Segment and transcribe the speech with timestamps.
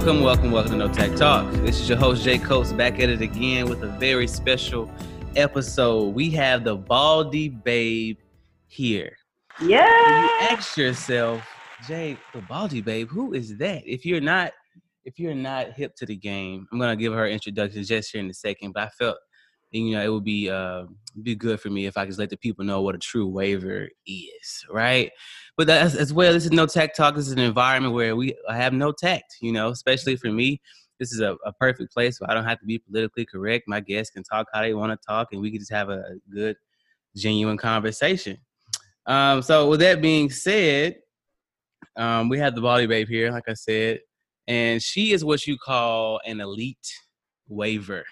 [0.00, 1.52] Welcome, welcome, welcome, to No Tech Talk.
[1.56, 4.90] This is your host Jay Coates back at it again with a very special
[5.36, 6.14] episode.
[6.14, 8.16] We have the Baldie Babe
[8.66, 9.14] here.
[9.60, 10.24] Yeah.
[10.24, 11.46] You ask yourself,
[11.86, 13.82] Jay, the Baldie Babe, who is that?
[13.84, 14.52] If you're not,
[15.04, 18.30] if you're not hip to the game, I'm gonna give her introduction just here in
[18.30, 18.72] a second.
[18.72, 19.18] But I felt,
[19.70, 20.84] you know, it would be uh,
[21.22, 23.90] be good for me if I could let the people know what a true waver
[24.06, 25.12] is, right?
[25.60, 27.14] But as, as well, this is no tech talk.
[27.14, 30.58] This is an environment where we have no tact, you know, especially for me.
[30.98, 33.68] This is a, a perfect place where I don't have to be politically correct.
[33.68, 36.02] My guests can talk how they want to talk, and we can just have a
[36.32, 36.56] good,
[37.14, 38.38] genuine conversation.
[39.04, 40.96] Um, so, with that being said,
[41.94, 44.00] um, we have the Baldie Babe here, like I said,
[44.48, 46.90] and she is what you call an elite
[47.48, 48.06] waver.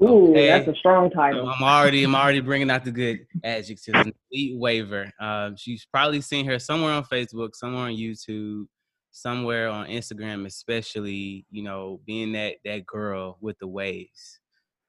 [0.00, 0.46] Ooh, okay.
[0.48, 1.44] that's a strong title.
[1.46, 3.88] So I'm already, I'm already bringing out the good adjectives.
[3.94, 5.10] An elite waver.
[5.20, 8.64] Um, she's probably seen her somewhere on Facebook, somewhere on YouTube,
[9.12, 11.46] somewhere on Instagram, especially.
[11.50, 14.40] You know, being that that girl with the waves,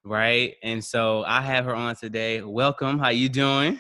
[0.03, 0.55] right?
[0.63, 2.41] And so I have her on today.
[2.41, 2.97] Welcome.
[2.99, 3.79] How you doing?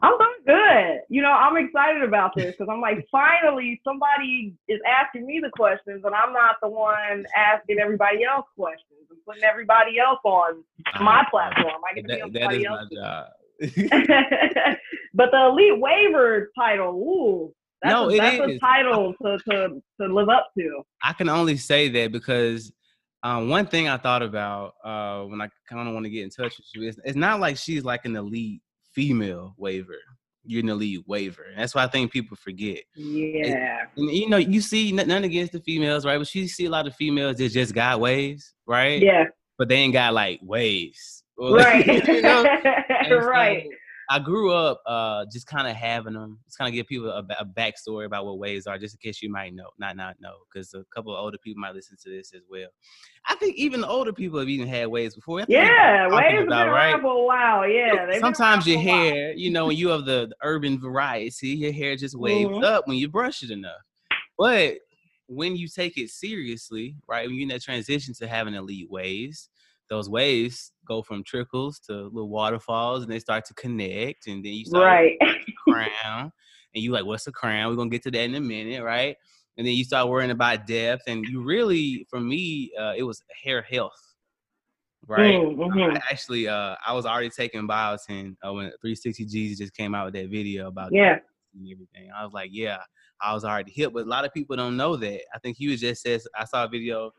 [0.00, 1.00] I'm doing good.
[1.08, 5.50] You know, I'm excited about this because I'm like, finally, somebody is asking me the
[5.50, 10.64] questions, and I'm not the one asking everybody else questions and putting everybody else on
[11.00, 11.80] my platform.
[11.90, 13.28] I get to that, be on somebody
[15.14, 20.14] but the elite waver title, ooh, that's, no, a, that's a title to, to to
[20.14, 20.82] live up to.
[21.02, 22.72] I can only say that because
[23.22, 26.30] um, one thing I thought about uh, when I kind of want to get in
[26.30, 28.62] touch with you is it's not like she's like an elite
[28.94, 29.98] female waver.
[30.44, 31.44] You're an elite waver.
[31.50, 32.80] And that's why I think people forget.
[32.94, 33.84] Yeah.
[33.96, 36.18] And, and, you know, you see none against the females, right?
[36.18, 39.00] But you see a lot of females that just got waves, right?
[39.02, 39.24] Yeah.
[39.58, 41.24] But they ain't got like waves.
[41.40, 41.86] Right.
[42.08, 42.42] you know?
[43.10, 43.62] right.
[43.62, 43.70] So,
[44.10, 46.38] I grew up uh, just kind of having them.
[46.46, 49.20] Just kind of give people a, a, backstory about what waves are, just in case
[49.22, 52.10] you might know, not not know, because a couple of older people might listen to
[52.10, 52.68] this as well.
[53.26, 55.44] I think even older people have even had waves before.
[55.46, 57.00] Yeah, waves about, been right?
[57.00, 57.68] for a while.
[57.68, 58.18] Yeah.
[58.18, 62.18] Sometimes your hair, you know, when you have the, the urban variety, your hair just
[62.18, 62.64] waves mm-hmm.
[62.64, 63.82] up when you brush it enough.
[64.38, 64.76] But
[65.26, 69.50] when you take it seriously, right, when you're in that transition to having elite waves,
[69.88, 74.52] those waves go from trickles to little waterfalls and they start to connect and then
[74.52, 75.18] you start right.
[75.68, 76.32] crown
[76.74, 79.16] and you like what's a crown we're gonna get to that in a minute right
[79.56, 83.22] and then you start worrying about depth and you really for me uh, it was
[83.44, 84.14] hair health
[85.06, 85.96] right mm-hmm.
[85.96, 90.06] I actually uh, i was already taking biotin uh, when 360 Jeezy just came out
[90.06, 91.18] with that video about yeah
[91.54, 92.78] and everything i was like yeah
[93.20, 95.20] I was already hit, but a lot of people don't know that.
[95.34, 97.10] I think you just says I saw a video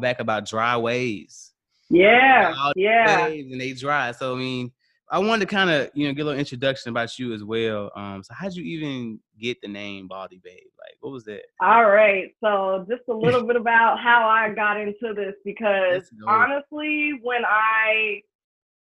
[0.00, 1.51] back about dry waves
[1.92, 3.26] yeah, yeah.
[3.26, 4.12] And they dry.
[4.12, 4.72] So I mean,
[5.10, 7.90] I wanted to kind of you know get a little introduction about you as well.
[7.94, 10.70] Um, so how'd you even get the name Baldie Babe?
[10.78, 11.42] Like, what was that?
[11.60, 17.20] All right, so just a little bit about how I got into this because honestly,
[17.22, 18.22] when I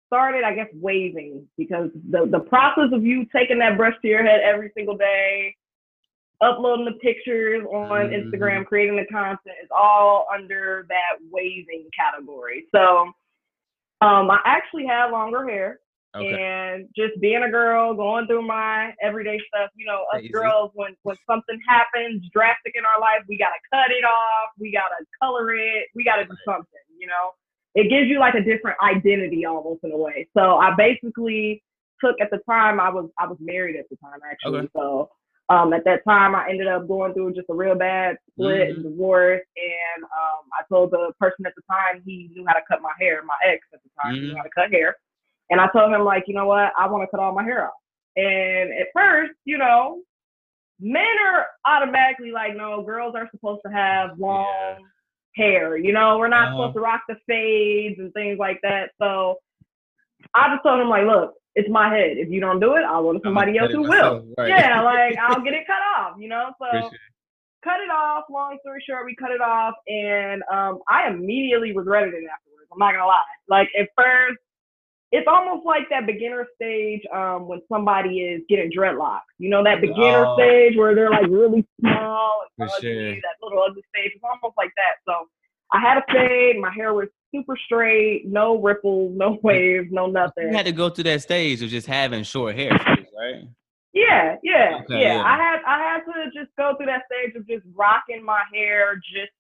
[0.07, 4.23] started, I guess waving because the the process of you taking that brush to your
[4.23, 5.57] head every single day,
[6.45, 8.29] uploading the pictures on mm-hmm.
[8.29, 12.67] Instagram, creating the content is all under that waving category.
[12.75, 13.13] So
[14.01, 15.81] um, I actually had longer hair.
[16.17, 16.31] Okay.
[16.31, 20.29] And just being a girl, going through my everyday stuff, you know, us Easy.
[20.29, 24.71] girls, when when something happens drastic in our life, we gotta cut it off, we
[24.71, 27.31] gotta color it, we gotta do something, you know.
[27.75, 30.29] It gives you like a different identity almost in a way.
[30.37, 31.65] So I basically
[32.01, 34.59] took at the time I was I was married at the time actually.
[34.59, 34.69] Okay.
[34.77, 35.11] So
[35.49, 38.75] um, at that time, I ended up going through just a real bad split mm-hmm.
[38.77, 39.43] and divorce.
[39.57, 42.93] And um, I told the person at the time he knew how to cut my
[42.99, 43.23] hair.
[43.25, 44.29] My ex at the time mm-hmm.
[44.29, 44.97] knew how to cut hair.
[45.51, 46.73] And I told him, like, you know what?
[46.79, 47.75] I want to cut all my hair off.
[48.17, 50.01] And at first, you know,
[50.81, 54.79] men are automatically like, no, girls are supposed to have long
[55.37, 55.45] yeah.
[55.45, 55.77] hair.
[55.77, 56.57] You know, we're not uh-huh.
[56.57, 58.91] supposed to rock the fades and things like that.
[58.99, 59.37] So
[60.35, 62.17] I just told him, like, look, it's my head.
[62.17, 64.27] If you don't do it, I'll go to somebody else who will.
[64.37, 64.49] Right.
[64.49, 66.51] Yeah, like I'll get it cut off, you know?
[66.61, 66.91] So
[67.63, 68.25] cut it off.
[68.31, 72.69] Long story short, we cut it off and um, I immediately regretted it afterwards.
[72.73, 73.21] I'm not gonna lie.
[73.49, 74.39] Like at first,
[75.13, 79.21] it's almost like that beginner stage um, when somebody is getting dreadlocks.
[79.39, 80.37] You know, that beginner oh.
[80.37, 83.15] stage where they're like really small and ugly, sure.
[83.15, 84.11] that little ugly stage.
[84.15, 84.99] It's almost like that.
[85.07, 85.29] So
[85.73, 86.61] I had a fade.
[86.61, 90.49] My hair was super straight, no ripples, no waves, no nothing.
[90.49, 93.49] You had to go through that stage of just having short hair, right?
[93.93, 95.23] Yeah, yeah, okay, yeah, yeah.
[95.25, 98.97] I had I had to just go through that stage of just rocking my hair
[98.97, 99.31] just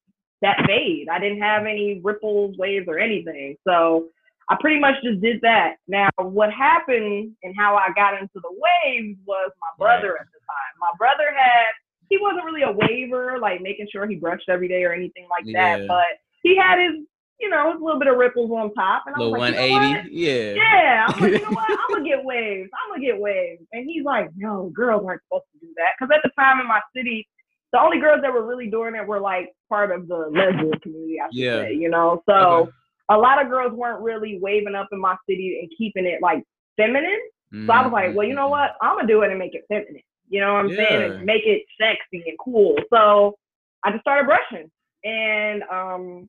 [0.42, 1.08] that fade.
[1.10, 3.56] I didn't have any ripples, waves, or anything.
[3.66, 4.08] So
[4.48, 5.76] I pretty much just did that.
[5.88, 10.20] Now, what happened and how I got into the waves was my brother right.
[10.20, 10.72] at the time.
[10.78, 11.72] My brother had
[12.10, 15.44] he wasn't really a waver, like making sure he brushed every day or anything like
[15.46, 15.78] yeah.
[15.78, 15.88] that.
[15.88, 17.06] But he had his,
[17.44, 19.04] you know, a little bit of ripples on top.
[19.06, 20.54] And I was like, 180, you know yeah.
[20.54, 21.06] Yeah.
[21.08, 21.70] I'm like, you know what?
[21.90, 22.70] I'm gonna get waves.
[22.72, 23.62] I'm gonna get waves.
[23.72, 25.92] And he's like, no, girls aren't supposed to do that.
[25.98, 27.28] Because at the time in my city,
[27.72, 31.20] the only girls that were really doing it were like part of the lesbian community,
[31.20, 31.62] I should yeah.
[31.62, 32.22] say, you know.
[32.26, 32.70] So okay.
[33.10, 36.42] a lot of girls weren't really waving up in my city and keeping it like
[36.78, 37.20] feminine.
[37.52, 37.66] Mm-hmm.
[37.66, 38.70] So I was like, well, you know what?
[38.80, 40.02] I'm gonna do it and make it feminine.
[40.28, 40.76] You know what I'm yeah.
[40.76, 41.12] saying?
[41.12, 42.76] And make it sexy and cool.
[42.90, 43.36] So
[43.84, 44.70] I just started brushing.
[45.04, 46.28] And um,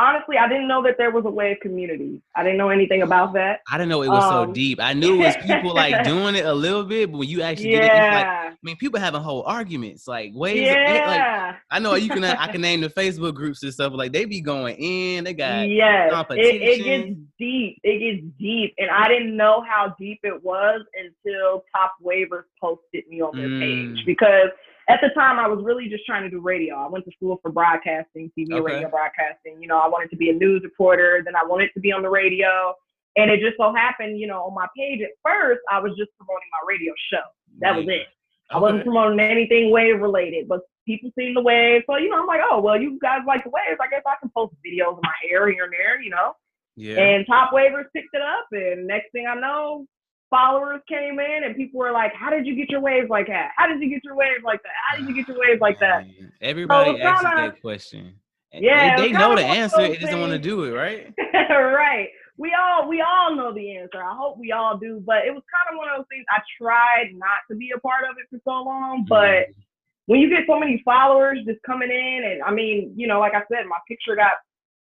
[0.00, 2.22] honestly, I didn't know that there was a wave community.
[2.34, 3.60] I didn't know anything about that.
[3.70, 4.80] I didn't know it was um, so deep.
[4.80, 7.72] I knew it was people like doing it a little bit, but when you actually
[7.72, 7.80] yeah.
[7.80, 10.62] get it, like, I mean, people having whole arguments like waves.
[10.62, 11.06] Yeah.
[11.06, 12.24] Like, I know you can.
[12.24, 13.92] I can name the Facebook groups and stuff.
[13.94, 15.24] Like they be going in.
[15.24, 16.10] They got yes.
[16.30, 17.78] It, it gets deep.
[17.82, 23.06] It gets deep, and I didn't know how deep it was until Top Wavers posted
[23.08, 23.60] me on their mm.
[23.96, 24.50] page because
[24.90, 26.74] at the time I was really just trying to do radio.
[26.76, 28.60] I went to school for broadcasting, TV, okay.
[28.60, 29.60] radio broadcasting.
[29.60, 32.02] You know, I wanted to be a news reporter, then I wanted to be on
[32.02, 32.74] the radio.
[33.16, 36.10] And it just so happened, you know, on my page at first, I was just
[36.16, 37.24] promoting my radio show.
[37.60, 38.06] That was it.
[38.50, 41.82] I wasn't promoting anything wave related, but people seen the wave.
[41.86, 43.78] So, you know, I'm like, oh, well, you guys like the waves.
[43.80, 46.34] I guess I can post videos of my hair here and there, you know.
[46.76, 46.98] Yeah.
[46.98, 48.46] And Top Wavers picked it up.
[48.52, 49.86] And next thing I know,
[50.30, 53.50] followers came in and people were like, How did you get your waves like that?
[53.56, 54.72] How did you get your waves like that?
[54.88, 56.06] How did you get your waves like that?
[56.40, 58.14] Everybody so asks that question.
[58.52, 61.12] yeah, they, they know the answer, they just don't want to do it, right?
[61.50, 62.08] right.
[62.36, 64.02] We all we all know the answer.
[64.02, 65.02] I hope we all do.
[65.04, 67.80] But it was kind of one of those things I tried not to be a
[67.80, 69.04] part of it for so long.
[69.06, 69.60] But mm-hmm.
[70.06, 73.34] when you get so many followers just coming in and I mean, you know, like
[73.34, 74.32] I said, my picture got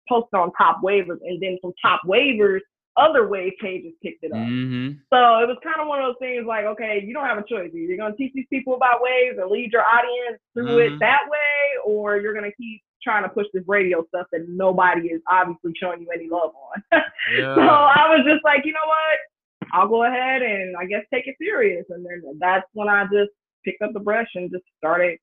[0.07, 2.61] posted on top wavers and then from top wavers
[2.97, 4.39] other wave pages picked it up.
[4.39, 4.99] Mm-hmm.
[5.13, 7.45] So it was kind of one of those things like, okay, you don't have a
[7.47, 7.69] choice.
[7.69, 10.95] Either you're going to teach these people about waves and lead your audience through mm-hmm.
[10.95, 14.45] it that way, or you're going to keep trying to push this radio stuff that
[14.49, 16.81] nobody is obviously showing you any love on.
[17.37, 17.55] yeah.
[17.55, 19.17] So I was just like, you know what?
[19.73, 21.85] I'll go ahead and I guess take it serious.
[21.89, 23.31] And then that's when I just
[23.63, 25.19] picked up the brush and just started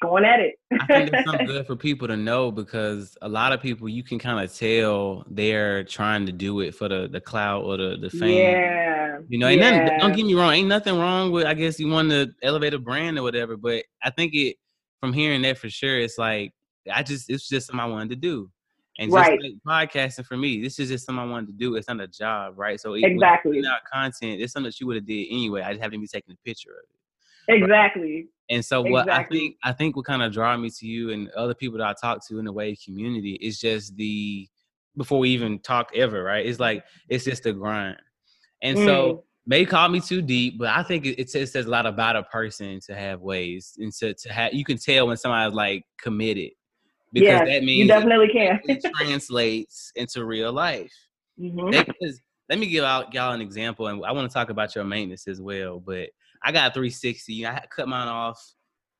[0.00, 0.54] going at it.
[0.72, 4.02] I think it's something good for people to know because a lot of people you
[4.02, 7.96] can kind of tell they're trying to do it for the the cloud or the
[8.00, 8.38] the fame.
[8.38, 9.18] Yeah.
[9.28, 9.84] You know, ain't yeah.
[9.84, 12.74] nothing, don't get me wrong, ain't nothing wrong with I guess you want to elevate
[12.74, 14.56] a brand or whatever, but I think it
[15.00, 16.52] from hearing that for sure, it's like
[16.92, 18.50] I just it's just something I wanted to do.
[18.98, 19.40] And just right.
[19.40, 21.76] like podcasting for me, this is just something I wanted to do.
[21.76, 22.78] It's not a job, right?
[22.78, 24.42] So exactly, not content.
[24.42, 25.62] It's something that you would have did anyway.
[25.62, 27.62] I just have to be taking a picture of it.
[27.62, 28.28] Exactly.
[28.50, 29.38] And so what exactly.
[29.38, 31.86] I think I think what kind of draw me to you and other people that
[31.86, 34.48] I talk to in the wave community is just the
[34.96, 36.44] before we even talk ever, right?
[36.44, 37.96] It's like it's just the grind.
[38.60, 38.84] And mm.
[38.84, 42.16] so may call me too deep, but I think it, it, says a lot about
[42.16, 45.84] a person to have ways and to, to have you can tell when somebody's like
[45.98, 46.50] committed
[47.12, 48.60] because yeah, that means you definitely can.
[48.64, 50.92] it translates into real life.
[51.38, 51.88] Mm-hmm.
[52.48, 55.28] Let me give out y'all an example, and I want to talk about your maintenance
[55.28, 55.78] as well.
[55.78, 56.10] But
[56.42, 57.46] I got 360.
[57.46, 58.40] I cut mine off.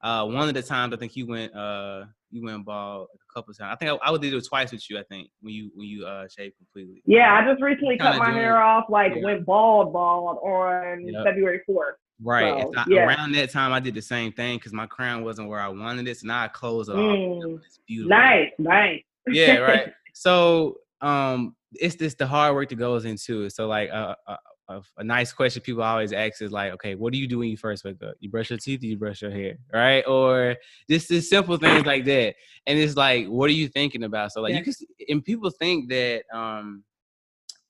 [0.03, 3.53] Uh, one of the times I think you went uh you went bald a couple
[3.53, 3.73] times.
[3.75, 4.99] I think I, I did it twice with you.
[4.99, 7.03] I think when you when you uh shaved completely.
[7.05, 8.63] Yeah, I just recently cut my hair it.
[8.63, 8.85] off.
[8.89, 9.25] Like yeah.
[9.25, 11.25] went bald bald on yep.
[11.25, 11.93] February 4th.
[12.23, 12.63] Right.
[12.63, 13.07] So, I, yeah.
[13.07, 16.07] Around that time, I did the same thing because my crown wasn't where I wanted
[16.07, 16.19] it.
[16.19, 17.39] So now I closed it mm.
[17.39, 17.61] off.
[17.65, 18.11] It's beautiful.
[18.11, 19.03] Nice, nice.
[19.27, 19.93] Yeah, right.
[20.15, 23.53] so um, it's this the hard work that goes into it.
[23.53, 24.37] So like uh, uh
[24.71, 27.49] a, a, nice question people always ask is like, okay, what do you do when
[27.49, 28.15] you first wake up?
[28.21, 30.07] You brush your teeth, or you brush your hair, right?
[30.07, 30.57] Or
[30.89, 32.35] just the simple things like that.
[32.67, 34.33] And it's like, what are you thinking about?
[34.33, 34.59] So like, yeah.
[34.59, 34.75] you can,
[35.09, 36.85] and people think that, um,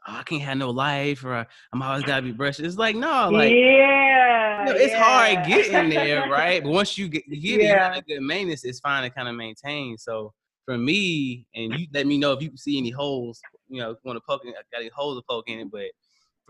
[0.06, 2.64] oh, I can't have no life, or I'm always gotta be brushing.
[2.64, 5.02] It's like, no, like, yeah, you know, it's yeah.
[5.02, 6.62] hard getting there, right?
[6.62, 7.96] But once you get, you get yeah.
[7.96, 9.96] it, good maintenance, it's fine to kind of maintain.
[9.96, 10.32] So
[10.66, 14.16] for me, and you let me know if you see any holes, you know, want
[14.16, 15.86] to poke, in, got any holes to poke in it, but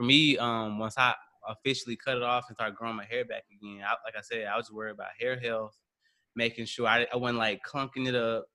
[0.00, 1.14] for me, um, once I
[1.46, 4.46] officially cut it off and start growing my hair back again, I, like I said,
[4.46, 5.76] I was worried about hair health,
[6.34, 8.46] making sure I, I wasn't like clunking it up,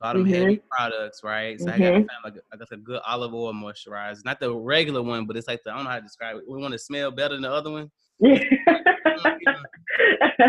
[0.00, 0.32] a lot of mm-hmm.
[0.32, 1.60] heavy products, right?
[1.60, 1.74] So mm-hmm.
[1.74, 4.54] I got to find like a, I got a good olive oil moisturizer, not the
[4.54, 6.44] regular one, but it's like the I don't know how to describe it.
[6.48, 7.90] We want to smell better than the other one.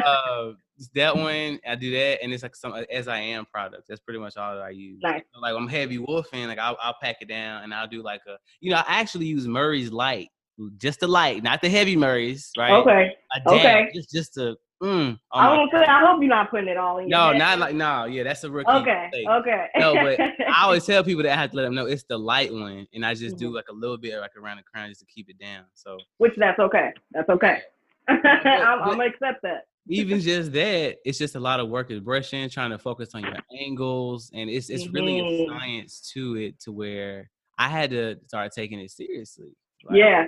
[0.06, 0.52] uh,
[0.94, 3.90] that one, I do that, and it's like some as I am product.
[3.90, 5.00] That's pretty much all that I use.
[5.04, 5.24] Nice.
[5.42, 8.38] like I'm heavy wolfing, like I'll, I'll pack it down and I'll do like a,
[8.62, 10.30] you know, I actually use Murray's Light
[10.78, 12.72] just the light, not the heavy Murrays, right?
[12.72, 13.16] Okay.
[13.48, 13.90] okay.
[13.94, 16.98] Just just a mm, oh I won't say, I hope you're not putting it all
[17.00, 17.10] in.
[17.10, 18.06] No, not like no.
[18.06, 18.70] Yeah, that's a rookie.
[18.70, 19.10] Okay.
[19.12, 19.28] Mistake.
[19.28, 19.68] Okay.
[19.78, 22.18] no, but I always tell people that I have to let them know it's the
[22.18, 23.46] light one, and I just mm-hmm.
[23.46, 25.64] do like a little bit like around the crown just to keep it down.
[25.74, 25.98] So.
[26.18, 26.94] Which that's okay.
[27.12, 27.62] That's okay.
[28.08, 29.66] I'm, I'm, gonna accept that.
[29.88, 33.24] even just that, it's just a lot of work is brushing, trying to focus on
[33.24, 34.94] your angles, and it's it's mm-hmm.
[34.94, 35.58] really a mm-hmm.
[35.58, 39.56] science to it to where I had to start taking it seriously.
[39.84, 40.26] Like, yeah.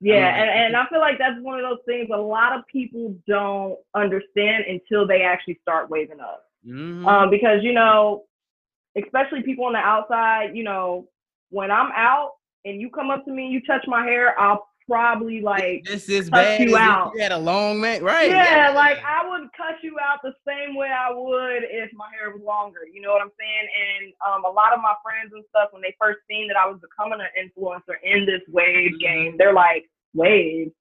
[0.00, 3.14] Yeah, and, and I feel like that's one of those things a lot of people
[3.28, 6.46] don't understand until they actually start waving up.
[6.66, 7.06] Mm-hmm.
[7.06, 8.24] Um, because you know,
[8.96, 11.08] especially people on the outside, you know,
[11.50, 12.32] when I'm out
[12.64, 16.08] and you come up to me and you touch my hair, I'll probably like this
[16.08, 16.60] is bad.
[16.60, 17.12] You out.
[17.14, 18.28] You had a long man, right?
[18.28, 22.08] Yeah, yeah, like I would cut you out the same way I would if my
[22.18, 22.80] hair was longer.
[22.92, 23.68] You know what I'm saying?
[24.02, 26.66] And um, a lot of my friends and stuff, when they first seen that I
[26.66, 28.98] was becoming an influencer in this wave mm-hmm.
[28.98, 30.72] game, they're like, "Wave,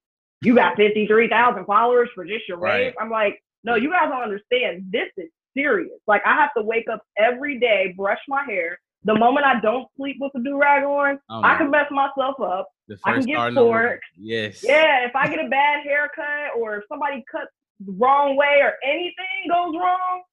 [0.41, 2.85] you got fifty three thousand followers for just your right.
[2.85, 4.85] wave?" I'm like, "No, you guys don't understand.
[4.91, 5.99] This is serious.
[6.07, 9.87] Like I have to wake up every day, brush my hair." The moment I don't
[9.95, 12.67] sleep with a do rag on, oh, I can mess myself up.
[13.05, 14.01] I can get pork.
[14.17, 14.63] Yes.
[14.63, 18.73] Yeah, if I get a bad haircut or if somebody cuts the wrong way or
[18.83, 20.23] anything goes wrong,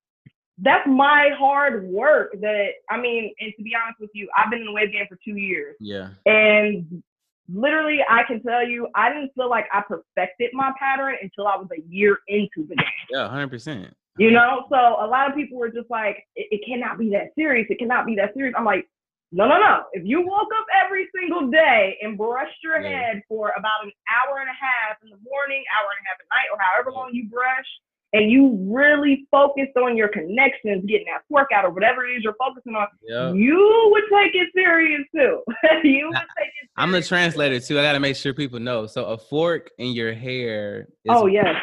[0.59, 2.33] that's my hard work.
[2.41, 5.07] That I mean, and to be honest with you, I've been in the wave game
[5.09, 5.77] for two years.
[5.79, 6.11] Yeah.
[6.25, 7.03] And
[7.49, 11.57] literally, I can tell you, I didn't feel like I perfected my pattern until I
[11.57, 12.87] was a year into the game.
[13.11, 13.95] Yeah, hundred percent.
[14.19, 17.37] You know, so a lot of people were just like, it, it, cannot be that
[17.37, 17.67] serious.
[17.69, 18.55] It cannot be that serious.
[18.57, 18.89] I'm like,
[19.33, 19.85] no, no, no.
[19.93, 22.89] If you woke up every single day and brushed your yeah.
[22.89, 26.17] head for about an hour and a half in the morning, hour and a half
[26.17, 27.67] at night, or however long you brush,
[28.13, 32.37] and you really focused on your connections, getting that workout or whatever it is you're
[32.39, 33.35] focusing on, yep.
[33.35, 35.43] you would take it serious too.
[35.85, 36.65] you would take it.
[36.65, 36.71] Serious.
[36.77, 37.79] I'm the translator too.
[37.79, 38.87] I got to make sure people know.
[38.87, 40.89] So a fork in your hair.
[41.09, 41.55] oh yes.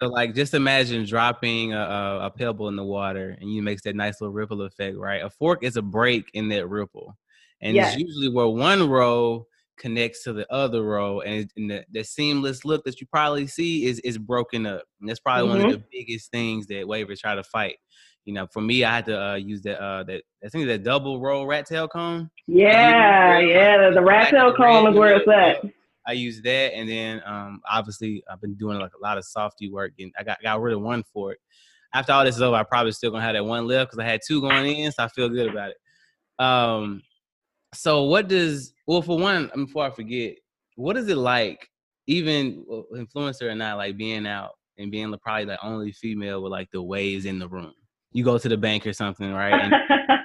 [0.00, 3.94] So like, just imagine dropping a, a, pebble in the water, and you makes that
[3.94, 5.22] nice little ripple effect, right?
[5.22, 7.16] A fork is a break in that ripple,
[7.60, 7.94] and yes.
[7.94, 9.46] it's usually where one row
[9.78, 13.86] connects to the other row, and, and the, the, seamless look that you probably see
[13.86, 14.82] is is broken up.
[15.00, 15.50] And that's probably mm-hmm.
[15.50, 15.82] one of mm-hmm.
[15.90, 17.76] the biggest things that wavers try to fight.
[18.24, 20.82] You know, for me, I had to uh, use that uh, that I think that
[20.82, 22.30] double row rat tail comb.
[22.46, 25.72] Yeah, yeah, the, the rat tail comb is where it's at.
[26.08, 29.70] I use that, and then um, obviously I've been doing like a lot of softy
[29.70, 31.38] work, and I got got rid of one for it.
[31.92, 34.08] After all this is over, I probably still gonna have that one left because I
[34.08, 35.76] had two going in, so I feel good about it.
[36.42, 37.02] Um,
[37.74, 40.36] so what does well for one before I forget,
[40.76, 41.68] what is it like,
[42.06, 46.70] even influencer or not, like being out and being probably the only female with like
[46.72, 47.74] the waves in the room?
[48.12, 49.52] You go to the bank or something, right?
[49.52, 49.74] And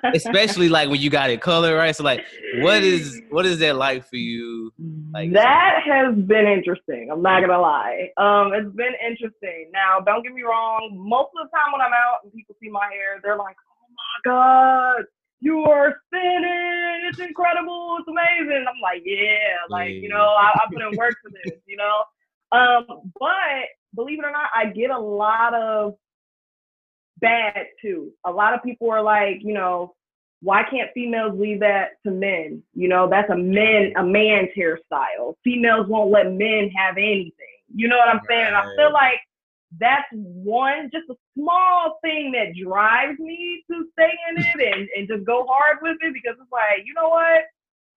[0.16, 1.96] especially like when you got it colored, right?
[1.96, 2.24] So like,
[2.60, 4.72] what is what is that like for you?
[5.13, 7.10] Like that has been interesting.
[7.12, 8.10] I'm not gonna lie.
[8.17, 9.70] Um, it's been interesting.
[9.72, 10.89] Now, don't get me wrong.
[10.98, 13.86] Most of the time when I'm out and people see my hair, they're like, "Oh
[13.93, 15.05] my god,
[15.39, 17.05] you are spinning!
[17.08, 17.98] It's incredible!
[18.00, 21.60] It's amazing!" I'm like, "Yeah, like you know, I, I put in work for this,
[21.67, 22.03] you know."
[22.51, 25.93] Um, but believe it or not, I get a lot of
[27.20, 28.12] bad too.
[28.25, 29.93] A lot of people are like, you know,
[30.44, 32.62] why can't females leave that to men?
[32.74, 35.36] You know, that's a men a man's hairstyle.
[35.44, 37.34] Females won't let men have anything.
[37.74, 38.48] You know what I'm saying?
[38.48, 39.20] And I feel like
[39.80, 45.08] that's one just a small thing that drives me to stay in it and, and
[45.08, 47.46] just go hard with it because it's like, you know what?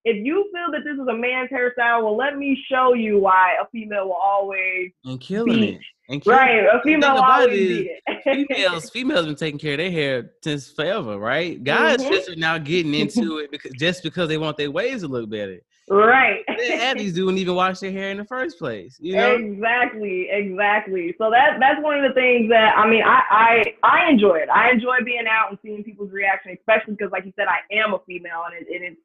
[0.04, 3.56] If you feel that this is a man's hairstyle, well, let me show you why
[3.60, 5.80] a female will always and killing it.
[6.08, 7.88] And right, a female always
[8.22, 11.62] females, females been taking care of their hair since forever, right?
[11.62, 12.12] Guys mm-hmm.
[12.12, 15.28] just are now getting into it because just because they want their waves to look
[15.28, 15.60] better.
[15.88, 16.44] Right.
[16.48, 18.96] Abby's doing even wash their hair in the first place.
[19.00, 19.34] You know?
[19.34, 21.14] Exactly, exactly.
[21.18, 24.48] So that that's one of the things that I mean I I I enjoy it.
[24.48, 27.94] I enjoy being out and seeing people's reaction, especially because like you said, I am
[27.94, 28.96] a female and it, it is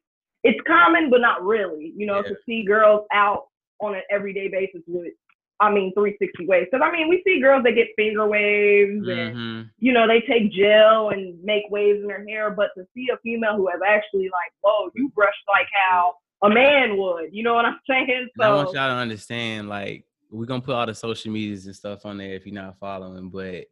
[0.44, 2.30] it's common but not really, you know, yeah.
[2.30, 3.46] to see girls out
[3.80, 5.12] on an everyday basis with
[5.62, 6.66] I mean, 360 waves.
[6.70, 9.62] Because I mean, we see girls that get finger waves and mm-hmm.
[9.78, 13.16] you know they take gel and make waves in their hair, but to see a
[13.18, 17.32] female who has actually like, whoa, you brush like how a man would.
[17.32, 18.28] You know what I'm saying?
[18.36, 21.76] So I want y'all to understand, like, we're gonna put all the social medias and
[21.76, 23.66] stuff on there if you're not following, but.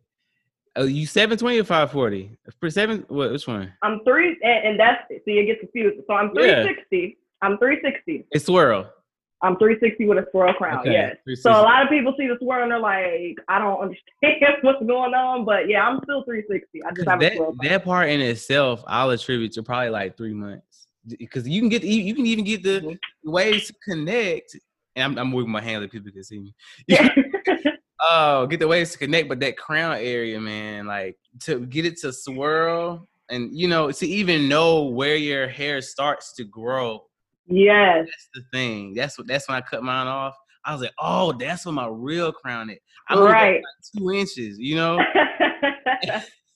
[0.77, 2.39] Oh, you 720 or 540?
[2.61, 3.33] For seven, what?
[3.33, 3.73] Which one?
[3.83, 6.01] I'm three, and, and that's so you get confused.
[6.07, 6.97] So I'm 360.
[6.97, 7.09] Yeah.
[7.43, 8.29] I'm 360.
[8.31, 8.89] It's swirl.
[9.43, 10.81] I'm 360 with a swirl crown.
[10.81, 10.93] Okay.
[11.27, 11.43] Yes.
[11.43, 14.85] So a lot of people see the swirl and they're like, I don't understand what's
[14.85, 16.83] going on, but yeah, I'm still 360.
[16.85, 17.55] I just have that, a swirl.
[17.55, 17.71] Crown.
[17.71, 21.83] That part in itself, I'll attribute to probably like three months because you can get
[21.83, 23.31] you can even get the mm-hmm.
[23.31, 24.57] ways to connect.
[24.97, 26.55] And I'm, I'm moving my hand so people can see me.
[26.87, 27.09] Yeah.
[28.01, 31.99] oh, get the ways to connect, but that crown area, man, like to get it
[32.01, 37.05] to swirl and you know to even know where your hair starts to grow
[37.47, 38.07] Yes.
[38.07, 38.95] That's the thing.
[38.95, 40.35] That's what that's when I cut mine off.
[40.65, 42.79] I was like, oh, that's what my real crown is.
[43.09, 43.55] I right.
[43.55, 43.63] Like
[43.97, 44.99] two inches, you know.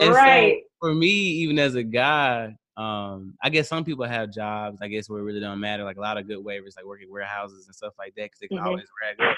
[0.00, 0.62] right.
[0.62, 4.78] So for me, even as a guy, um, I guess some people have jobs.
[4.80, 5.84] I guess where it really don't matter.
[5.84, 8.48] Like a lot of good wavers, like working warehouses and stuff like that, because they
[8.48, 8.66] can mm-hmm.
[8.66, 9.36] always rag up.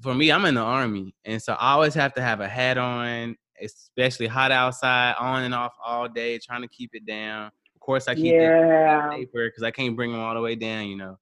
[0.00, 2.76] For me, I'm in the army, and so I always have to have a hat
[2.76, 7.50] on, especially hot outside, on and off all day, trying to keep it down.
[7.82, 9.10] Of course, I keep yeah.
[9.10, 11.18] paper because I can't bring them all the way down, you know.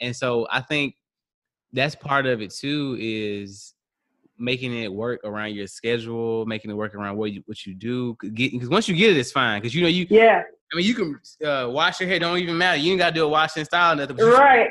[0.00, 0.94] And so I think
[1.74, 3.74] that's part of it too is
[4.38, 8.16] making it work around your schedule, making it work around what you what you do.
[8.22, 9.60] Because once you get it, it's fine.
[9.60, 10.06] Because you know you.
[10.08, 10.42] Yeah.
[10.72, 12.18] I mean, you can uh, wash your hair.
[12.18, 12.80] Don't even matter.
[12.80, 14.16] You ain't got to do a washing style nothing.
[14.16, 14.70] right.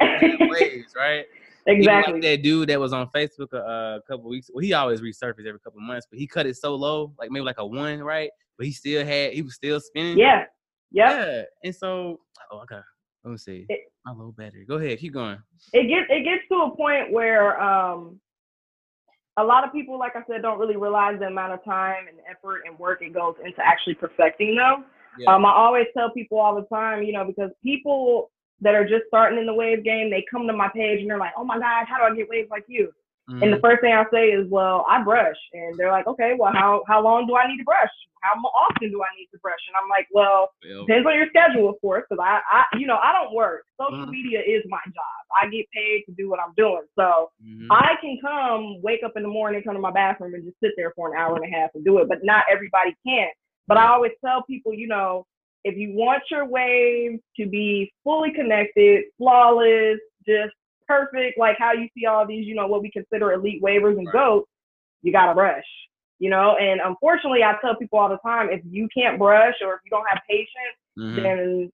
[0.50, 1.26] waves, right.
[1.68, 2.14] Exactly.
[2.14, 4.50] Like that dude that was on Facebook a, a couple weeks.
[4.52, 7.44] Well, he always resurfaces every couple months, but he cut it so low, like maybe
[7.44, 8.32] like a one, right?
[8.58, 9.34] But he still had.
[9.34, 10.18] He was still spinning.
[10.18, 10.46] Yeah.
[10.92, 11.10] Yep.
[11.10, 11.42] Yeah.
[11.64, 12.20] And so,
[12.52, 12.80] oh, okay.
[13.24, 13.66] Let me see.
[13.70, 14.66] It, My low battery.
[14.66, 15.00] Go ahead.
[15.00, 15.38] Keep going.
[15.74, 18.20] It gets it gets to a point where um
[19.38, 22.18] a lot of people, like I said, don't really realize the amount of time and
[22.30, 24.86] effort and work it goes into actually perfecting them.
[25.18, 25.34] Yeah.
[25.34, 28.32] Um, I always tell people all the time, you know, because people
[28.62, 31.18] that are just starting in the wave game, they come to my page and they're
[31.18, 32.92] like, "Oh my gosh, how do I get waves like you?"
[33.30, 33.44] Mm-hmm.
[33.44, 33.66] And the mm-hmm.
[33.66, 37.04] first thing I say is, "Well, I brush," and they're like, "Okay, well, how how
[37.04, 37.94] long do I need to brush?
[38.22, 41.70] How often do I need to brush?" And I'm like, "Well, depends on your schedule,
[41.70, 43.66] of course, because I, I, you know, I don't work.
[43.80, 44.12] Social mm-hmm.
[44.12, 45.22] media is my job.
[45.40, 47.72] I get paid to do what I'm doing, so mm-hmm.
[47.72, 50.72] I can come, wake up in the morning, come to my bathroom, and just sit
[50.76, 52.10] there for an hour and a half and do it.
[52.10, 53.30] But not everybody can.
[53.68, 55.28] But I always tell people, you know,
[55.64, 60.54] if you want your wave to be fully connected, flawless, just
[60.90, 64.12] perfect, like how you see all these, you know, what we consider elite wavers and
[64.12, 64.50] goats,
[65.04, 65.64] you gotta brush.
[66.18, 69.76] You know, and unfortunately I tell people all the time, if you can't brush or
[69.76, 71.24] if you don't have patience, mm-hmm.
[71.24, 71.72] then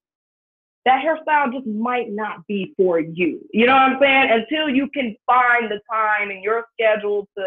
[0.85, 3.41] that hairstyle just might not be for you.
[3.51, 4.29] You know what I'm saying?
[4.29, 7.43] Until you can find the time in your schedule to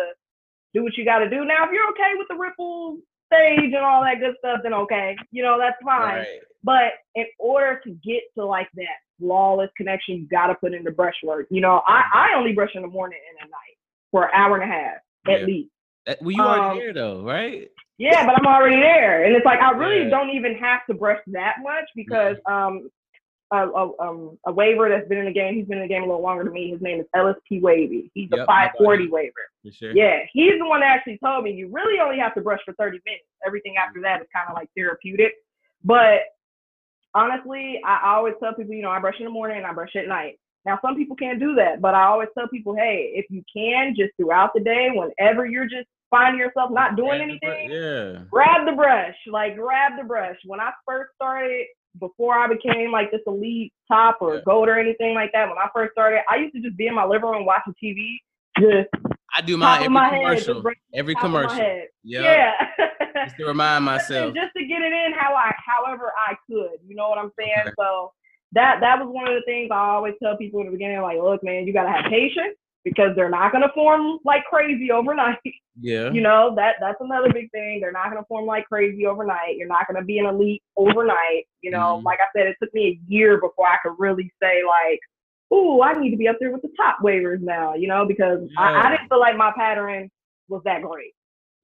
[0.75, 1.45] do what you gotta do.
[1.45, 2.99] Now if you're okay with the ripples
[3.33, 6.17] stage and all that good stuff, then okay, you know, that's fine.
[6.17, 6.41] Right.
[6.65, 10.91] But in order to get to like that flawless connection, you gotta put in the
[10.91, 11.47] brush work.
[11.51, 12.19] You know, I, mm-hmm.
[12.19, 13.77] I only brush in the morning and at night
[14.11, 14.97] for an hour and a half
[15.29, 15.71] at least.
[16.07, 17.69] That, well, you um, already there though, right?
[17.99, 20.11] Yeah, but I'm already there, and it's like I really yeah.
[20.11, 22.89] don't even have to brush that much because um
[23.51, 25.55] a, a, um, a waver that's been in the game.
[25.55, 26.71] He's been in the game a little longer than me.
[26.71, 28.11] His name is LSP Wavy.
[28.15, 29.33] He's yep, a 540 waver.
[29.73, 29.93] Sure.
[29.93, 32.75] Yeah, he's the one that actually told me you really only have to brush for
[32.75, 33.25] 30 minutes.
[33.47, 35.33] Everything after that is kind of like therapeutic.
[35.83, 36.21] But
[37.15, 39.95] honestly, I always tell people, you know, I brush in the morning and I brush
[39.97, 40.39] at night.
[40.65, 43.95] Now, some people can't do that, but I always tell people, hey, if you can,
[43.97, 48.23] just throughout the day, whenever you're just finding yourself not doing anything, yeah.
[48.31, 49.15] grab the brush.
[49.31, 50.37] Like, grab the brush.
[50.45, 51.67] When I first started
[51.99, 54.41] before I became like this elite top or yeah.
[54.45, 56.95] gold or anything like that, when I first started, I used to just be in
[56.95, 58.17] my living room watching TV,
[58.61, 58.89] just
[59.37, 61.59] I do my every my commercial, head, every commercial.
[61.59, 61.87] Yep.
[62.05, 62.53] Yeah,
[63.25, 66.79] just to remind myself, just to get it in how I, however I could.
[66.87, 67.53] You know what I'm saying?
[67.61, 67.73] Okay.
[67.79, 68.13] So
[68.53, 71.19] that that was one of the things I always tell people in the beginning, like,
[71.19, 75.39] look, man, you gotta have patience because they're not gonna form like crazy overnight.
[75.81, 76.11] Yeah.
[76.11, 77.79] You know, that that's another big thing.
[77.81, 79.57] They're not gonna form like crazy overnight.
[79.57, 81.47] You're not gonna be an elite overnight.
[81.61, 82.05] You know, mm-hmm.
[82.05, 84.99] like I said, it took me a year before I could really say like,
[85.55, 88.41] ooh, I need to be up there with the top wavers now, you know, because
[88.51, 88.61] yeah.
[88.61, 90.11] I, I didn't feel like my pattern
[90.49, 91.15] was that great.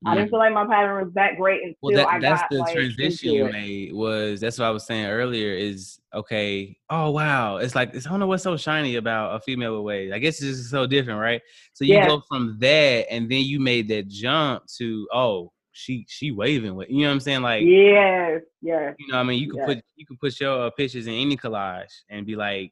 [0.06, 2.50] I didn't feel like my pattern was that great until well, that, I that's got
[2.50, 6.76] the like, transition you made was that's what I was saying earlier is okay.
[6.90, 9.84] Oh wow, it's like it's, I don't know what's so shiny about a female with
[9.84, 10.12] waves.
[10.12, 11.40] I guess it's just so different, right?
[11.72, 12.06] So you yeah.
[12.06, 16.88] go from that, and then you made that jump to oh she she waving with
[16.88, 19.66] you know what I'm saying like yes yes you know I mean you can yes.
[19.66, 22.70] put you can put your uh, pictures in any collage and be like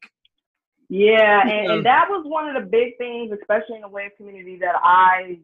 [0.88, 4.56] yeah and, and that was one of the big things especially in the wave community
[4.60, 5.40] that I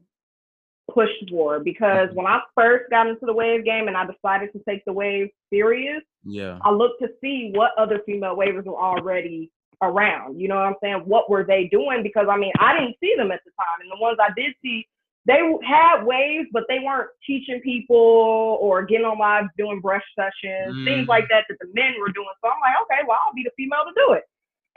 [0.92, 4.62] pushed for because when I first got into the wave game and I decided to
[4.68, 9.50] take the wave serious, yeah, I looked to see what other female wavers were already
[9.82, 10.40] around.
[10.40, 11.02] You know what I'm saying?
[11.04, 12.02] What were they doing?
[12.02, 14.54] Because I mean, I didn't see them at the time, and the ones I did
[14.62, 14.86] see,
[15.26, 20.74] they had waves, but they weren't teaching people or getting on live doing brush sessions,
[20.74, 20.84] mm.
[20.84, 22.32] things like that that the men were doing.
[22.42, 24.24] So I'm like, okay, well, I'll be the female to do it.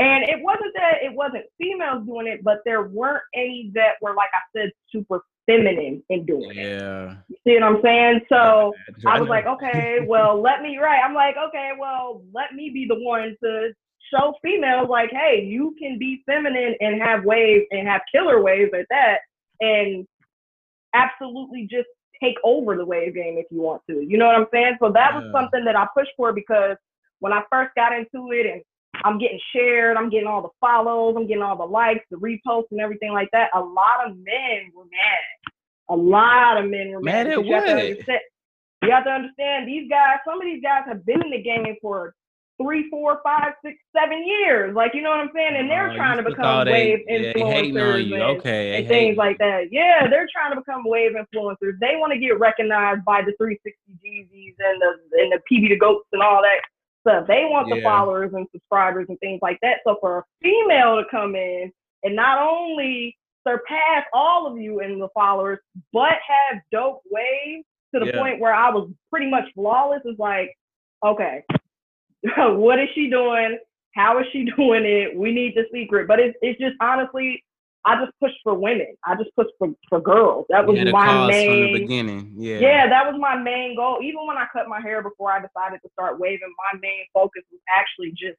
[0.02, 4.16] And it wasn't that it wasn't females doing it, but there weren't any that were,
[4.16, 6.64] like I said, super feminine in doing yeah.
[6.64, 6.80] it.
[6.80, 7.16] Yeah.
[7.28, 8.22] You see what I'm saying?
[8.28, 8.74] So
[9.06, 11.02] I was like, okay, well, let me, right.
[11.06, 13.74] I'm like, okay, well, let me be the one to
[14.12, 18.72] show females, like, hey, you can be feminine and have waves and have killer waves
[18.74, 19.20] at that.
[19.60, 20.08] And
[20.96, 21.88] absolutely just
[22.24, 24.02] take over the wave game if you want to.
[24.02, 24.78] You know what I'm saying?
[24.82, 25.40] So that was yeah.
[25.40, 26.76] something that I pushed for because
[27.20, 28.62] when I first got into it and
[29.04, 32.72] I'm getting shared, I'm getting all the follows, I'm getting all the likes, the reposts,
[32.72, 33.50] and everything like that.
[33.54, 35.54] A lot of men were mad.
[35.90, 37.28] A lot of men were mad.
[37.28, 38.18] mad at what?
[38.84, 40.18] You have to understand these guys.
[40.26, 42.16] Some of these guys have been in the game for
[42.62, 44.76] three, four, five, six, seven years.
[44.76, 45.56] Like you know what I'm saying?
[45.56, 49.38] And they're uh, trying to become wave they, influencers yeah, and, okay, and things like
[49.38, 49.72] that.
[49.72, 51.80] Yeah, they're trying to become wave influencers.
[51.80, 55.78] They want to get recognized by the 360 Jeezys and the and the PB the
[55.78, 56.62] goats and all that
[57.02, 57.26] stuff.
[57.28, 57.76] They want yeah.
[57.76, 59.78] the followers and subscribers and things like that.
[59.86, 61.72] So for a female to come in
[62.04, 65.60] and not only surpass all of you in the followers,
[65.92, 68.20] but have dope waves to the yeah.
[68.20, 70.56] point where I was pretty much flawless is like,
[71.06, 71.44] okay,
[72.38, 73.58] what is she doing?
[73.96, 75.18] How is she doing it?
[75.18, 76.08] We need the secret.
[76.08, 77.44] But it's it's just honestly,
[77.86, 78.96] I just pushed for women.
[79.06, 80.46] I just pushed for, for girls.
[80.50, 82.34] That was my main from the beginning.
[82.38, 82.60] Yeah.
[82.60, 84.00] Yeah, that was my main goal.
[84.04, 87.44] Even when I cut my hair before I decided to start waving, my main focus
[87.52, 88.38] was actually just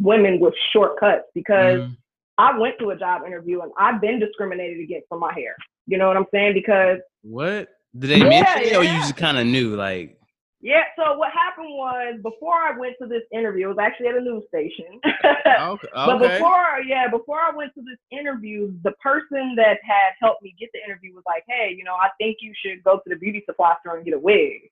[0.00, 1.96] women with short cuts because mm.
[2.38, 5.56] I went to a job interview and I've been discriminated against for my hair.
[5.86, 6.54] You know what I'm saying?
[6.54, 7.68] Because what
[7.98, 10.18] did they yeah, mention it, or you just kind of knew like?
[10.60, 14.16] Yeah, so what happened was before I went to this interview, it was actually at
[14.16, 15.00] a news station.
[15.24, 15.88] okay.
[15.94, 20.54] But before, yeah, before I went to this interview, the person that had helped me
[20.58, 23.16] get the interview was like, "Hey, you know, I think you should go to the
[23.16, 24.70] beauty supply store and get a wig."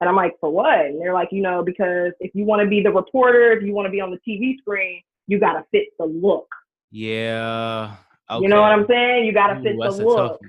[0.00, 2.68] And I'm like, "For what?" And they're like, "You know, because if you want to
[2.68, 5.64] be the reporter, if you want to be on the TV screen, you got to
[5.70, 6.48] fit the look."
[6.90, 7.96] Yeah.
[8.30, 8.42] Okay.
[8.42, 9.24] You know what I'm saying?
[9.24, 10.40] You got to fit the look.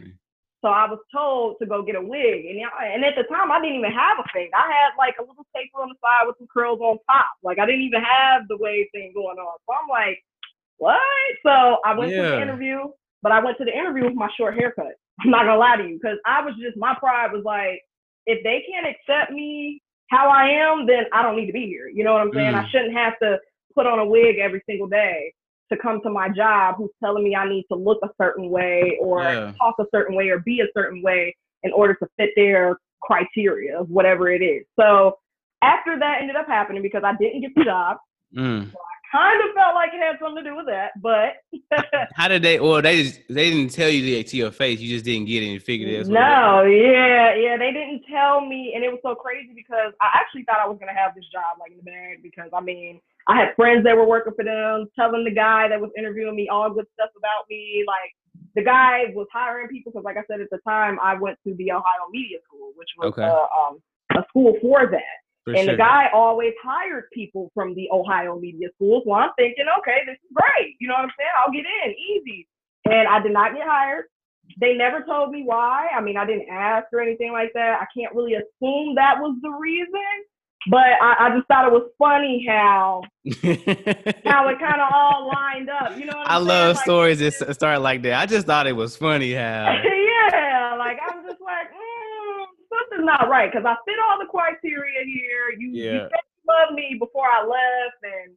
[0.64, 3.60] So I was told to go get a wig, and and at the time I
[3.60, 4.50] didn't even have a fade.
[4.56, 7.36] I had like a little taper on the side with some curls on top.
[7.44, 9.60] Like I didn't even have the wave thing going on.
[9.68, 10.24] So I'm like,
[10.78, 11.04] what?
[11.44, 12.24] So I went yeah.
[12.24, 12.80] to the interview,
[13.22, 14.96] but I went to the interview with my short haircut.
[15.20, 17.82] I'm not gonna lie to you, because I was just my pride was like,
[18.26, 21.90] if they can't accept me how I am, then I don't need to be here.
[21.90, 22.54] You know what I'm saying?
[22.54, 22.64] Mm.
[22.64, 23.38] I shouldn't have to
[23.76, 25.34] put on a wig every single day
[25.74, 28.98] to come to my job who's telling me I need to look a certain way
[29.02, 29.54] or yeah.
[29.58, 33.80] talk a certain way or be a certain way in order to fit their criteria
[33.80, 34.66] of whatever it is.
[34.80, 35.18] So
[35.62, 37.98] after that ended up happening because I didn't get the job.
[38.36, 38.72] Mm.
[38.72, 41.38] So I kind of felt like it had something to do with that, but
[42.16, 42.60] how did they?
[42.60, 44.80] Well, they just they didn't tell you to your face.
[44.80, 46.08] You just didn't get it and figured it.
[46.08, 50.44] No, yeah, yeah, they didn't tell me, and it was so crazy because I actually
[50.44, 53.38] thought I was gonna have this job like in the bag because I mean I
[53.38, 56.70] had friends that were working for them, telling the guy that was interviewing me all
[56.70, 57.84] good stuff about me.
[57.88, 58.12] Like
[58.56, 61.54] the guy was hiring people because, like I said at the time, I went to
[61.56, 63.24] the Ohio Media School, which was okay.
[63.24, 63.80] uh, um,
[64.18, 65.18] a school for that.
[65.46, 65.74] For and sure.
[65.74, 69.02] the guy always hired people from the Ohio Media School.
[69.06, 70.76] So I'm thinking, okay, this is great.
[70.80, 71.36] You know what I'm saying?
[71.38, 72.48] I'll get in easy.
[72.86, 74.06] And I did not get hired.
[74.60, 75.88] They never told me why.
[75.96, 77.82] I mean, I didn't ask or anything like that.
[77.82, 80.00] I can't really assume that was the reason.
[80.70, 83.02] But I, I, just thought it was funny how
[84.26, 85.98] how it kind of all lined up.
[85.98, 86.48] You know I saying?
[86.48, 88.14] love like, stories that start like that.
[88.14, 89.76] I just thought it was funny how.
[89.84, 95.04] yeah, like I'm just like mm, something's not right because I fit all the criteria
[95.04, 95.52] here.
[95.58, 95.92] You, yeah.
[95.92, 98.36] you said you loved me before I left, and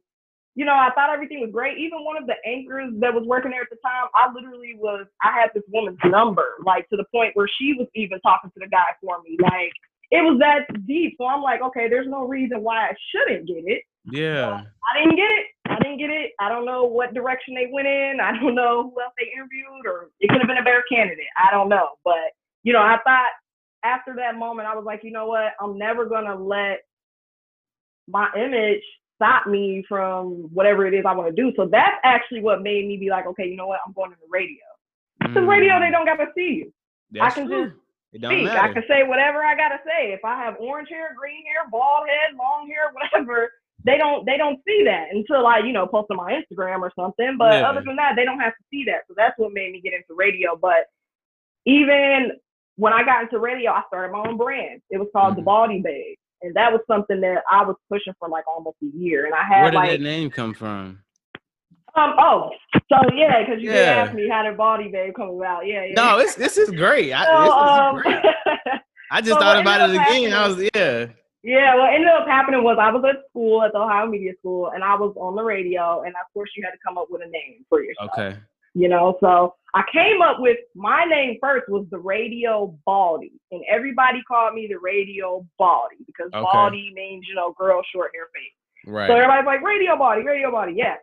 [0.55, 1.77] you know I thought everything was great.
[1.77, 5.07] Even one of the anchors that was working there at the time, I literally was
[5.23, 8.59] I had this woman's number, like to the point where she was even talking to
[8.59, 9.71] the guy for me, like
[10.11, 11.15] it was that deep.
[11.17, 13.83] So I'm like, okay, there's no reason why I shouldn't get it.
[14.05, 14.61] Yeah.
[14.89, 15.45] I didn't get it.
[15.65, 16.31] I didn't get it.
[16.39, 18.19] I don't know what direction they went in.
[18.21, 21.27] I don't know who else they interviewed, or it could have been a better candidate.
[21.37, 21.89] I don't know.
[22.05, 22.31] But,
[22.63, 23.31] you know, I thought
[23.83, 25.53] after that moment, I was like, you know what?
[25.59, 26.79] I'm never going to let
[28.07, 28.81] my image
[29.15, 31.51] stop me from whatever it is I want to do.
[31.57, 33.79] So that's actually what made me be like, okay, you know what?
[33.85, 34.63] I'm going to the radio.
[35.19, 35.47] Because mm.
[35.47, 36.73] radio, they don't got to see you.
[37.11, 37.65] That's I can true.
[37.65, 37.77] just
[38.13, 38.45] it don't speak.
[38.45, 38.59] Matter.
[38.59, 40.13] I can say whatever I gotta say.
[40.13, 43.51] If I have orange hair, green hair, bald head, long hair, whatever,
[43.83, 46.91] they don't they don't see that until I, you know, post on my Instagram or
[46.95, 47.37] something.
[47.37, 47.69] But yeah.
[47.69, 49.01] other than that, they don't have to see that.
[49.07, 50.57] So that's what made me get into radio.
[50.59, 50.87] But
[51.65, 52.31] even
[52.77, 54.81] when I got into radio, I started my own brand.
[54.89, 55.41] It was called mm-hmm.
[55.41, 58.97] the Baldy Bag, And that was something that I was pushing for like almost a
[58.97, 59.25] year.
[59.25, 60.99] And I had Where did like, that name come from?
[61.97, 62.13] Um.
[62.19, 62.51] Oh,
[62.89, 64.05] so yeah, because you yeah.
[64.05, 65.65] asked me how did Baldie Babe come about.
[65.65, 65.85] Yeah.
[65.85, 65.93] yeah.
[65.95, 67.11] No, it's this is great.
[67.11, 68.23] I, so, um, great.
[69.11, 70.33] I just so thought about it again.
[70.33, 71.07] I was yeah.
[71.43, 74.71] Yeah, what ended up happening was I was at school at the Ohio Media School,
[74.75, 77.21] and I was on the radio, and of course you had to come up with
[77.21, 78.11] a name for yourself.
[78.17, 78.37] Okay.
[78.73, 83.63] You know, so I came up with my name first was the Radio Baldy, and
[83.71, 86.43] everybody called me the Radio Baldy because okay.
[86.43, 88.53] Baldy means you know girl short hair face.
[88.85, 89.07] Right.
[89.07, 90.95] So everybody's like Radio Baldy, Radio Baldy, yeah.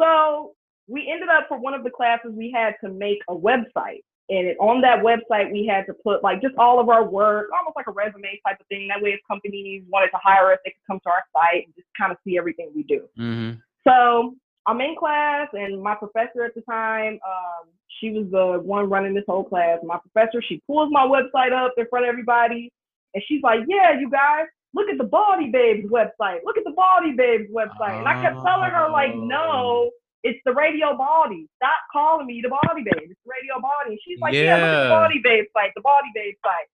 [0.00, 0.54] So
[0.88, 4.02] we ended up for one of the classes, we had to make a website.
[4.30, 7.48] And it, on that website, we had to put like just all of our work,
[7.56, 8.88] almost like a resume type of thing.
[8.88, 11.74] That way, if companies wanted to hire us, they could come to our site and
[11.74, 13.08] just kind of see everything we do.
[13.18, 13.58] Mm-hmm.
[13.86, 14.36] So
[14.66, 19.14] I'm in class, and my professor at the time, um, she was the one running
[19.14, 19.78] this whole class.
[19.82, 22.70] My professor, she pulls my website up in front of everybody,
[23.14, 26.40] and she's like, "Yeah, you guys, look at the Baldie Babes website.
[26.44, 29.24] Look at the Baldie Babes website." And I kept telling her, like, oh.
[29.24, 29.90] "No,
[30.22, 31.48] it's the Radio Baldy.
[31.56, 33.10] Stop calling me the Baldie Babe.
[33.10, 35.82] It's Radio Baldy." And she's like, "Yeah, yeah look at the Baldie Babe site, the
[35.82, 36.68] Baldie Babe site."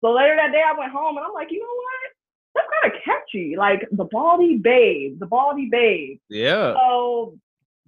[0.00, 2.12] So later that day, I went home, and I'm like, you know what?
[2.54, 3.54] that's kind of catchy.
[3.56, 6.18] Like the Baldie Babe, the Baldie Babe.
[6.28, 6.74] Yeah.
[6.74, 7.38] So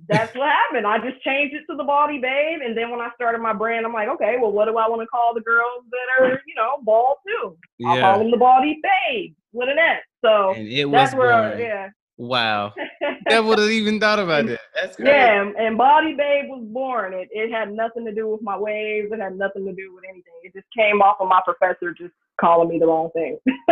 [0.09, 0.87] that's what happened.
[0.87, 3.87] I just changed it to the Baldie Babe, and then when I started my brand,
[3.87, 6.55] I'm like, okay, well, what do I want to call the girls that are, you
[6.55, 7.57] know, bald too?
[7.87, 10.02] I'll call them the Baldie Babe with an S.
[10.24, 11.88] So and it that's where, yeah.
[12.16, 12.72] Wow.
[13.28, 14.60] Never have even thought about that.
[14.74, 15.08] That's great.
[15.08, 17.12] Yeah, and Baldie Babe was born.
[17.12, 19.10] It it had nothing to do with my waves.
[19.10, 20.32] It had nothing to do with anything.
[20.44, 23.38] It just came off of my professor just calling me the wrong thing.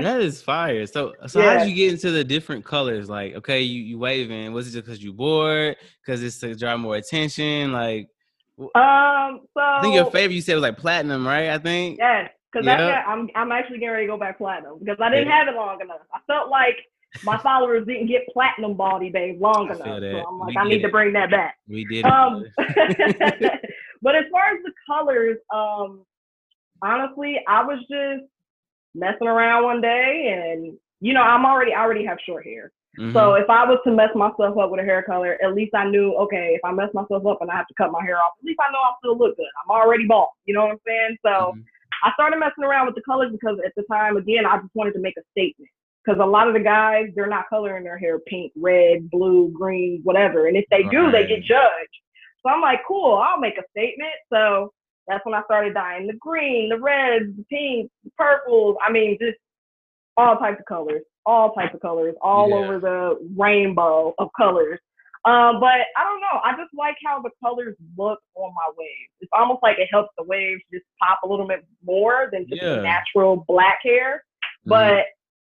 [0.00, 0.84] that is fire.
[0.86, 1.52] So so yeah.
[1.52, 3.08] how did you get into the different colors?
[3.08, 4.52] Like, okay, you, you waving.
[4.52, 5.76] Was it just because you bored?
[6.04, 7.72] Because it's to draw more attention?
[7.72, 8.08] Like
[8.58, 11.50] um so I think your favorite you said was like platinum, right?
[11.50, 11.98] I think.
[11.98, 12.30] Yes.
[12.56, 13.04] Because yep.
[13.06, 15.38] I'm I'm actually getting ready to go back platinum because I didn't yeah.
[15.38, 16.00] have it long enough.
[16.12, 16.76] I felt like
[17.22, 19.78] my followers didn't get platinum Baldie Babe long enough.
[19.78, 21.56] So I'm like, we I need to bring that back.
[21.68, 22.04] We did.
[22.04, 26.04] Um, but as far as the colors, um,
[26.82, 28.28] honestly, I was just
[28.94, 32.72] messing around one day, and you know, I'm already I already have short hair.
[32.98, 33.12] Mm-hmm.
[33.12, 35.88] So if I was to mess myself up with a hair color, at least I
[35.88, 38.32] knew, okay, if I mess myself up and I have to cut my hair off,
[38.40, 39.46] at least I know I'll still look good.
[39.62, 40.30] I'm already bald.
[40.46, 41.16] You know what I'm saying?
[41.22, 41.60] So mm-hmm.
[42.04, 44.92] I started messing around with the colors because at the time, again, I just wanted
[44.94, 45.70] to make a statement
[46.04, 50.00] because a lot of the guys they're not coloring their hair pink, red, blue, green,
[50.04, 50.46] whatever.
[50.46, 51.96] And if they do, they get judged.
[52.42, 54.12] So I'm like, cool, I'll make a statement.
[54.32, 54.72] So
[55.08, 58.76] that's when I started dyeing the green, the reds, the pinks, the purples.
[58.86, 59.38] I mean, just
[60.16, 62.56] all types of colors, all types of colors, all yeah.
[62.56, 64.78] over the rainbow of colors.
[65.26, 66.40] Um, but I don't know.
[66.44, 69.10] I just like how the colors look on my waves.
[69.20, 72.62] It's almost like it helps the waves just pop a little bit more than just
[72.62, 72.80] yeah.
[72.80, 74.22] natural black hair.
[74.66, 74.70] Mm-hmm.
[74.70, 75.06] But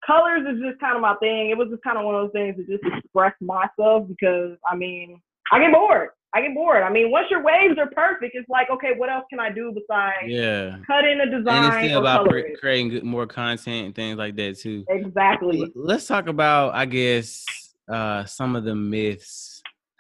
[0.06, 1.48] colors is just kind of my thing.
[1.48, 4.76] It was just kind of one of those things to just express myself because I
[4.76, 6.11] mean, I get bored.
[6.35, 6.82] I get bored.
[6.82, 9.72] I mean, once your waves are perfect, it's like, okay, what else can I do
[9.74, 11.72] besides yeah cut in a design?
[11.72, 14.85] And it's about pre- creating more content and things like that too.
[14.88, 15.70] Exactly.
[15.74, 17.44] Let's talk about, I guess,
[17.90, 19.52] uh, some of the myths.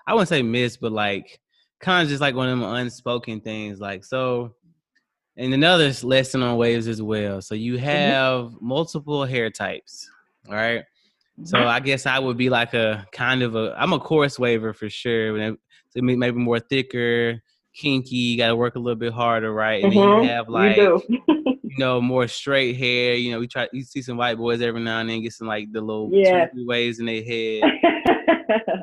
[0.06, 1.40] I wouldn't say myths, but like
[1.80, 3.80] kind of just like one of them unspoken things.
[3.80, 4.54] Like so,
[5.36, 7.42] and another lesson on waves as well.
[7.42, 7.84] So you mm-hmm.
[7.84, 8.66] have mm-hmm.
[8.66, 10.08] multiple hair types,
[10.48, 10.84] all right?
[11.44, 11.68] So mm-hmm.
[11.68, 14.88] I guess I would be like a kind of a I'm a coarse waver for
[14.88, 15.56] sure.
[15.90, 17.42] So maybe more thicker,
[17.74, 18.16] kinky.
[18.16, 19.82] You got to work a little bit harder, right?
[19.82, 20.00] And mm-hmm.
[20.00, 20.28] then you mm-hmm.
[20.28, 21.02] have like you,
[21.62, 23.14] you, know more straight hair.
[23.14, 25.48] You know, we try you see some white boys every now and then get some
[25.48, 26.48] like the little yeah.
[26.54, 27.62] waves in their head.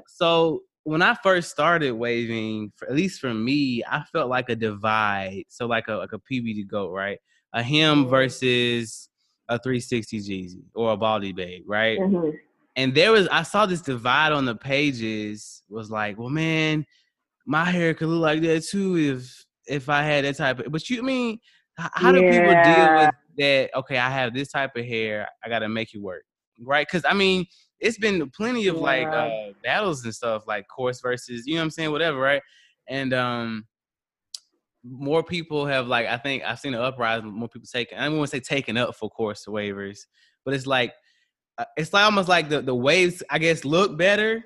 [0.07, 4.55] so when I first started waving, for, at least for me, I felt like a
[4.55, 5.43] divide.
[5.47, 7.19] So like a like a PB to go, right?
[7.53, 8.09] A him mm-hmm.
[8.09, 9.09] versus
[9.49, 11.99] a 360 Jeezy or a Baldie Babe, right?
[11.99, 12.29] Mm-hmm.
[12.75, 15.63] And there was I saw this divide on the pages.
[15.69, 16.85] Was like, well, man,
[17.45, 20.71] my hair could look like that too if if I had that type of.
[20.71, 21.39] But you I mean,
[21.77, 23.69] how do people deal with that?
[23.75, 25.27] Okay, I have this type of hair.
[25.43, 26.23] I got to make it work,
[26.61, 26.87] right?
[26.87, 27.45] Because I mean
[27.79, 29.29] it's been plenty of like uh,
[29.63, 32.41] battles and stuff, like coarse versus, you know what I'm saying, whatever, right?
[32.87, 33.65] And um,
[34.83, 37.31] more people have like I think I've seen an uprising.
[37.31, 37.97] More people taking.
[37.97, 40.07] I don't want to say taking up for coarse wavers,
[40.45, 40.93] but it's like
[41.57, 44.43] uh, it's like almost like the the waves I guess look better,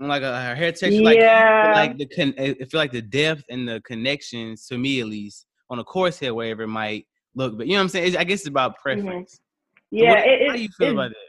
[0.00, 0.90] like a, a hair texture.
[0.90, 1.72] Yeah.
[1.74, 5.06] Like like the con- I feel like the depth and the connections to me at
[5.06, 8.08] least on a coarse hair waver might look, but you know what I'm saying.
[8.08, 8.82] It's, I guess it's about mm-hmm.
[8.82, 9.34] preference.
[9.34, 9.96] Mm-hmm.
[9.98, 10.10] Yeah.
[10.10, 11.25] what, it, how do you feel about that?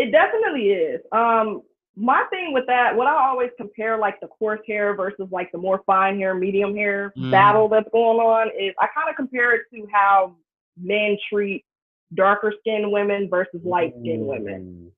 [0.00, 1.00] It definitely is.
[1.12, 1.62] Um,
[1.94, 5.58] my thing with that, what I always compare like the coarse hair versus like the
[5.58, 7.30] more fine hair, medium hair mm.
[7.30, 10.36] battle that's going on is I kind of compare it to how
[10.80, 11.66] men treat
[12.14, 14.90] darker skinned women versus light skinned women.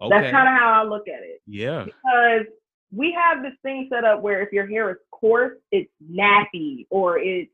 [0.00, 0.08] Okay.
[0.10, 1.42] That's kind of how I look at it.
[1.48, 1.84] Yeah.
[1.84, 2.46] Because
[2.92, 7.18] we have this thing set up where if your hair is coarse, it's nappy or
[7.18, 7.50] it's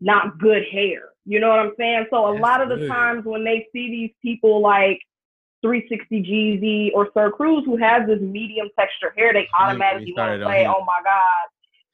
[0.00, 1.10] not good hair.
[1.24, 2.06] You know what I'm saying?
[2.10, 2.88] So a That's lot of the good.
[2.88, 4.98] times when they see these people like
[5.62, 10.46] 360 Jeezy or Sir Cruz who has this medium texture hair, they automatically want to
[10.46, 11.46] say, "Oh my God."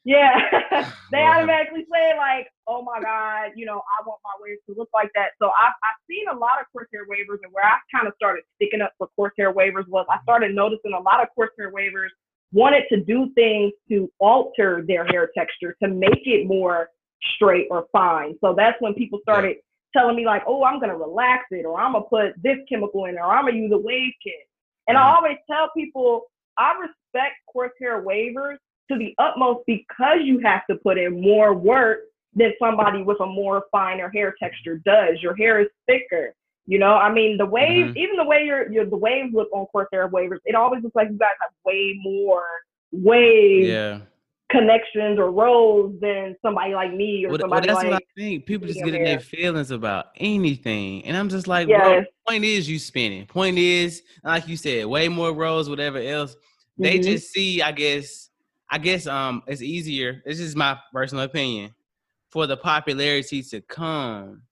[0.05, 0.35] Yeah,
[1.13, 4.89] they automatically say like, "Oh my God," you know, I want my waves to look
[4.93, 5.31] like that.
[5.41, 8.15] So I've I've seen a lot of coarse hair wavers, and where I kind of
[8.17, 11.51] started sticking up for coarse hair wavers was I started noticing a lot of coarse
[11.59, 12.13] hair wavers
[12.53, 16.89] wanted to do things to alter their hair texture to make it more
[17.35, 18.35] straight or fine.
[18.41, 19.57] So that's when people started
[19.93, 23.17] telling me like, oh, I'm gonna relax it, or I'm gonna put this chemical in,
[23.17, 24.49] or I'm gonna use a wave kit.
[24.89, 25.17] And I mm-hmm.
[25.17, 26.25] always tell people
[26.59, 28.59] I respect coarse hair wavers
[28.91, 32.01] to the utmost because you have to put in more work
[32.35, 35.21] than somebody with a more finer hair texture does.
[35.21, 36.35] Your hair is thicker.
[36.67, 37.99] You know, I mean, the waves, mm-hmm.
[37.99, 40.95] even the way your, your the waves look on coarse hair wavers, it always looks
[40.95, 42.45] like you guys have way more
[42.93, 43.99] waves yeah.
[44.53, 47.93] Connections or roles than somebody like me or well, somebody well, that's like.
[47.95, 51.67] What I think people just get in their feelings about anything, and I'm just like,
[51.67, 51.81] yes.
[51.81, 52.05] bro.
[52.29, 53.27] Point is, you spinning.
[53.27, 56.37] Point is, like you said, way more roles, whatever else.
[56.79, 57.11] They mm-hmm.
[57.11, 58.31] just see, I guess,
[58.71, 60.23] I guess, um, it's easier.
[60.25, 61.75] This is my personal opinion
[62.31, 64.43] for the popularity to come,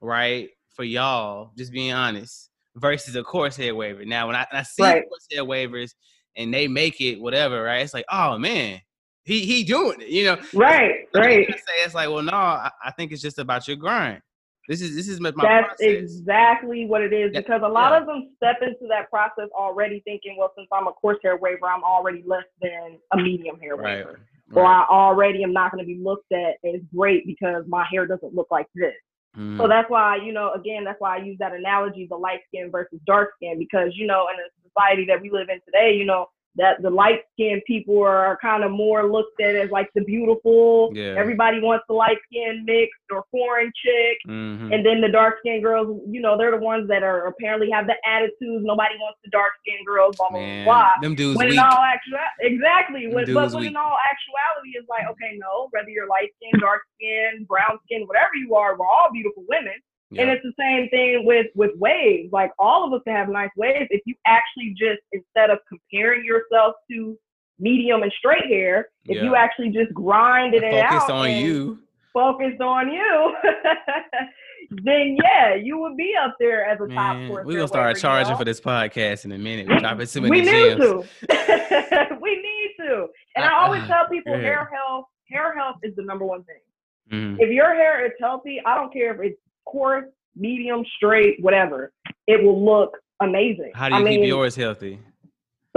[0.00, 0.50] right?
[0.74, 4.04] For y'all, just being honest, versus a coarse hair waver.
[4.04, 5.04] Now, when I, I see right.
[5.30, 5.94] hair wavers
[6.36, 7.82] and they make it whatever, right?
[7.82, 8.80] It's like, oh man,
[9.24, 10.38] he he doing it, you know?
[10.52, 11.48] Right, right.
[11.48, 14.20] Say it's like, well, no, I, I, think it's just about your grind.
[14.68, 15.76] This is this is my That's process.
[15.80, 18.00] exactly what it is because a lot yeah.
[18.00, 21.66] of them step into that process already thinking, well, since I'm a coarse hair waver,
[21.66, 23.98] I'm already less than a medium hair right.
[23.98, 24.20] waver.
[24.48, 24.62] Right.
[24.62, 28.06] Or I already am not going to be looked at as great because my hair
[28.06, 28.92] doesn't look like this.
[29.36, 29.58] Mm.
[29.58, 32.70] So that's why, you know, again, that's why I use that analogy, the light skin
[32.70, 36.04] versus dark skin, because, you know, in the society that we live in today, you
[36.04, 40.02] know, that the light skinned people are kind of more looked at as like the
[40.02, 40.90] beautiful.
[40.94, 41.14] Yeah.
[41.18, 44.18] Everybody wants the light skin mixed or foreign chick.
[44.28, 44.72] Mm-hmm.
[44.72, 47.86] And then the dark skinned girls, you know, they're the ones that are apparently have
[47.86, 48.64] the attitudes.
[48.64, 50.90] Nobody wants the dark skinned girls, blah, blah, blah.
[51.02, 51.58] Them dudes when weak.
[51.58, 53.08] in all actuality, exactly.
[53.08, 53.70] When, but when weak.
[53.70, 58.06] in all actuality, it's like, okay, no, whether you're light skin, dark skin, brown skin,
[58.06, 59.74] whatever you are, we're all beautiful women.
[60.14, 60.22] Yeah.
[60.22, 62.32] And it's the same thing with with waves.
[62.32, 63.88] Like all of us can have nice waves.
[63.90, 67.18] If you actually just instead of comparing yourself to
[67.58, 69.24] medium and straight hair, if yeah.
[69.24, 71.78] you actually just grind it out, focus on you,
[72.12, 73.34] focus on you,
[74.70, 77.44] then yeah, you would be up there as a Man, top four.
[77.44, 78.38] We're gonna start charging know?
[78.38, 79.68] for this podcast in a minute.
[79.68, 81.04] We're dropping too many we need to.
[82.20, 83.06] we need to.
[83.36, 84.42] And uh, I always uh, tell people yeah.
[84.42, 86.60] hair health, hair health is the number one thing.
[87.12, 87.36] Mm.
[87.38, 91.92] If your hair is healthy, I don't care if it's coarse, medium, straight, whatever.
[92.26, 93.72] It will look amazing.
[93.74, 95.00] How do you I keep mean, yours healthy?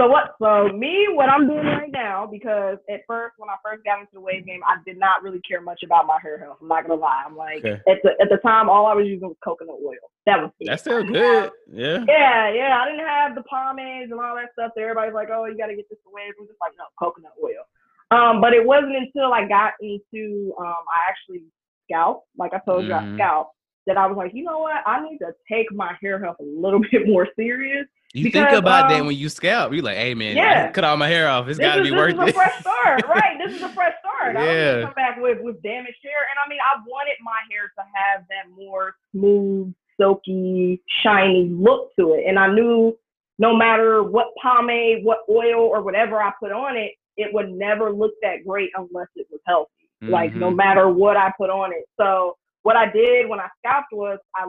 [0.00, 0.36] So what?
[0.40, 4.12] So me, what I'm doing right now, because at first, when I first got into
[4.14, 6.58] the wave game, I did not really care much about my hair health.
[6.62, 7.24] I'm not gonna lie.
[7.26, 7.82] I'm like, okay.
[7.90, 9.98] at the at the time, all I was using was coconut oil.
[10.26, 10.68] That was it.
[10.68, 11.44] that's still good.
[11.44, 12.04] Have, yeah.
[12.06, 12.80] Yeah, yeah.
[12.80, 14.70] I didn't have the pomades and all that stuff.
[14.76, 16.30] So everybody's like, oh, you got to get this away.
[16.30, 17.66] I'm just like, no, coconut oil.
[18.12, 21.42] Um, but it wasn't until I got into um, I actually
[21.90, 22.22] scalp.
[22.38, 22.90] Like I told mm-hmm.
[22.90, 23.16] you, I mm-hmm.
[23.16, 23.50] scalp
[23.88, 24.76] that I was like, you know what?
[24.86, 27.86] I need to take my hair health a little bit more serious.
[28.14, 29.72] You because, think about um, that when you scalp.
[29.72, 30.70] You're like, hey man, yeah.
[30.70, 31.48] cut all my hair off.
[31.48, 32.18] It's got to be worth it.
[32.18, 33.38] This is a fresh start, right?
[33.38, 34.34] This is a fresh start.
[34.34, 34.40] yeah.
[34.40, 36.20] I don't come back with with damaged hair.
[36.30, 41.90] And I mean, I wanted my hair to have that more smooth, silky, shiny look
[41.98, 42.24] to it.
[42.26, 42.96] And I knew
[43.38, 47.92] no matter what pomade, what oil, or whatever I put on it, it would never
[47.92, 49.70] look that great unless it was healthy.
[50.02, 50.12] Mm-hmm.
[50.12, 51.84] Like no matter what I put on it.
[52.00, 52.36] So
[52.68, 54.44] what I did when I scalped was I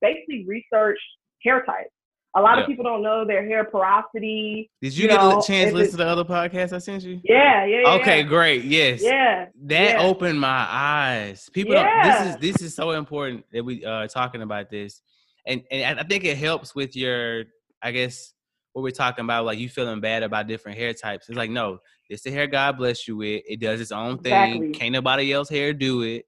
[0.00, 1.02] basically researched
[1.42, 1.90] hair types.
[2.36, 2.62] A lot yeah.
[2.62, 4.70] of people don't know their hair porosity.
[4.80, 7.02] Did you, you get know, a chance to listen to the other podcasts I sent
[7.02, 7.20] you?
[7.24, 7.94] Yeah, yeah.
[7.94, 8.28] Okay, yeah.
[8.28, 8.62] great.
[8.62, 9.02] Yes.
[9.02, 9.46] Yeah.
[9.64, 10.02] That yeah.
[10.02, 11.48] opened my eyes.
[11.52, 12.22] People, yeah.
[12.22, 15.02] this is this is so important that we are uh, talking about this,
[15.44, 17.46] and and I think it helps with your,
[17.82, 18.34] I guess,
[18.72, 21.28] what we're talking about, like you feeling bad about different hair types.
[21.28, 23.42] It's like no, this the hair God bless you with.
[23.48, 24.32] It does its own thing.
[24.32, 24.70] Exactly.
[24.70, 26.24] Can't nobody else hair do it.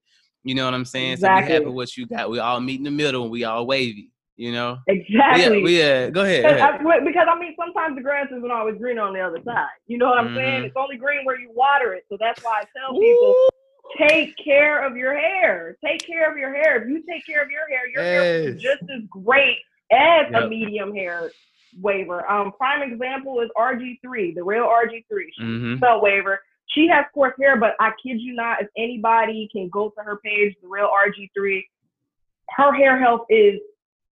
[0.47, 1.15] You know what I'm saying?
[1.15, 1.57] Exactly.
[1.57, 2.31] So happy what you got.
[2.31, 4.13] We all meet in the middle and we all wavy.
[4.37, 4.79] You know?
[4.87, 5.75] Exactly.
[5.77, 6.11] Yeah, yeah.
[6.11, 6.43] Go ahead.
[6.45, 6.61] Go ahead.
[6.61, 9.67] I, because I mean, sometimes the grass isn't always green on the other side.
[9.89, 10.37] You know what I'm mm-hmm.
[10.37, 10.65] saying?
[10.67, 12.05] It's only green where you water it.
[12.09, 13.35] So that's why I tell people.
[13.35, 13.49] Ooh.
[13.99, 15.77] Take care of your hair.
[15.85, 16.81] Take care of your hair.
[16.83, 18.23] If you take care of your hair, your yes.
[18.23, 19.59] hair is just as great
[19.91, 20.45] as yep.
[20.45, 21.31] a medium hair
[21.81, 22.29] waver.
[22.31, 25.05] Um, prime example is RG3, the real RG3
[25.41, 25.77] mm-hmm.
[25.77, 26.41] spell waver
[26.77, 30.19] she has coarse hair, but I kid you not, if anybody can go to her
[30.23, 31.63] page, the real RG3,
[32.57, 33.59] her hair health is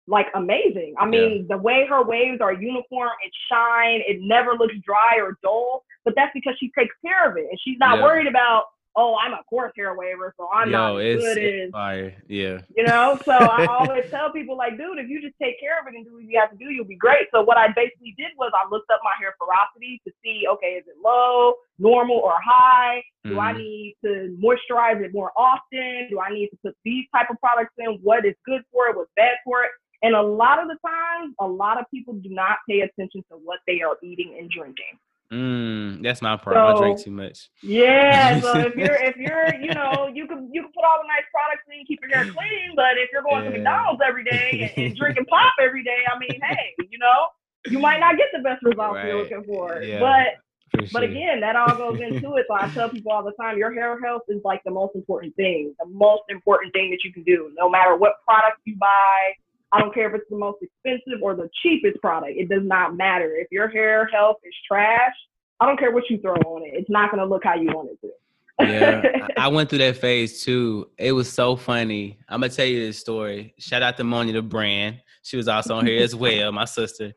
[0.06, 0.94] like amazing.
[0.98, 1.56] I mean, yeah.
[1.56, 6.14] the way her waves are uniform, it shine, it never looks dry or dull, but
[6.16, 8.04] that's because she takes care of it and she's not yeah.
[8.04, 8.64] worried about
[8.96, 12.14] oh, I'm a coarse hair waver, so I'm Yo, not as good as fire.
[12.28, 12.58] Yeah.
[12.76, 15.86] You know, so I always tell people like, dude, if you just take care of
[15.86, 17.26] it and do what you have to do, you'll be great.
[17.32, 20.78] So what I basically did was I looked up my hair porosity to see, okay,
[20.78, 23.02] is it low, normal, or high?
[23.24, 23.40] Do mm-hmm.
[23.40, 26.08] I need to moisturize it more often?
[26.10, 27.98] Do I need to put these type of products in?
[28.02, 28.96] What is good for it?
[28.96, 29.70] What's bad for it?
[30.02, 33.38] And a lot of the times, a lot of people do not pay attention to
[33.42, 35.00] what they are eating and drinking.
[35.32, 36.76] Mm, that's my problem.
[36.76, 37.50] So, I drink too much.
[37.62, 38.40] Yeah.
[38.40, 41.24] So if you're if you're you know you can you can put all the nice
[41.32, 43.50] products in, keep your hair clean, but if you're going yeah.
[43.50, 47.28] to McDonald's every day and, and drinking pop every day, I mean, hey, you know,
[47.66, 49.06] you might not get the best results right.
[49.06, 49.82] you're looking for.
[49.82, 50.44] Yeah, but
[50.92, 52.46] but again, that all goes into it.
[52.48, 55.34] So I tell people all the time, your hair health is like the most important
[55.36, 57.50] thing, the most important thing that you can do.
[57.56, 59.34] No matter what product you buy,
[59.74, 62.34] I don't care if it's the most expensive or the cheapest product.
[62.36, 63.34] It does not matter.
[63.34, 65.12] If your hair health is trash,
[65.58, 66.74] I don't care what you throw on it.
[66.74, 68.12] It's not going to look how you want it to.
[68.60, 70.90] yeah, I went through that phase too.
[70.96, 72.20] It was so funny.
[72.28, 73.52] I'm gonna tell you this story.
[73.58, 75.00] Shout out to Monia the brand.
[75.24, 77.12] She was also on here as well, my sister.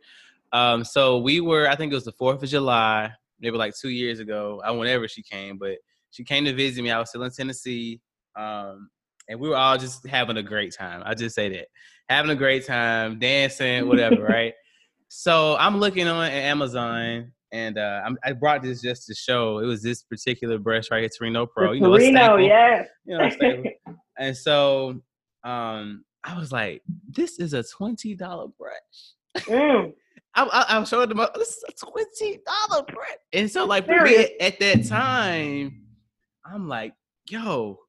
[0.52, 3.90] Um, so we were, I think it was the Fourth of July, maybe like two
[3.90, 4.64] years ago.
[4.66, 5.78] I whenever she came, but
[6.10, 6.90] she came to visit me.
[6.90, 8.02] I was still in Tennessee,
[8.36, 8.90] um,
[9.30, 11.02] and we were all just having a great time.
[11.06, 11.68] I just say that,
[12.10, 14.54] having a great time, dancing, whatever, right?
[15.10, 19.82] So I'm looking on Amazon and uh, i brought this just to show it was
[19.82, 21.72] this particular brush right here, Torino Pro.
[21.72, 22.84] You know, Torino, yeah.
[23.06, 23.74] You know, what I'm saying?
[24.18, 25.02] and so
[25.44, 29.94] um, I was like, "This is a twenty dollar brush." Mm.
[30.36, 34.60] I, I, I showed them, "This is a twenty dollar brush," and so like at
[34.60, 35.84] that time,
[36.46, 36.94] I'm like,
[37.30, 37.80] "Yo,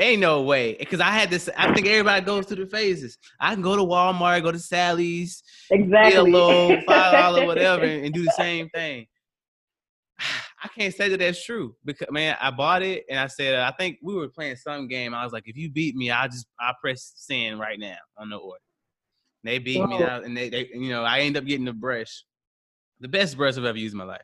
[0.00, 0.76] Ain't no way.
[0.78, 3.18] Because I had this, I think everybody goes through the phases.
[3.38, 6.16] I can go to Walmart, go to Sally's, exactly.
[6.16, 9.06] a little five dollar whatever, and do the same thing.
[10.62, 13.70] I can't say that that's true because man, I bought it and I said I
[13.72, 15.14] think we were playing some game.
[15.14, 18.30] I was like, if you beat me, I just I press send right now on
[18.30, 18.60] the order.
[19.44, 19.86] They beat Whoa.
[19.86, 22.24] me out, and they, they you know I end up getting the brush,
[23.00, 24.22] the best brush I've ever used in my life.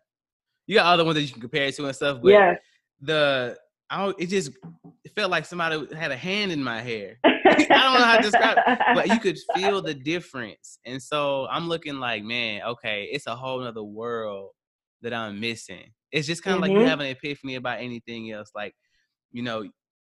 [0.66, 2.54] You got other ones that you can compare it to and stuff, but yeah.
[3.00, 3.58] the
[3.88, 4.50] I don't, it just
[5.06, 7.20] it felt like somebody had a hand in my hair.
[7.24, 10.80] I don't know how to describe it, but you could feel the difference.
[10.84, 14.50] And so I'm looking like, man, okay, it's a whole other world
[15.02, 15.92] that I'm missing.
[16.10, 16.74] It's just kind of mm-hmm.
[16.74, 18.50] like you have an epiphany about anything else.
[18.52, 18.74] Like,
[19.30, 19.70] you know,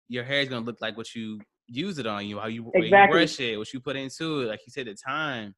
[0.09, 2.99] your hair is gonna look like what you use it on you, how you, exactly.
[2.99, 5.55] you brush it, what you put into it, like you said, the time.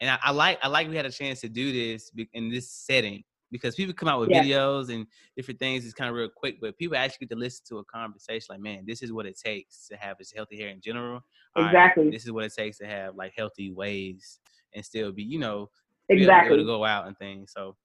[0.00, 2.72] And I, I like I like we had a chance to do this in this
[2.72, 3.24] setting
[3.54, 4.42] because people come out with yeah.
[4.42, 5.84] videos and different things.
[5.84, 8.58] It's kind of real quick, but people actually get to listen to a conversation like,
[8.58, 11.22] man, this is what it takes to have healthy hair in general.
[11.56, 12.02] Exactly.
[12.02, 14.40] Right, this is what it takes to have like healthy ways
[14.74, 15.70] and still be, you know,
[16.08, 17.52] exactly to go out and things.
[17.54, 17.76] So.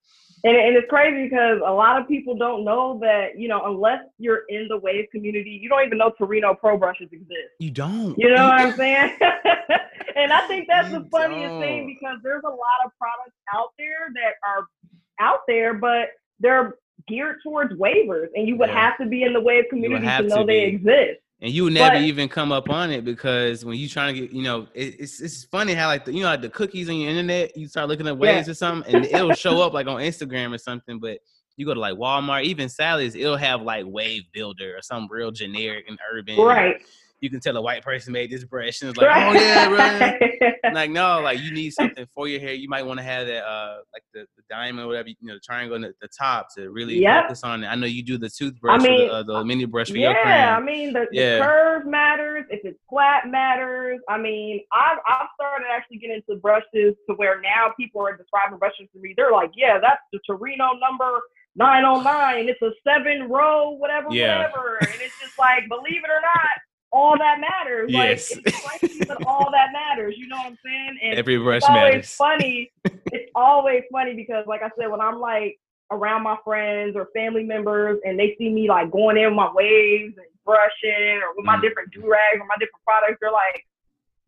[0.44, 4.00] And, and it's crazy because a lot of people don't know that, you know, unless
[4.18, 7.54] you're in the wave community, you don't even know Torino Pro brushes exist.
[7.60, 8.18] You don't.
[8.18, 9.18] You know what I'm saying?
[10.16, 11.62] and I think that's you the funniest don't.
[11.62, 14.68] thing because there's a lot of products out there that are
[15.20, 16.10] out there, but
[16.40, 16.76] they're
[17.08, 18.90] geared towards wavers, and you would yeah.
[18.90, 21.20] have to be in the wave community to know to they exist.
[21.42, 24.22] And you would never but, even come up on it because when you trying to
[24.22, 26.90] get, you know, it, it's it's funny how like the, you know like the cookies
[26.90, 28.52] on your internet, you start looking at waves yeah.
[28.52, 31.20] or something, and it'll show up like on Instagram or something, but
[31.56, 35.32] you go to like Walmart, even Sally's, it'll have like Wave Builder or some real
[35.32, 36.38] generic and urban.
[36.38, 36.82] Right
[37.22, 39.36] you can tell a white person made this brush and it's like, right.
[39.36, 40.54] oh yeah, right.
[40.74, 42.54] like no, like you need something for your hair.
[42.54, 45.34] You might want to have that uh like the, the diamond or whatever, you know,
[45.36, 47.24] the triangle in the, the top to really yep.
[47.24, 47.68] focus on it.
[47.68, 50.12] I know you do the toothbrush, I mean, the, uh, the, mini brush for yeah,
[50.12, 50.20] your.
[50.26, 51.38] Yeah, I mean the, yeah.
[51.38, 52.46] the curve matters.
[52.50, 54.00] If it's flat matters.
[54.10, 58.58] I mean, I've I've started actually getting into brushes to where now people are describing
[58.58, 59.14] brushes to me.
[59.16, 61.22] They're like, yeah, that's the Torino number
[61.56, 62.50] 909.
[62.50, 64.38] It's a seven row, whatever, yeah.
[64.38, 64.78] whatever.
[64.82, 66.56] And it's just like, believe it or not,
[66.92, 67.92] all that matters.
[67.92, 68.36] Yes.
[68.36, 70.16] Like it's all that matters.
[70.18, 71.00] You know what I'm saying?
[71.04, 72.16] And Every brush it's always matters.
[72.16, 72.72] funny.
[73.12, 75.60] it's always funny because like I said, when I'm like
[75.92, 79.52] around my friends or family members and they see me like going in with my
[79.54, 81.62] waves and brushing or with my mm.
[81.62, 83.66] different do rags or my different products, they're like,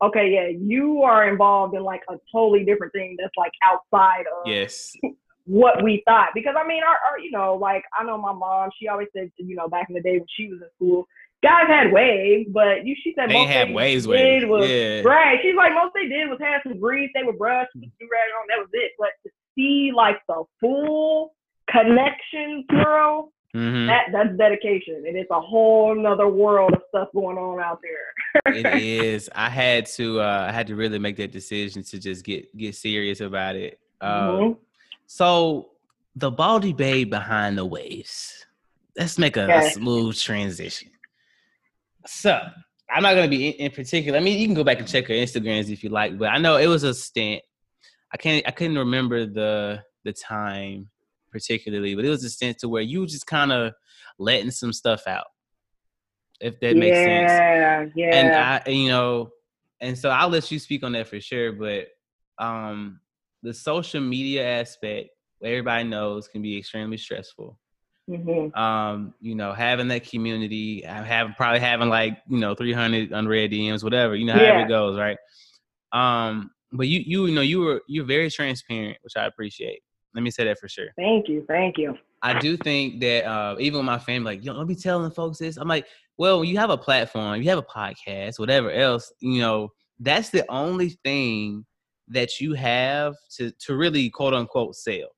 [0.04, 4.48] okay, yeah, you are involved in like a totally different thing that's like outside of
[4.48, 4.96] yes
[5.46, 6.30] what we thought.
[6.34, 9.32] Because I mean, our, our you know, like I know my mom, she always said,
[9.38, 11.08] you know, back in the day when she was in school,
[11.42, 15.02] guys had waves, but you she said they most had they waves, did was yeah.
[15.02, 15.40] right.
[15.42, 18.30] She's like most they did was have some grease, they would brush, put do rag
[18.40, 18.92] on, that was it.
[18.98, 21.34] But to see like the full
[21.70, 23.88] connection, girl, mm-hmm.
[23.88, 28.54] that that's dedication, and it's a whole nother world of stuff going on out there.
[28.56, 29.30] it is.
[29.34, 32.76] I had to uh I had to really make that decision to just get get
[32.76, 33.80] serious about it.
[34.00, 34.60] Um, mm-hmm.
[35.08, 35.70] So
[36.16, 38.46] the Baldie Babe behind the waves.
[38.98, 40.92] Let's make a, a smooth transition.
[42.06, 42.40] So
[42.90, 44.18] I'm not gonna be in, in, particular.
[44.18, 46.38] I mean, you can go back and check her Instagrams if you like, but I
[46.38, 47.42] know it was a stint.
[48.14, 48.46] I can't.
[48.48, 50.90] I couldn't remember the the time
[51.32, 53.74] particularly, but it was a stint to where you just kind of
[54.20, 55.28] letting some stuff out,
[56.40, 57.32] if that makes sense.
[57.32, 58.16] Yeah, yeah.
[58.16, 59.30] And I, you know,
[59.80, 61.54] and so I'll let you speak on that for sure.
[61.54, 61.88] But
[62.38, 63.00] um,
[63.42, 65.10] the social media aspect,
[65.44, 67.58] everybody knows, can be extremely stressful.
[68.12, 68.60] Mm-hmm.
[68.60, 73.84] Um, you know, having that community, having probably having like you know 300 unread DMs,
[73.84, 74.16] whatever.
[74.16, 74.66] You know, how yeah.
[74.66, 75.18] it goes, right?
[75.94, 79.82] Um, but you you know you were you're very transparent, which I appreciate.
[80.14, 80.88] Let me say that for sure.
[80.98, 81.98] Thank you, thank you.
[82.22, 85.40] I do think that uh, even with my family, like, yo, let be telling folks
[85.40, 85.58] this.
[85.58, 85.88] I'm like,
[86.18, 90.46] well, you have a platform, you have a podcast, whatever else, you know, that's the
[90.52, 91.66] only thing
[92.10, 95.10] that you have to to really quote unquote sell.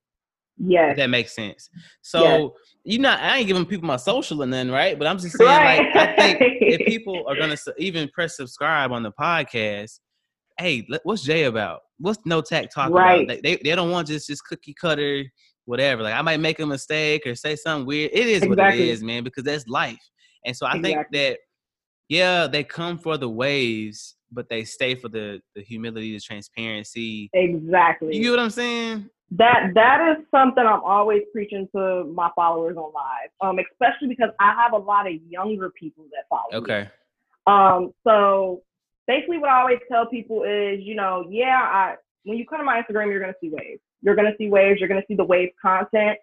[0.57, 0.97] Yes.
[0.97, 1.69] that makes sense.
[2.01, 2.51] So yes.
[2.83, 5.49] you know, I ain't giving people my social and then right, but I'm just saying,
[5.49, 5.93] right.
[5.93, 9.99] like, I think if people are gonna even press subscribe on the podcast,
[10.57, 11.81] hey, what's Jay about?
[11.99, 13.23] What's no tech talk right.
[13.23, 13.43] about?
[13.43, 15.25] They, they don't want just just cookie cutter
[15.65, 16.03] whatever.
[16.03, 18.11] Like I might make a mistake or say something weird.
[18.13, 18.55] It is exactly.
[18.55, 19.99] what it is, man, because that's life.
[20.45, 20.93] And so I exactly.
[20.93, 21.39] think that
[22.09, 27.29] yeah, they come for the waves, but they stay for the the humility, the transparency.
[27.33, 28.15] Exactly.
[28.15, 29.09] You get what I'm saying?
[29.31, 33.29] That that is something I'm always preaching to my followers on live.
[33.41, 36.61] Um, especially because I have a lot of younger people that follow.
[36.63, 36.81] Okay.
[36.83, 36.89] Me.
[37.45, 38.61] Um, so
[39.07, 42.65] basically what I always tell people is, you know, yeah, I when you come to
[42.65, 43.81] my Instagram, you're gonna see waves.
[44.01, 46.17] You're gonna see waves, you're gonna see the wave content.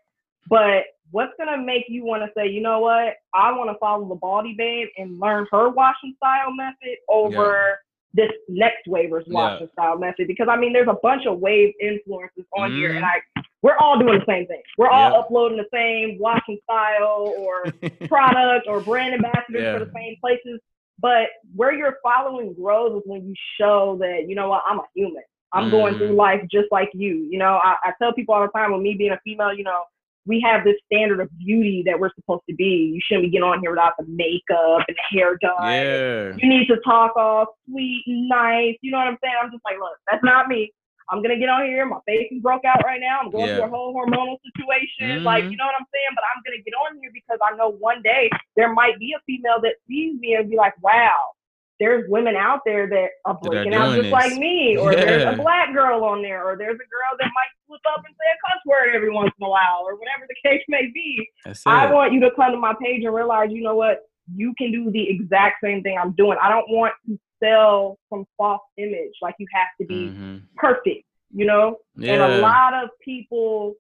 [0.49, 4.09] But what's gonna make you want to say, you know what, I want to follow
[4.09, 7.75] the Baldie Babe and learn her washing style method over yeah.
[8.13, 9.73] This next waver's washing yeah.
[9.73, 10.27] style method?
[10.27, 12.77] Because I mean, there's a bunch of wave influences on mm.
[12.77, 13.39] here, and mm-hmm.
[13.39, 14.63] I we're all doing the same thing.
[14.79, 17.65] We're all uploading the same washing style or
[18.09, 19.79] product or brand ambassadors yeah.
[19.79, 20.61] for the same places.
[20.99, 24.85] But where your following grows is when you show that, you know what, I'm a
[24.95, 25.23] human.
[25.53, 25.71] I'm mm.
[25.71, 26.17] going through mm-hmm.
[26.17, 27.29] life just like you.
[27.31, 29.65] You know, I, I tell people all the time, with me being a female, you
[29.65, 29.83] know,
[30.27, 32.93] we have this standard of beauty that we're supposed to be.
[32.95, 35.55] You shouldn't be getting on here without the makeup and the hair done.
[35.61, 36.33] Yeah.
[36.37, 38.77] You need to talk all sweet and nice.
[38.83, 39.35] You know what I'm saying?
[39.43, 40.73] I'm just like, look, that's not me.
[41.11, 41.85] I'm gonna get on here.
[41.87, 43.19] My face is broke out right now.
[43.21, 43.57] I'm going yeah.
[43.57, 45.19] through a whole hormonal situation.
[45.19, 45.25] Mm-hmm.
[45.27, 46.15] Like, you know what I'm saying?
[46.15, 49.21] But I'm gonna get on here because I know one day there might be a
[49.27, 51.35] female that sees me and be like, wow,
[51.81, 54.13] there's women out there that are breaking out just this.
[54.13, 55.05] like me, or yeah.
[55.05, 58.15] there's a black girl on there, or there's a girl that might slip up and
[58.15, 61.27] say a cuss word every once in a while, or whatever the case may be.
[61.67, 64.03] I want you to come to my page and realize, you know what,
[64.33, 66.37] you can do the exact same thing I'm doing.
[66.41, 70.37] I don't want to sell some false image like you have to be mm-hmm.
[70.57, 71.79] perfect, you know?
[71.97, 72.13] Yeah.
[72.13, 73.75] And a lot of people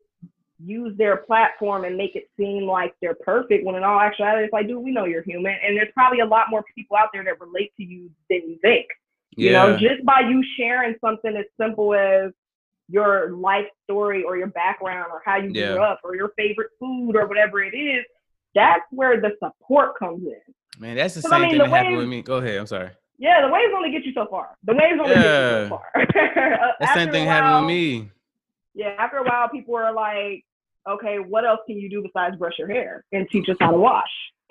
[0.62, 4.52] use their platform and make it seem like they're perfect when in all actuality it's
[4.52, 5.56] like dude we know you're human.
[5.64, 8.58] And there's probably a lot more people out there that relate to you than you
[8.62, 8.86] think.
[9.36, 9.46] Yeah.
[9.46, 12.32] you know just by you sharing something as simple as
[12.88, 15.72] your life story or your background or how you yeah.
[15.72, 18.04] grew up or your favorite food or whatever it is
[18.54, 20.80] that's where the support comes in.
[20.80, 22.22] Man that's the same I mean, thing that happened with me.
[22.22, 22.90] Go ahead i'm sorry.
[23.18, 24.56] Yeah the waves only get you so far.
[24.64, 25.22] The waves only yeah.
[25.22, 26.76] get you so far.
[26.80, 28.10] The same thing happened with me.
[28.74, 30.44] Yeah after a while people are like
[30.88, 33.78] okay, what else can you do besides brush your hair and teach us how to
[33.78, 34.10] wash?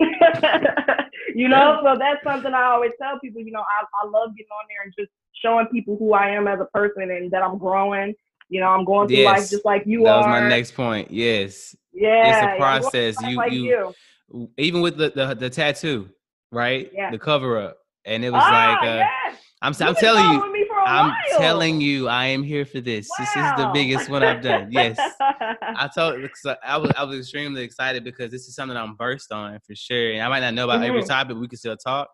[1.34, 4.50] you know, so that's something I always tell people, you know, I, I love getting
[4.50, 5.10] on there and just
[5.42, 8.14] showing people who I am as a person and that I'm growing.
[8.48, 9.38] You know, I'm going through yes.
[9.38, 10.22] life just like you that are.
[10.22, 11.10] That was my next point.
[11.10, 11.76] Yes.
[11.92, 12.46] Yeah.
[12.46, 13.16] It's a process.
[13.22, 13.94] You, like you,
[14.32, 16.10] you, even with the, the, the tattoo,
[16.50, 16.90] right?
[16.92, 17.10] Yeah.
[17.10, 17.78] The cover up.
[18.04, 19.36] And it was ah, like, uh, yes.
[19.62, 21.38] I'm, I'm telling you, I'm while.
[21.38, 23.08] telling you, I am here for this.
[23.08, 23.16] Wow.
[23.18, 24.70] This is the biggest one I've done.
[24.70, 26.28] Yes, I told.
[26.64, 30.12] I was I was extremely excited because this is something I'm burst on for sure.
[30.12, 30.96] And I might not know about mm-hmm.
[30.96, 31.36] every topic.
[31.36, 32.10] We can still talk,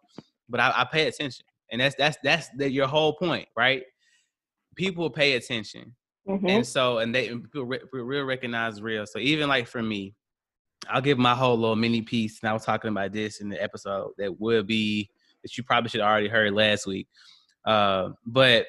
[0.49, 3.83] but I, I pay attention, and that's that's that's the, your whole point, right?
[4.75, 5.95] People pay attention,
[6.29, 6.47] mm-hmm.
[6.47, 9.07] and so and they people re, real recognize real.
[9.07, 10.15] So even like for me,
[10.89, 13.63] I'll give my whole little mini piece, and I was talking about this in the
[13.63, 15.09] episode that will be
[15.43, 17.09] that you probably should have already heard last week
[17.67, 18.67] uh, but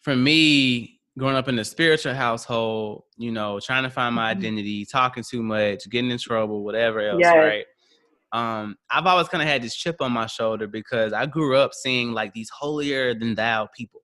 [0.00, 4.38] for me, growing up in a spiritual household, you know, trying to find my mm-hmm.
[4.38, 7.36] identity, talking too much, getting in trouble, whatever else, yes.
[7.36, 7.64] right?
[8.32, 11.72] Um, I've always kind of had this chip on my shoulder because I grew up
[11.72, 14.00] seeing like these holier than thou people.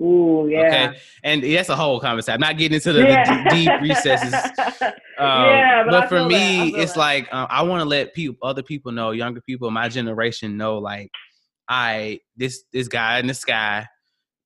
[0.00, 0.66] Ooh, yeah.
[0.66, 2.34] Okay, and that's a whole conversation.
[2.34, 3.44] I'm not getting into the, yeah.
[3.44, 4.34] the deep recesses.
[4.34, 6.98] Um, yeah, but, but for me, it's that.
[6.98, 10.76] like um, I want to let people, other people know, younger people, my generation know,
[10.78, 11.10] like
[11.68, 13.86] I this this guy in the sky,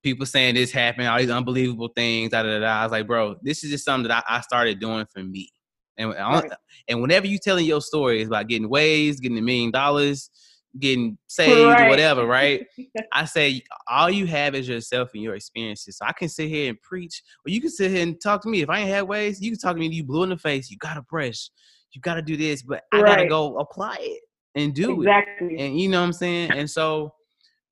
[0.03, 2.31] people saying this happened, all these unbelievable things.
[2.31, 4.81] Da, da, da, I was like, bro, this is just something that I, I started
[4.81, 5.51] doing for me.
[5.99, 6.51] And right.
[6.89, 10.31] and whenever you telling your story, about getting waves, getting a million dollars,
[10.79, 11.91] getting saved, right.
[11.91, 12.66] whatever, right?
[13.12, 15.99] I say all you have is yourself and your experiences.
[15.99, 18.49] So I can sit here and preach, or you can sit here and talk to
[18.49, 18.62] me.
[18.62, 19.89] If I ain't had waves, you can talk to me.
[19.89, 20.71] You blew in the face.
[20.71, 21.51] You gotta brush.
[21.93, 23.16] You gotta do this, but I right.
[23.16, 24.23] gotta go apply it
[24.55, 25.55] and do exactly.
[25.55, 25.61] it.
[25.61, 26.51] And you know what I'm saying?
[26.53, 27.15] And so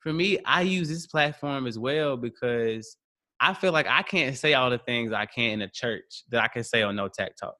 [0.01, 2.97] for me, I use this platform as well because
[3.41, 6.43] I feel like I can't say all the things I can in a church that
[6.43, 7.57] I can say on No Tech Talk.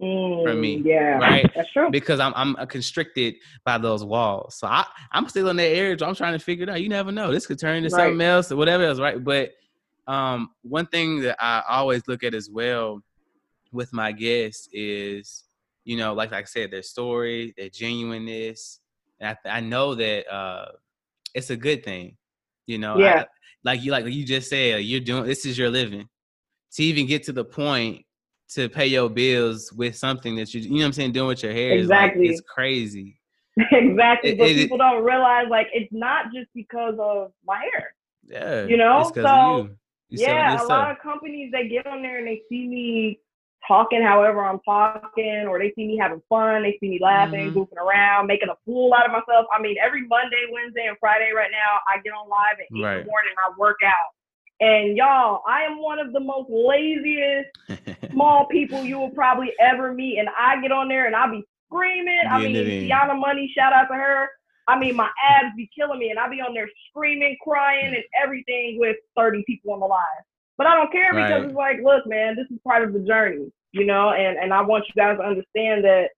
[0.00, 1.50] Mm, for me, yeah, right.
[1.56, 1.90] That's true.
[1.90, 6.02] Because I'm I'm constricted by those walls, so I I'm still on that edge.
[6.02, 6.80] I'm trying to figure it out.
[6.80, 7.32] You never know.
[7.32, 8.04] This could turn into right.
[8.04, 9.22] something else or whatever else, right?
[9.22, 9.54] But
[10.06, 13.02] Um, one thing that I always look at as well
[13.72, 15.44] with my guests is,
[15.88, 18.80] you know, like, like I said, their story, their genuineness.
[19.20, 20.66] And I, I know that uh,
[21.34, 22.18] it's a good thing.
[22.66, 23.22] You know, yeah.
[23.22, 23.26] I,
[23.64, 26.06] like you like you just said, you're doing this is your living.
[26.74, 28.04] To even get to the point
[28.50, 31.42] to pay your bills with something that you you know what I'm saying, doing with
[31.42, 32.26] your hair exactly.
[32.26, 33.18] Like, it's crazy.
[33.72, 34.32] exactly.
[34.32, 37.94] It, but it, people it, don't realize like it's not just because of my hair.
[38.26, 38.66] Yeah.
[38.66, 39.10] You know?
[39.14, 39.76] So you.
[40.10, 43.20] You yeah, a lot of companies they get on there and they see me
[43.66, 47.58] talking however I'm talking, or they see me having fun, they see me laughing, mm-hmm.
[47.58, 49.46] goofing around, making a fool out of myself.
[49.56, 52.82] I mean, every Monday, Wednesday, and Friday right now, I get on live at 8
[52.82, 52.92] right.
[53.00, 54.12] in the morning I work out.
[54.60, 59.94] And y'all, I am one of the most laziest small people you will probably ever
[59.94, 60.18] meet.
[60.18, 62.22] And I get on there and I'll be screaming.
[62.28, 64.28] I mean, Tiana Money, shout out to her.
[64.66, 68.04] I mean, my abs be killing me, and I'll be on there screaming, crying, and
[68.22, 70.24] everything with 30 people on the live.
[70.58, 71.44] But I don't care because right.
[71.44, 74.10] it's like, look, man, this is part of the journey, you know.
[74.10, 76.08] And and I want you guys to understand that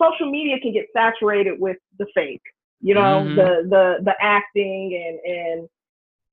[0.00, 2.42] social media can get saturated with the fake,
[2.80, 3.34] you know, mm-hmm.
[3.34, 5.68] the the the acting and and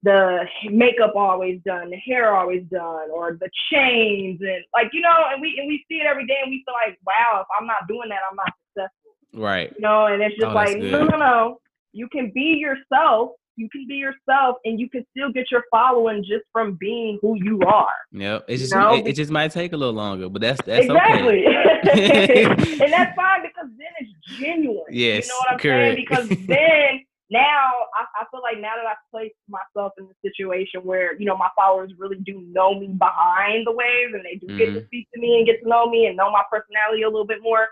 [0.03, 5.25] the makeup always done, the hair always done, or the chains and like you know,
[5.31, 7.67] and we and we see it every day, and we feel like, wow, if I'm
[7.67, 9.11] not doing that, I'm not successful.
[9.33, 9.71] Right.
[9.75, 11.61] You know, and it's just oh, like, no, no, no.
[11.93, 13.31] You can be yourself.
[13.55, 17.35] You can be yourself, and you can still get your following just from being who
[17.35, 17.93] you are.
[18.11, 18.45] Yep.
[18.47, 21.45] It just it, it, just might take a little longer, but that's that's exactly.
[21.47, 22.43] okay.
[22.45, 24.83] and that's fine because then it's genuine.
[24.89, 25.25] Yes.
[25.25, 25.95] You know what I'm correct.
[25.95, 26.05] saying?
[26.07, 30.81] Because then now I, I, feel like now that I've placed myself in the situation
[30.81, 34.47] where you know my followers really do know me behind the waves and they do
[34.47, 34.57] mm-hmm.
[34.57, 34.85] get to mm-hmm.
[34.85, 37.41] speak to me and get to know me and know my personality a little bit
[37.41, 37.67] more,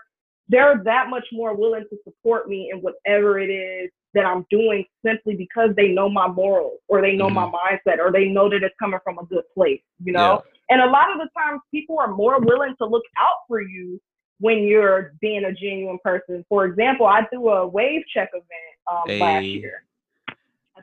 [0.48, 4.84] they're that much more willing to support me in whatever it is that I'm doing
[5.04, 7.50] simply because they know my morals or they know mm-hmm.
[7.50, 10.42] my mindset or they know that it's coming from a good place, you know?
[10.44, 10.74] Yeah.
[10.74, 14.00] And a lot of the times people are more willing to look out for you
[14.38, 16.44] when you're being a genuine person.
[16.48, 18.46] For example, I threw a wave check event
[18.90, 19.20] um, hey.
[19.20, 19.84] last year.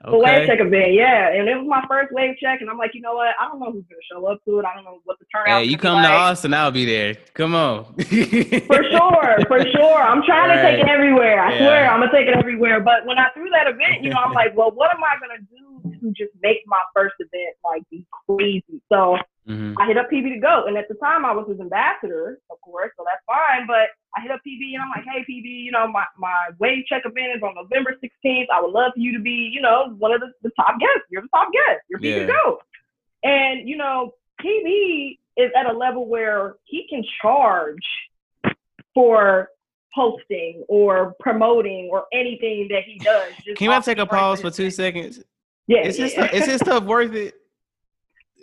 [0.06, 0.12] Okay.
[0.12, 2.92] The wave check event, yeah, and it was my first wave check, and I'm like,
[2.94, 3.34] you know what?
[3.40, 4.66] I don't know who's gonna show up to it.
[4.66, 5.64] I don't know what the turnout.
[5.64, 7.16] Hey, you come to Austin, I'll be there.
[7.34, 7.86] Come on.
[7.96, 10.02] for sure, for sure.
[10.02, 10.62] I'm trying right.
[10.62, 11.42] to take it everywhere.
[11.42, 11.58] I yeah.
[11.58, 12.80] swear, I'm gonna take it everywhere.
[12.80, 15.42] But when I threw that event, you know, I'm like, well, what am I gonna
[15.50, 18.82] do to just make my first event like be crazy?
[18.90, 19.18] So
[19.48, 19.80] Mm-hmm.
[19.80, 20.66] I hit up PB to go.
[20.68, 23.66] And at the time I was his ambassador, of course, so that's fine.
[23.66, 26.86] But I hit up PB and I'm like, hey PB, you know, my, my wave
[26.88, 28.48] check event is on November 16th.
[28.54, 31.08] I would love for you to be, you know, one of the, the top guests.
[31.10, 31.82] You're the top guest.
[31.90, 32.26] You're PB yeah.
[32.28, 32.60] to go.
[33.24, 37.84] And, you know, PB is at a level where he can charge
[38.94, 39.50] for
[39.94, 43.32] hosting or promoting or anything that he does.
[43.56, 45.24] Can I take a pause for two seconds?
[45.68, 45.86] Yeah.
[45.86, 46.06] Is, yeah.
[46.06, 47.36] This, is this stuff worth it?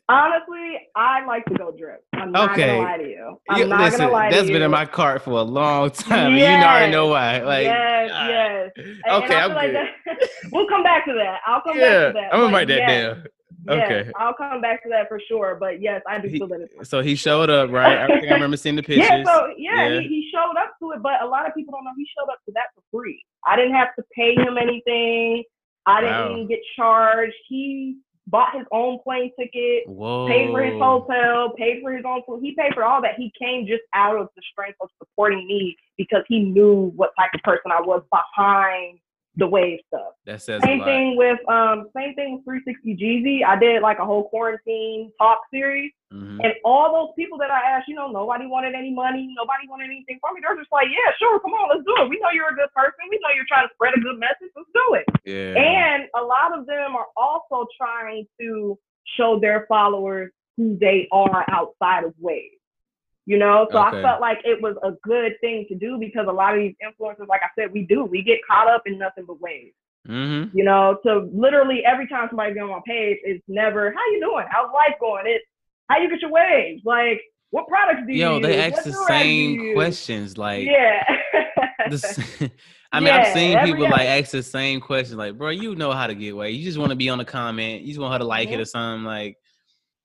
[0.06, 2.04] Honestly, I like to go drip.
[2.12, 2.66] I'm not okay.
[2.66, 3.38] gonna lie to you.
[3.48, 4.40] I'm you, not listen, gonna lie to you.
[4.42, 6.36] That's been in my cart for a long time.
[6.36, 6.60] Yes.
[6.60, 7.38] You already know why.
[7.40, 8.70] Like yes, yes.
[8.76, 9.76] And, okay, and I'm like good.
[10.04, 11.38] That, we'll come back to that.
[11.46, 12.34] I'll come yeah, back to that.
[12.34, 13.24] I'm gonna write that yes, down.
[13.66, 14.10] Yes, okay.
[14.16, 15.56] I'll come back to that for sure.
[15.58, 18.02] But yes, I do feel that it's So he showed up, right?
[18.02, 19.08] I think I remember seeing the pictures.
[19.08, 20.00] yeah, so yeah, yeah.
[20.00, 22.30] He, he showed up to it, but a lot of people don't know he showed
[22.30, 23.24] up to that for free.
[23.46, 25.44] I didn't have to pay him anything.
[25.86, 26.32] I didn't wow.
[26.32, 27.34] even get charged.
[27.48, 30.26] He bought his own plane ticket, Whoa.
[30.26, 32.40] paid for his hotel, paid for his own food.
[32.42, 33.16] He paid for all that.
[33.16, 37.30] He came just out of the strength of supporting me because he knew what type
[37.34, 38.98] of person I was behind
[39.36, 40.14] the wave stuff.
[40.26, 43.44] That says same thing with um same thing with 360 Jeezy.
[43.44, 46.40] I did like a whole quarantine talk series, mm-hmm.
[46.40, 49.86] and all those people that I asked, you know, nobody wanted any money, nobody wanted
[49.86, 50.40] anything from me.
[50.46, 52.08] They're just like, yeah, sure, come on, let's do it.
[52.08, 53.10] We know you're a good person.
[53.10, 54.54] We know you're trying to spread a good message.
[54.54, 55.06] Let's do it.
[55.26, 55.58] Yeah.
[55.58, 58.78] And a lot of them are also trying to
[59.16, 62.54] show their followers who they are outside of wave
[63.26, 63.98] you know so okay.
[63.98, 66.74] i felt like it was a good thing to do because a lot of these
[66.84, 69.74] influencers like i said we do we get caught up in nothing but waves
[70.06, 70.56] mm-hmm.
[70.56, 74.44] you know so literally every time somebody on my page it's never how you doing
[74.50, 75.44] how's life going it's
[75.88, 77.20] how you get your waves like
[77.50, 78.46] what products do you Yo, use?
[78.46, 81.02] they ask the same questions like yeah
[81.88, 82.50] the,
[82.94, 85.90] I mean, yeah, I've seen people like ask the same question, like, bro, you know
[85.90, 86.52] how to get away.
[86.52, 87.82] You just want to be on the comment.
[87.82, 88.60] You just want her to like mm-hmm.
[88.60, 89.04] it or something.
[89.04, 89.36] Like,